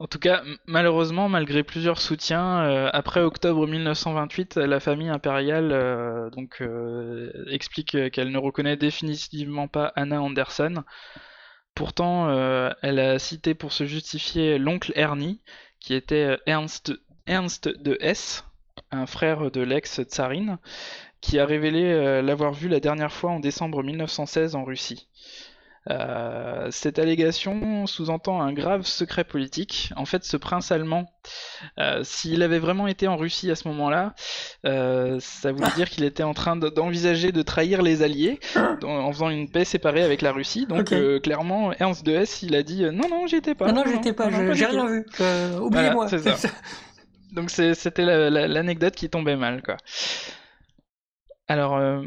[0.00, 6.30] En tout cas, malheureusement, malgré plusieurs soutiens, euh, après octobre 1928, la famille impériale euh,
[6.30, 10.84] donc euh, explique euh, qu'elle ne reconnaît définitivement pas Anna Anderson.
[11.74, 15.42] Pourtant, euh, elle a cité pour se justifier l'oncle Ernie,
[15.80, 16.92] qui était euh, Ernst,
[17.28, 18.44] Ernst de Hesse,
[18.90, 20.58] un frère de l'ex-tsarine,
[21.20, 25.08] qui a révélé euh, l'avoir vu la dernière fois en décembre 1916 en Russie.
[25.90, 29.90] Euh, cette allégation sous-entend un grave secret politique.
[29.96, 31.10] En fait, ce prince allemand,
[31.78, 34.14] euh, s'il avait vraiment été en Russie à ce moment-là,
[34.66, 38.38] euh, ça voulait dire qu'il était en train de- d'envisager de trahir les Alliés
[38.82, 40.66] en faisant une paix séparée avec la Russie.
[40.66, 40.92] Donc,
[41.22, 43.72] clairement, Ernst de Hesse, il a dit non, non, j'y étais pas.
[43.72, 45.06] Non, non, j'étais pas, j'ai rien vu.
[45.58, 46.06] Oubliez-moi.
[46.06, 46.48] Voilà, c'est ça.
[47.32, 49.76] Donc c'était la- la- l'anecdote qui tombait mal, quoi.
[51.48, 52.02] Alors, euh,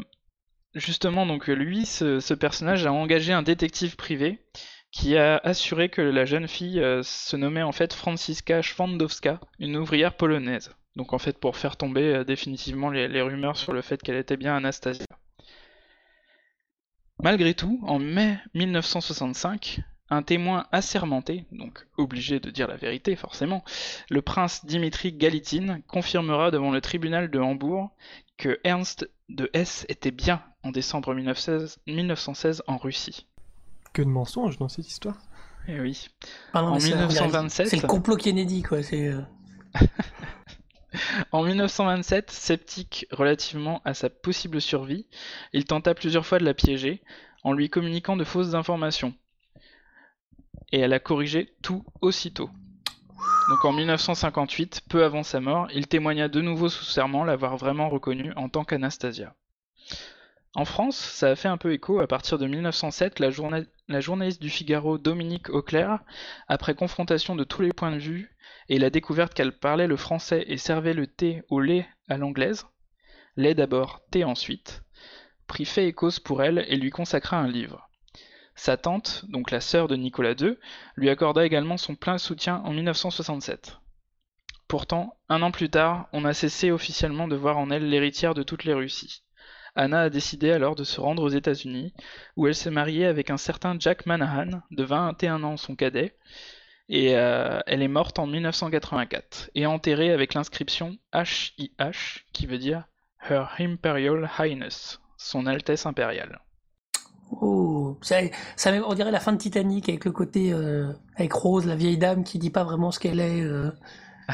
[0.74, 4.44] justement, donc lui, ce, personnage a engagé un détective privé
[4.92, 9.76] qui a assuré que la jeune fille euh, se nommait en fait Franciska Szwandowska, une
[9.76, 10.70] ouvrière polonaise.
[10.96, 14.36] Donc en fait pour faire tomber euh, définitivement les rumeurs sur le fait qu'elle était
[14.36, 15.06] bien Anastasia.
[17.22, 19.80] Malgré tout, en mai 1965,
[20.12, 23.64] un témoin assermenté, donc obligé de dire la vérité forcément,
[24.10, 27.90] le prince Dimitri Galitzine confirmera devant le tribunal de Hambourg
[28.36, 33.26] que Ernst de Hesse était bien en décembre 1916, 1916 en Russie.
[33.92, 35.16] Que de mensonges dans cette histoire.
[35.68, 36.08] Eh oui.
[36.54, 37.66] Ah non, En mais c'est- 1927.
[37.68, 38.82] C'est le complot Kennedy, quoi.
[38.82, 39.08] C'est.
[39.08, 39.20] euh,
[41.32, 45.06] En 1927, sceptique relativement à sa possible survie,
[45.54, 47.02] il tenta plusieurs fois de la piéger
[47.44, 49.14] en lui communiquant de fausses informations.
[50.70, 52.50] Et elle a corrigé tout aussitôt.
[53.48, 57.88] Donc en 1958, peu avant sa mort, il témoigna de nouveau sous serment l'avoir vraiment
[57.88, 59.34] reconnue en tant qu'Anastasia.
[60.54, 64.00] En France, ça a fait un peu écho à partir de 1907, la, journa- la
[64.00, 66.00] journaliste du Figaro Dominique Auclair,
[66.46, 68.36] après confrontation de tous les points de vue
[68.68, 72.66] et la découverte qu'elle parlait le français et servait le thé au lait à l'anglaise,
[73.36, 74.82] lait d'abord, thé ensuite,
[75.46, 77.88] prit fait et cause pour elle et lui consacra un livre.
[78.54, 80.56] Sa tante, donc la sœur de Nicolas II,
[80.96, 83.78] lui accorda également son plein soutien en 1967.
[84.68, 88.42] Pourtant, un an plus tard, on a cessé officiellement de voir en elle l'héritière de
[88.42, 89.22] toutes les Russies.
[89.74, 91.94] Anna a décidé alors de se rendre aux États-Unis,
[92.36, 96.16] où elle s'est mariée avec un certain Jack Manahan, de 21 ans son cadet,
[96.88, 102.84] et euh, elle est morte en 1984 et enterrée avec l'inscription HIH qui veut dire
[103.28, 106.40] Her Imperial Highness, son Altesse impériale.
[107.40, 108.16] Oh, ça,
[108.56, 111.98] ça on dirait la fin de Titanic avec le côté euh, avec Rose, la vieille
[111.98, 113.40] dame qui dit pas vraiment ce qu'elle est.
[113.40, 113.70] euh.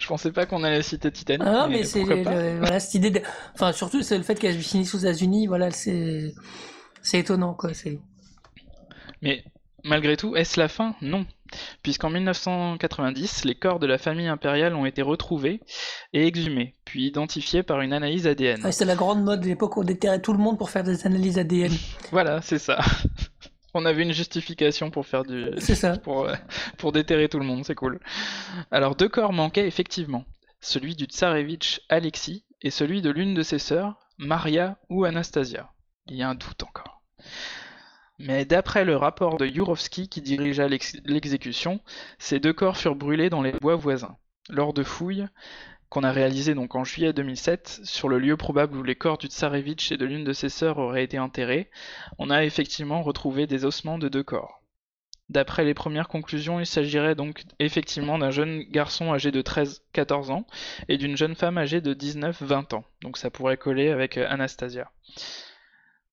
[0.00, 3.10] Je pensais pas qu'on allait citer Titanic, Ah non, mais, mais c'est voilà cette idée.
[3.10, 3.20] De...
[3.54, 5.46] Enfin, surtout c'est le fait qu'elle finisse aux États-Unis.
[5.46, 6.34] Voilà, c'est
[7.02, 7.74] c'est étonnant quoi.
[7.74, 7.98] C'est
[9.20, 9.44] Mais
[9.84, 10.94] malgré tout, est-ce la fin?
[11.02, 11.26] Non.
[11.82, 15.60] Puisqu'en 1990, les corps de la famille impériale ont été retrouvés
[16.12, 18.64] et exhumés, puis identifiés par une analyse ADN.
[18.64, 21.06] ouais, la grande mode de l'époque où on déterrait tout le monde pour faire des
[21.06, 21.72] analyses ADN.
[22.12, 22.78] Voilà, c'est ça.
[23.74, 25.98] On avait une justification pour faire du, C'est ça.
[26.02, 26.34] pour, euh,
[26.78, 28.00] pour déterrer tout le monde, c'est cool.
[28.70, 30.24] Alors deux corps manquaient effectivement,
[30.60, 35.70] celui du tsarevitch Alexis et celui de l'une de ses sœurs, Maria ou Anastasia.
[36.06, 37.02] Il y a un doute encore.
[38.18, 41.80] Mais d'après le rapport de Yurovsky qui dirigea l'ex- l'exécution,
[42.18, 44.16] ces deux corps furent brûlés dans les bois voisins.
[44.48, 45.26] Lors de fouilles,
[45.88, 49.26] qu'on a réalisées donc en juillet 2007, sur le lieu probable où les corps du
[49.28, 51.70] tsarevitch et de l'une de ses sœurs auraient été enterrés,
[52.18, 54.62] on a effectivement retrouvé des ossements de deux corps.
[55.28, 60.46] D'après les premières conclusions, il s'agirait donc effectivement d'un jeune garçon âgé de 13-14 ans
[60.88, 62.84] et d'une jeune femme âgée de 19-20 ans.
[63.02, 64.90] Donc ça pourrait coller avec euh, Anastasia.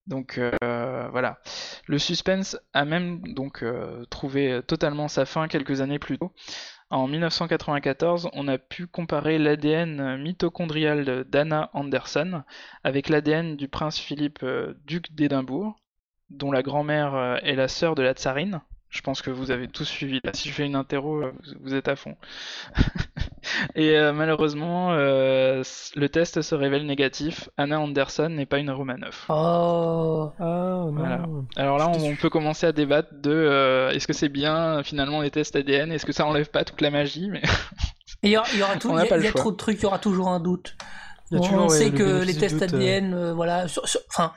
[0.07, 1.39] Donc euh, voilà.
[1.87, 6.33] Le suspense a même donc euh, trouvé totalement sa fin quelques années plus tôt.
[6.93, 12.43] En 1994, on a pu comparer l'ADN mitochondrial d'Anna Anderson
[12.83, 15.75] avec l'ADN du prince Philippe, euh, duc d'Édimbourg,
[16.29, 18.61] dont la grand-mère euh, est la sœur de la tsarine.
[18.93, 20.19] Je pense que vous avez tous suivi.
[20.23, 22.15] Là, si je fais une interro, euh, vous- êtes à fond.
[23.75, 25.63] Et euh, malheureusement, euh,
[25.95, 27.49] le test se révèle négatif.
[27.57, 29.25] Anna Anderson n'est pas une Romanov.
[29.29, 30.31] Oh.
[30.39, 30.43] Ah
[30.85, 30.91] non.
[30.91, 31.25] Voilà.
[31.55, 35.31] Alors là, on, peut commencer à débattre de euh, est-ce que c'est bien finalement les
[35.31, 37.41] tests ADN, est-ce que ça enlève pas toute la magie, mais
[38.21, 39.83] il y aura, y aura tout- On y a, pas y trop de trucs, il
[39.83, 40.75] y aura toujours un doute.
[41.31, 42.73] Il y a on toujours, ouais, sait le que les tests doute.
[42.75, 44.33] ADN, euh, voilà, sur- sur- enfin,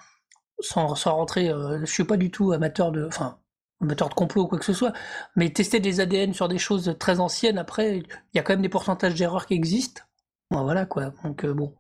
[0.61, 3.37] sans, sans rentrer, euh, je suis pas du tout amateur de, enfin,
[3.83, 4.93] amateur de complot ou quoi que ce soit,
[5.37, 8.63] mais tester des ADN sur des choses très anciennes, après, il y a quand même
[8.63, 10.03] des pourcentages d'erreurs qui existent.
[10.51, 11.13] Bon, voilà quoi.
[11.25, 11.75] Donc euh, bon,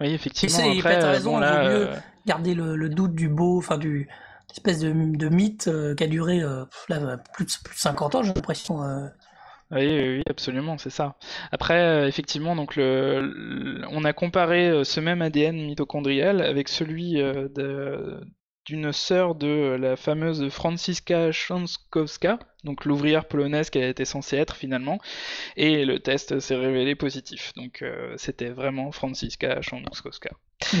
[0.00, 0.58] oui, effectivement.
[0.64, 1.96] Et Après, t'as euh, raison, bon, il là, vaut mieux euh,
[2.26, 4.08] garder le, le doute du beau, enfin du
[4.50, 8.14] espèce de, de mythe euh, qui a duré euh, là, plus, de, plus de 50
[8.14, 8.80] ans, j'ai l'impression.
[9.72, 11.16] Oui, oui, oui, absolument, c'est ça.
[11.50, 16.68] Après, euh, effectivement, donc le, le- on a comparé euh, ce même ADN mitochondrial avec
[16.68, 18.20] celui euh, de-
[18.66, 24.98] d'une sœur de la fameuse Franciska Szankowska, donc l'ouvrière polonaise qu'elle était censée être finalement,
[25.56, 27.52] et le test s'est révélé positif.
[27.54, 30.30] Donc euh, c'était vraiment Franciska Szankowska.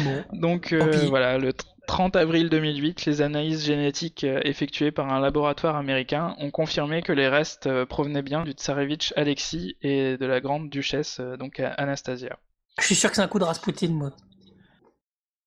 [0.04, 0.24] Bon.
[0.32, 1.52] Donc euh, voilà, le
[1.86, 7.12] 30 avril 2008, les analyses génétiques euh, effectuées par un laboratoire américain ont confirmé que
[7.12, 12.36] les restes provenaient bien du tsarevitch Alexis et de la grande duchesse donc Anastasia.
[12.80, 14.10] Je suis sûr que c'est un coup de Rasputin, moi.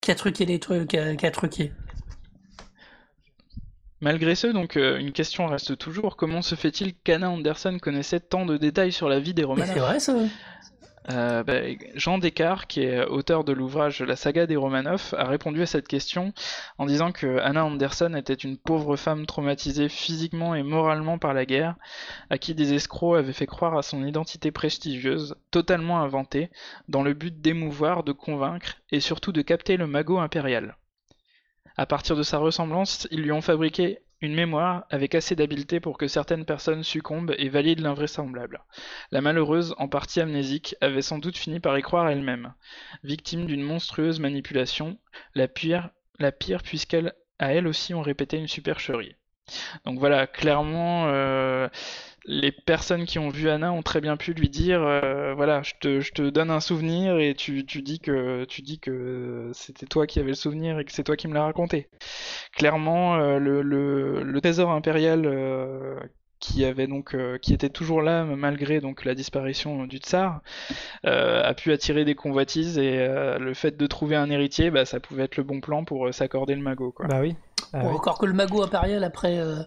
[0.02, 1.74] Qui a truqué les trucs, qui a, qui a truqué.
[4.02, 8.46] Malgré ce, donc euh, une question reste toujours comment se fait-il qu'Anna Anderson connaissait tant
[8.46, 10.16] de détails sur la vie des Romanov c'est vrai ça.
[11.12, 11.62] Euh, bah,
[11.96, 15.88] Jean Descartes, qui est auteur de l'ouvrage La saga des Romanov, a répondu à cette
[15.88, 16.34] question
[16.78, 21.46] en disant que Anna Anderson était une pauvre femme traumatisée physiquement et moralement par la
[21.46, 21.76] guerre,
[22.30, 26.52] à qui des escrocs avaient fait croire à son identité prestigieuse, totalement inventée,
[26.90, 30.76] dans le but d'émouvoir, de convaincre et surtout de capter le magot impérial.
[31.80, 35.98] À partir de sa ressemblance, ils lui ont fabriqué une mémoire avec assez d'habileté pour
[35.98, 38.66] que certaines personnes succombent et valident l'invraisemblable.
[39.12, 42.54] La malheureuse, en partie amnésique, avait sans doute fini par y croire elle-même.
[43.06, 44.98] Victime d'une monstrueuse manipulation,
[45.36, 45.90] la pire,
[46.20, 49.16] la puisqu'elle a elle aussi ont répété une supercherie.
[49.86, 51.70] Donc voilà, clairement, euh,
[52.26, 55.74] les personnes qui ont vu Anna ont très bien pu lui dire, euh, voilà, je
[55.80, 59.86] te, je te donne un souvenir et tu, tu dis que tu dis que c'était
[59.86, 61.88] toi qui avais le souvenir et que c'est toi qui me l'as raconté.
[62.56, 66.00] Clairement, euh, le, le, le trésor impérial euh,
[66.40, 70.40] qui avait donc euh, qui était toujours là malgré donc la disparition du tsar
[71.06, 74.86] euh, a pu attirer des convoitises et euh, le fait de trouver un héritier bah,
[74.86, 77.08] ça pouvait être le bon plan pour euh, s'accorder le magot quoi.
[77.08, 77.36] Bah oui.
[77.74, 77.96] Ah Bon, oui.
[77.96, 79.58] Encore que le magot impérial, après, euh,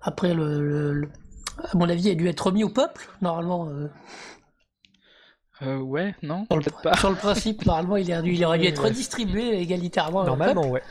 [0.00, 1.08] après le, le- le-
[1.58, 3.68] À mon avis, a dû être remis au peuple, normalement.
[3.68, 3.88] euh,
[5.62, 6.96] Euh, ouais non sur, le, peut-être pas.
[6.96, 10.22] sur le principe, normalement, il, a dû- il aurait dû être redistribué égalitairement.
[10.22, 10.74] au Normalement, peuple.
[10.74, 10.82] ouais.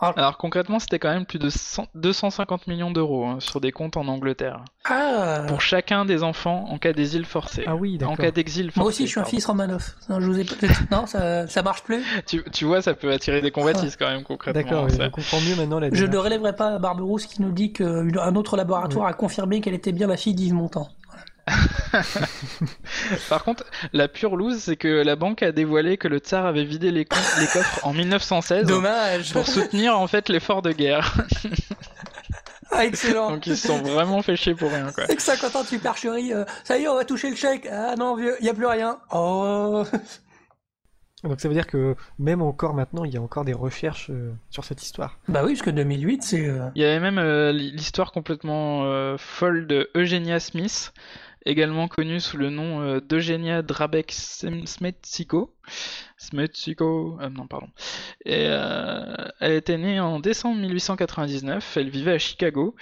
[0.00, 3.96] Alors concrètement c'était quand même plus de 100 250 millions d'euros hein, sur des comptes
[3.96, 7.64] en Angleterre Ah pour chacun des enfants en cas d'exil forcé.
[7.66, 8.80] Ah oui, en cas d'exil forcé.
[8.80, 9.36] Moi aussi, je suis un pardon.
[9.36, 9.94] fils Romanov.
[10.08, 10.82] Non, je vous ai peut-être.
[10.90, 12.04] Non, ça, ça marche plus.
[12.26, 14.62] Tu, tu vois ça peut attirer des convoitises quand même concrètement.
[14.62, 15.04] D'accord, hein, oui, ça.
[15.06, 18.56] je comprends mieux maintenant la Je ne relèverai pas Barberousse qui nous dit qu'un autre
[18.56, 20.88] laboratoire a confirmé qu'elle était bien la fille d'Yves Montand.
[23.28, 26.64] Par contre, la pure loose, c'est que la banque a dévoilé que le tsar avait
[26.64, 29.32] vidé les, coffres en 1916 Dommage.
[29.32, 31.14] pour soutenir en fait l'effort de guerre.
[32.70, 33.30] Ah, excellent.
[33.30, 35.04] Donc ils se sont vraiment fait chier pour rien quoi.
[35.04, 37.66] Avec 50 ans de supercherie, euh, ça y est, on va toucher le chèque.
[37.72, 38.98] Ah non, vieux, il n'y a plus rien.
[39.10, 39.84] Oh.
[41.24, 44.32] Donc ça veut dire que même encore maintenant, il y a encore des recherches euh,
[44.50, 45.18] sur cette histoire.
[45.28, 46.46] Bah oui, parce que 2008, c'est.
[46.46, 50.92] euh, Il y avait même euh, l'histoire complètement euh, folle de Eugenia Smith,
[51.48, 55.54] également connue sous le nom euh, d'Eugenia Drabek Smetsiko.
[56.18, 57.68] Smetsiko, euh, non pardon.
[58.24, 62.76] Et, euh, elle était née en décembre 1899, elle vivait à Chicago,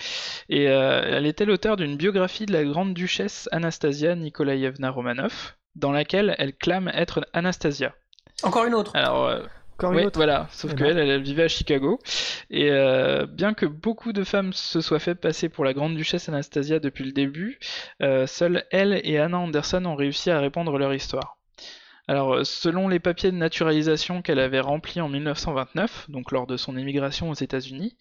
[0.48, 5.92] et euh, elle était l'auteur d'une biographie de la grande duchesse Anastasia Nikolaïevna Romanov, dans
[5.92, 7.94] laquelle elle clame être Anastasia.
[8.42, 8.96] Encore une autre.
[8.96, 9.30] Alors,
[9.82, 11.98] une Ouais, autre voilà, sauf Eh qu'elle, elle, elle vivait à Chicago.
[12.50, 16.28] Et euh, bien que beaucoup de femmes se soient fait passer pour la grande duchesse
[16.28, 17.58] Anastasia depuis le début,
[18.02, 21.36] euh, seules elle et Anna Anderson ont réussi à répandre leur histoire.
[22.08, 26.56] Alors, euh, selon les papiers de naturalisation qu'elle avait remplis en 1929, donc lors de
[26.56, 27.96] son émigration aux États-Unis,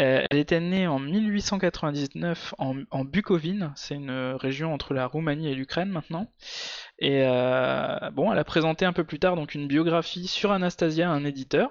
[0.00, 5.48] euh, elle était née en 1899 en, en Bucovine, c'est une région entre la Roumanie
[5.50, 6.30] et l'Ukraine maintenant.
[7.00, 11.08] Et euh, bon, elle a présenté un peu plus tard donc une biographie sur Anastasia
[11.08, 11.70] à un éditeur.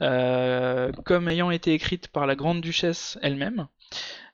[0.00, 3.66] euh, comme ayant été écrite par la grande duchesse elle-même.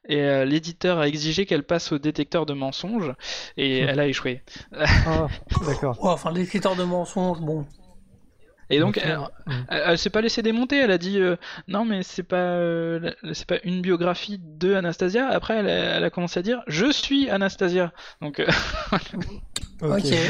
[0.09, 3.12] Et euh, l'éditeur a exigé qu'elle passe au détecteur de mensonges
[3.59, 4.42] et elle a échoué.
[4.72, 5.26] Ah,
[5.66, 6.02] d'accord.
[6.02, 7.66] Ouais, enfin, l'écriteur de mensonges, bon.
[8.70, 9.18] Et donc, elle,
[9.70, 10.76] elle, elle s'est pas laissée démonter.
[10.78, 11.36] Elle a dit euh,
[11.68, 15.26] non, mais c'est pas, euh, c'est pas une biographie de Anastasia.
[15.28, 17.92] Après, elle a, elle a commencé à dire je suis Anastasia.
[18.20, 18.46] Donc, euh,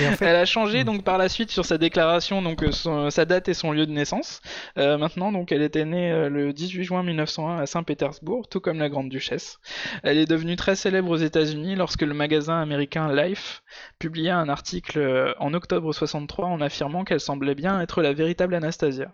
[0.09, 3.11] En fait, elle a changé donc par la suite sur sa déclaration donc euh, son-
[3.11, 4.41] sa date et son lieu de naissance.
[4.77, 8.79] Euh, maintenant, donc, elle était née euh, le 18 juin 1901 à Saint-Pétersbourg, tout comme
[8.79, 9.59] la grande duchesse.
[10.03, 13.62] Elle est devenue très célèbre aux États-Unis lorsque le magasin américain Life
[13.99, 18.55] publia un article euh, en octobre 63 en affirmant qu'elle semblait bien être la véritable
[18.55, 19.11] Anastasia.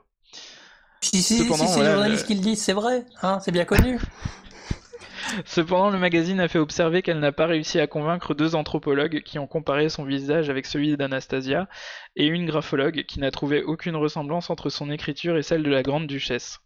[1.01, 3.39] Si, si, Cependant, si c'est voilà, les journalistes le- qui le disent, c'est vrai, hein,
[3.45, 3.99] c'est bien connu.
[5.45, 9.39] Cependant, le magazine a fait observer qu'elle n'a pas réussi à convaincre deux anthropologues qui
[9.39, 11.69] ont comparé son visage avec celui d'Anastasia,
[12.17, 15.83] et une graphologue qui n'a trouvé aucune ressemblance entre son écriture et celle de la
[15.83, 16.61] grande duchesse.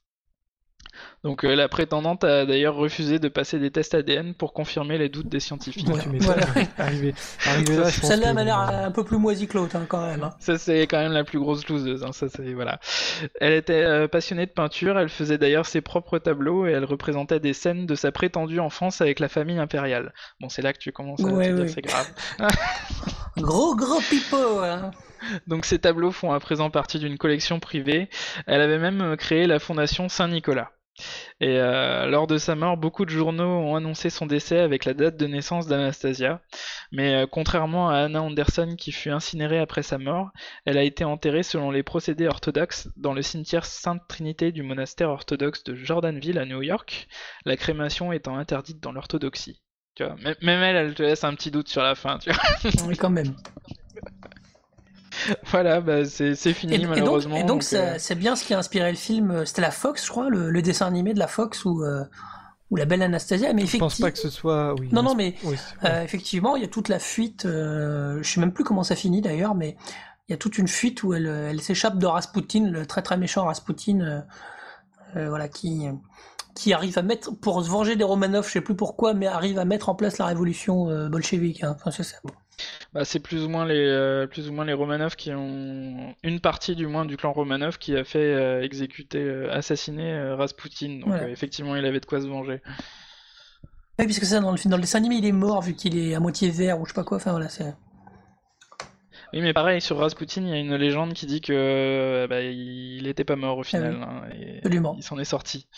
[1.24, 5.08] Donc euh, la prétendante a d'ailleurs refusé de passer des tests ADN pour confirmer les
[5.08, 5.88] doutes des scientifiques.
[5.88, 6.18] m'étonnes.
[6.20, 6.46] Voilà.
[6.78, 7.14] Arrivé,
[7.46, 9.84] arrivé là, je pense Celle-là que- m'a l'air un peu plus moisi que l'autre, hein,
[9.88, 10.22] quand même.
[10.22, 10.34] hein.
[10.40, 12.78] Ça c'est quand même la plus grosse loseuse, hein, ça c'est voilà.
[13.40, 17.40] Elle était euh, passionnée de peinture, elle faisait d'ailleurs ses propres tableaux et elle représentait
[17.40, 20.12] des scènes de sa prétendue enfance avec la famille impériale.
[20.40, 21.68] Bon c'est là que tu commences à Ouais, te dire ouais.
[21.68, 22.06] c'est grave.
[23.36, 24.90] Gros, gros pipeau, hein.
[25.46, 28.08] Donc ces tableaux font à présent partie d'une collection privée.
[28.46, 30.70] Elle avait même euh, créé la fondation Saint-Nicolas.
[31.40, 34.94] Et euh, lors de sa mort, beaucoup de journaux ont annoncé son décès avec la
[34.94, 36.40] date de naissance d'Anastasia.
[36.92, 40.30] Mais euh, contrairement à Anna Anderson qui fut incinérée après sa mort,
[40.64, 45.10] elle a été enterrée selon les procédés orthodoxes dans le cimetière Sainte Trinité du monastère
[45.10, 47.08] orthodoxe de Jordanville à New York,
[47.44, 49.62] la crémation étant interdite dans l'orthodoxie.
[49.94, 52.18] Tu vois, même même elle, elle te laisse un petit doute sur la fin.
[52.18, 52.42] Tu vois.
[52.86, 53.34] Oui, quand même.
[55.50, 57.36] voilà, bah, c'est c'est fini Et, malheureusement.
[57.36, 59.30] et donc, c'est euh, c'est bien ce qui a inspiré le film.
[59.30, 62.04] euh, C'était la Fox, je crois, le, le dessin animé de la Fox où, euh,
[62.70, 63.52] où la belle Anastasia.
[63.52, 64.74] Mais Je pense effectivement, pas que ce soit.
[64.78, 67.44] Oui, non, non, mais oui, euh, effectivement, il y a toute la fuite.
[67.46, 69.76] Euh, je sais même plus comment ça finit d'ailleurs, mais
[70.28, 73.16] il y a toute une fuite où elle, elle s'échappe de Rasputin, le très très
[73.16, 74.22] méchant Rasputin,
[75.16, 75.86] euh, voilà, qui
[76.54, 79.60] qui arrive à mettre pour se venger des Romanov, je sais plus pourquoi, mais arrive
[79.60, 81.62] à mettre en place la révolution euh, bolchevique.
[81.62, 81.76] hein.
[81.78, 82.16] Enfin, c'est ça.
[82.92, 86.40] Bah, c'est plus ou moins les euh, plus ou moins les Romanov qui ont une
[86.40, 90.98] partie du moins du clan Romanov qui a fait euh, exécuter euh, assassiner euh, Rasputin
[91.00, 91.24] donc Voilà.
[91.24, 92.60] euh, effectivement il avait de quoi se venger
[93.98, 95.96] Oui, puisque ça, dans le, film- dans le dessin animé, il est mort vu qu'il
[95.98, 97.16] est à moitié vert ou je sais pas quoi.
[97.18, 97.74] Enfin, voilà, c'est.
[99.32, 102.40] oui mais pareil sur Rasputin il y a une légende qui dit que euh, bah,
[102.42, 104.94] il était pas mort au final hein, et Absolument.
[104.96, 105.68] il s'en est sorti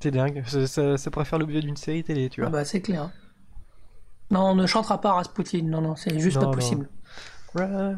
[0.00, 0.44] C'est dingue.
[0.46, 2.50] Ça, ça- ça pourrait faire l'objet d'une série télé, tu Ah vois.
[2.50, 3.10] bah, c'est clair.
[4.30, 5.62] Non, on ne chantera pas Rasputin.
[5.62, 6.52] Non, non, c'est juste Non, pas non.
[6.54, 6.88] possible.
[7.54, 7.92] Ra, ra,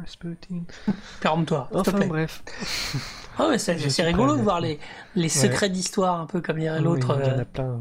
[0.00, 0.62] Rasputin.
[1.20, 2.06] Ferme-toi, Enfin plaît.
[2.06, 2.42] bref.
[3.38, 4.78] Ah ouais, c'est rigolo de voir les,
[5.16, 7.16] les secrets d'histoire, un peu comme dirait l'autre.
[7.16, 7.40] Oui, il y en euh.
[7.40, 7.80] a plein.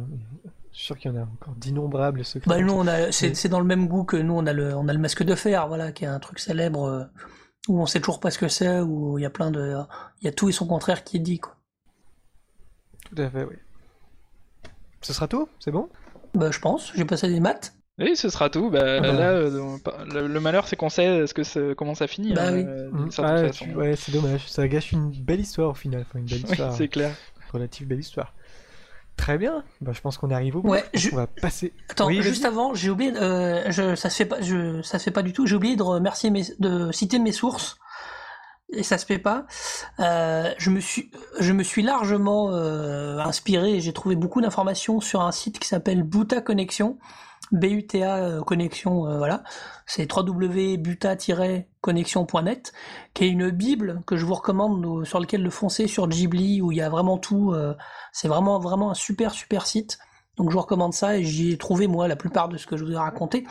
[0.71, 2.49] Je suis sûr qu'il y en a encore d'innombrables secrets.
[2.49, 4.87] Bah nous, on a, c'est dans le même goût que nous, on a le, on
[4.87, 7.03] a le masque de fer, voilà, qui est un truc célèbre euh,
[7.67, 9.75] où on sait toujours pas ce que c'est, où il y a plein de,
[10.21, 11.57] il y a tout et son contraire qui est dit, quoi.
[13.13, 13.55] Tout à fait, oui.
[15.01, 15.49] Ce sera tout?
[15.59, 15.89] C'est bon?
[16.33, 17.73] Bah je pense, j'ai passé des maths.
[18.01, 19.11] Oui ce sera tout bah, bah.
[19.13, 19.77] là euh,
[20.11, 22.65] le, le malheur c'est qu'on sait ce que comment ça finit Bah hein, oui.
[22.67, 23.09] euh, Mm.
[23.19, 24.47] Ah, tu- Ouais, c'est dommage.
[24.47, 26.01] Ça gâche une belle histoire au final.
[26.09, 26.73] Enfin, une belle Oui, histoire.
[26.73, 27.13] c'est clair
[27.53, 28.33] relative belle histoire.
[29.17, 29.63] Très bien.
[29.81, 30.69] Bah, je pense qu'on arrive au bout.
[30.69, 31.73] Ouais, je- On va passer.
[31.89, 35.03] Attends, Oui, juste avant, j'ai oublié, euh, je, ça se fait pas, je, ça se
[35.03, 35.45] fait pas du tout.
[35.45, 37.77] J'ai oublié de remercier mes, de citer mes sources.
[38.73, 39.45] Et ça se fait pas.
[39.99, 41.11] Euh, je me suis,
[41.41, 45.67] je me suis largement euh, inspiré et j'ai trouvé beaucoup d'informations sur un site qui
[45.67, 46.97] s'appelle Buta Connexion,
[47.51, 49.43] B-U-T-A euh, Connexion, euh, voilà.
[49.85, 52.73] C'est www.buta-connexion.net,
[53.13, 56.61] qui est une bible que je vous recommande, au- sur lequel le foncer sur Ghibli,
[56.61, 57.51] où il y a vraiment tout.
[57.53, 57.73] euh,
[58.11, 59.97] c'est vraiment, vraiment un super, super site.
[60.37, 62.77] Donc je vous recommande ça et j'y ai trouvé moi la plupart de ce que
[62.77, 63.45] je vous ai raconté.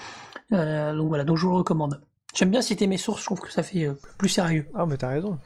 [0.52, 2.00] Euh, donc voilà, donc je vous le recommande.
[2.34, 4.66] J'aime bien citer mes sources, je trouve que ça fait euh, plus sérieux.
[4.74, 5.38] Ah, mais t'as raison.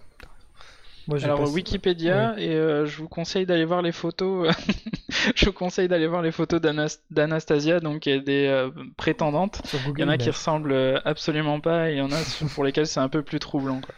[1.07, 4.49] Moi, Alors pas- Wikipédia et euh, je vous conseille d'aller voir les photos.
[5.35, 9.61] je vous conseille d'aller voir les photos d'Anas- d'Anastasia donc et des euh, prétendantes.
[9.97, 12.17] Il y en a qui ressemblent euh, absolument pas et il y en a
[12.55, 13.95] pour lesquels c'est un peu plus troublant quoi.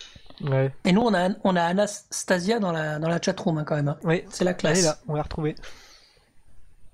[0.51, 0.71] Ouais.
[0.85, 3.89] Et nous on a on a Anastasia dans la dans la chatroom hein, quand même.
[3.89, 3.97] hein.
[4.05, 4.81] Oui, C'est la Elle classe.
[4.81, 5.55] est là, on l'a retrouvée.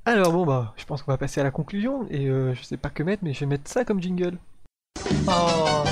[0.04, 2.76] Alors bon bah, je pense qu'on va passer à la conclusion et euh, je sais
[2.76, 4.36] pas que mettre, mais je vais mettre ça comme jingle.
[5.26, 5.84] Oh.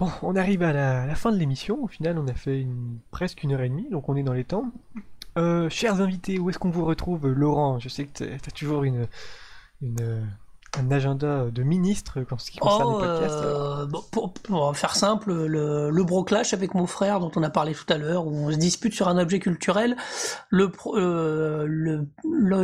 [0.00, 1.84] Bon, on arrive à la, fin de l'émission.
[1.84, 4.32] Au final, on a fait une, presque une heure et demie, donc on est dans
[4.32, 4.64] les temps.
[5.38, 7.78] Euh, chers invités, où est-ce qu'on vous retrouve, Laurent?
[7.78, 9.06] Je sais que t'as t'as toujours une,
[9.82, 10.26] une,
[10.78, 13.44] un agenda de ministre quand ce qui concerne Oh, les podcasts.
[13.44, 17.50] euh, bon, pour, pour faire simple, le, le broclash avec mon frère dont on a
[17.50, 19.96] parlé tout à l'heure, où on se dispute sur un objet culturel,
[20.48, 22.02] le euh,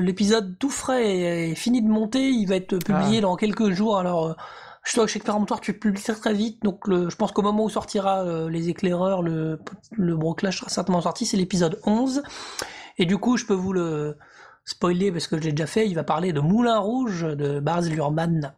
[0.01, 3.23] l'épisode tout frais est, est fini de monter, il va être publié Ah.
[3.23, 3.99] dans quelques jours.
[3.99, 4.37] Alors,
[4.87, 7.69] je que chez Péremptoire, tu publies très très vite, donc je pense qu'au moment où
[7.69, 9.59] sortira euh, les éclaireurs, le,
[9.93, 12.23] le broclash sera certainement sorti, c'est l'épisode 11.
[12.99, 14.17] Et du coup, je peux vous le
[14.65, 17.91] spoiler parce que je l'ai déjà fait, il va parler de Moulin Rouge de Baz
[17.91, 18.55] Luhrmann.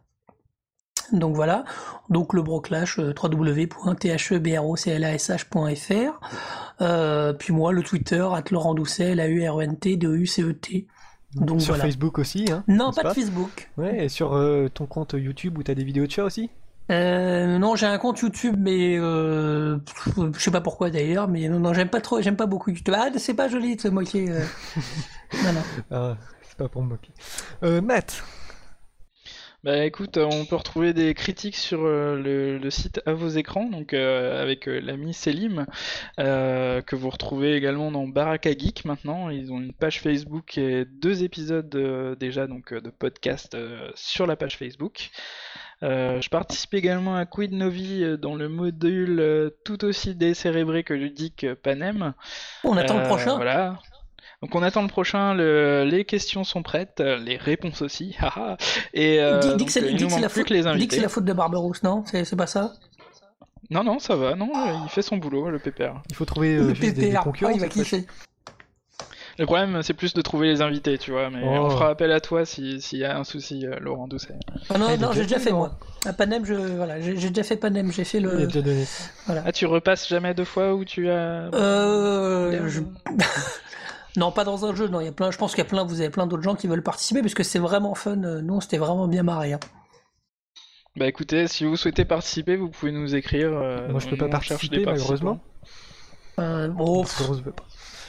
[1.11, 1.63] Donc voilà,
[2.09, 6.19] donc le broclash euh, www.thebroclash.fr
[6.81, 10.05] euh, puis moi le Twitter at Laurent Doucet, la U R E N T D
[10.05, 10.85] E U C E T.
[11.35, 11.83] Donc sur voilà.
[11.83, 13.69] Facebook aussi, hein Non, pas de Facebook.
[13.77, 16.49] Ouais, et sur euh, ton compte YouTube où t'as des vidéos de chat aussi?
[16.91, 19.77] Euh, non, j'ai un compte YouTube, mais euh,
[20.33, 22.95] je sais pas pourquoi d'ailleurs, mais non, non, j'aime pas trop, j'aime pas beaucoup YouTube.
[22.97, 24.25] Ah, c'est pas joli de se moquer.
[24.25, 25.61] non, non.
[25.91, 27.11] Ah, c'est pas pour me moquer.
[27.63, 28.23] Euh, Matt,
[29.65, 33.27] Bah écoute, euh, on peut retrouver des critiques sur euh, le, le site À vos
[33.27, 35.65] écrans, donc euh, avec euh, l'ami Selim,
[36.17, 39.29] euh, que vous retrouvez également dans Baraka Geek maintenant.
[39.29, 43.57] Ils ont une page Facebook et deux épisodes euh, déjà donc de podcast
[43.95, 45.09] sur la page Facebook.
[45.83, 51.45] Euh, je participe également à Quid Novi dans le module tout aussi décérébré que ludique
[51.63, 52.13] Panem.
[52.63, 53.35] On attend le prochain.
[53.35, 53.77] Voilà.
[54.41, 58.15] Donc on attend le prochain, le- les questions sont prêtes, euh, les réponses aussi.
[58.93, 60.69] Et euh, dis, que c'est il nous manque la plus faute, que les dis que
[60.69, 60.95] invités.
[60.95, 62.03] c'est la faute de Barberousse, non?
[62.05, 62.73] C'est pas ça?
[63.69, 66.01] Non, non, ça va, non, euh, il fait son boulot, le pépère.
[66.09, 67.51] il faut trouver euh, Le juste des, des PPR, concurrents.
[67.51, 68.05] ah, il va kiffer.
[69.37, 71.65] Le problème, c'est plus de trouver les invités, tu vois, mais Oh.
[71.65, 74.33] on fera appel à toi si- s'il y a un souci, euh, Laurent Doucet.
[74.69, 75.77] Ah non, Ah, non, j'ai déjà fait, moi.
[76.05, 78.47] À Panem, je, voilà, j'ai déjà fait Panem, j'ai fait le.
[78.47, 78.85] déjà donné.
[79.27, 81.49] Ah, tu repasses jamais deux fois où tu as...
[81.53, 82.81] Euh, je-
[84.17, 84.87] non, pas dans un jeu.
[84.87, 85.31] Non, il y a plein.
[85.31, 85.83] Je pense qu'il y a plein.
[85.85, 88.23] Vous avez plein d'autres gens qui veulent participer parce que c'est vraiment fun.
[88.23, 89.53] Euh, Nous, on s'était vraiment bien marré.
[89.53, 89.59] hein.
[90.95, 93.51] Bah écoutez, si vous souhaitez participer, vous pouvez nous écrire.
[93.53, 95.39] euh, Moi, je peux pas participer, malheureusement.
[96.39, 96.67] Euh.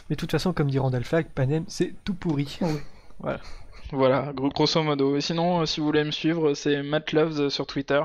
[0.08, 2.58] Mais de toute façon, comme dit Randall Flagg, Panem, c'est tout pourri.
[3.92, 5.16] Voilà, gros- grosso modo.
[5.16, 8.00] Et sinon, si vous voulez me suivre, c'est mattloves sur Twitter.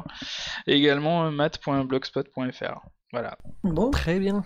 [0.68, 2.80] Et également matt.blogspot.fr.
[3.12, 3.38] Voilà.
[3.64, 3.92] bon.
[3.92, 4.44] Très bien.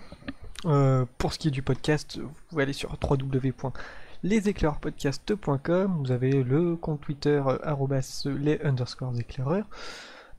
[0.66, 5.96] Euh, pour ce qui est du podcast, vous pouvez aller sur www.leséclairepodcast.com.
[5.98, 9.64] Vous avez le compte Twitter euh, arrobas les underscores éclaireurs.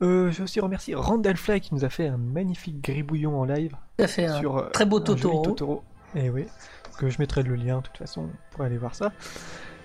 [0.02, 3.44] Euh, je vais aussi remercier Randall Fly qui nous a fait un magnifique gribouillon en
[3.44, 3.76] live
[4.08, 5.42] fait un sur euh, très beau un Totoro.
[5.42, 5.84] Totoro.
[6.14, 6.46] Et oui,
[6.98, 9.12] que je mettrai le lien de toute façon pour aller voir ça.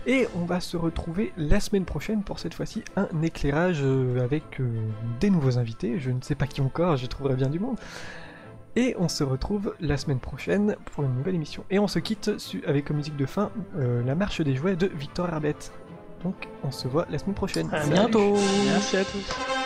[0.06, 4.60] Et on va se retrouver la semaine prochaine pour cette fois-ci un éclairage euh, avec
[4.60, 4.70] euh,
[5.20, 6.00] des nouveaux invités.
[6.00, 7.78] Je ne sais pas qui encore, je trouverai bien du monde.
[8.78, 11.64] Et on se retrouve la semaine prochaine pour une nouvelle émission.
[11.72, 14.76] Et on se quitte su- avec comme musique de fin euh, la marche des jouets
[14.76, 15.56] de Victor Herbet.
[16.24, 17.68] Donc on se voit la semaine prochaine.
[17.74, 17.94] À Salut.
[17.94, 18.36] bientôt.
[18.72, 19.57] Merci à tous.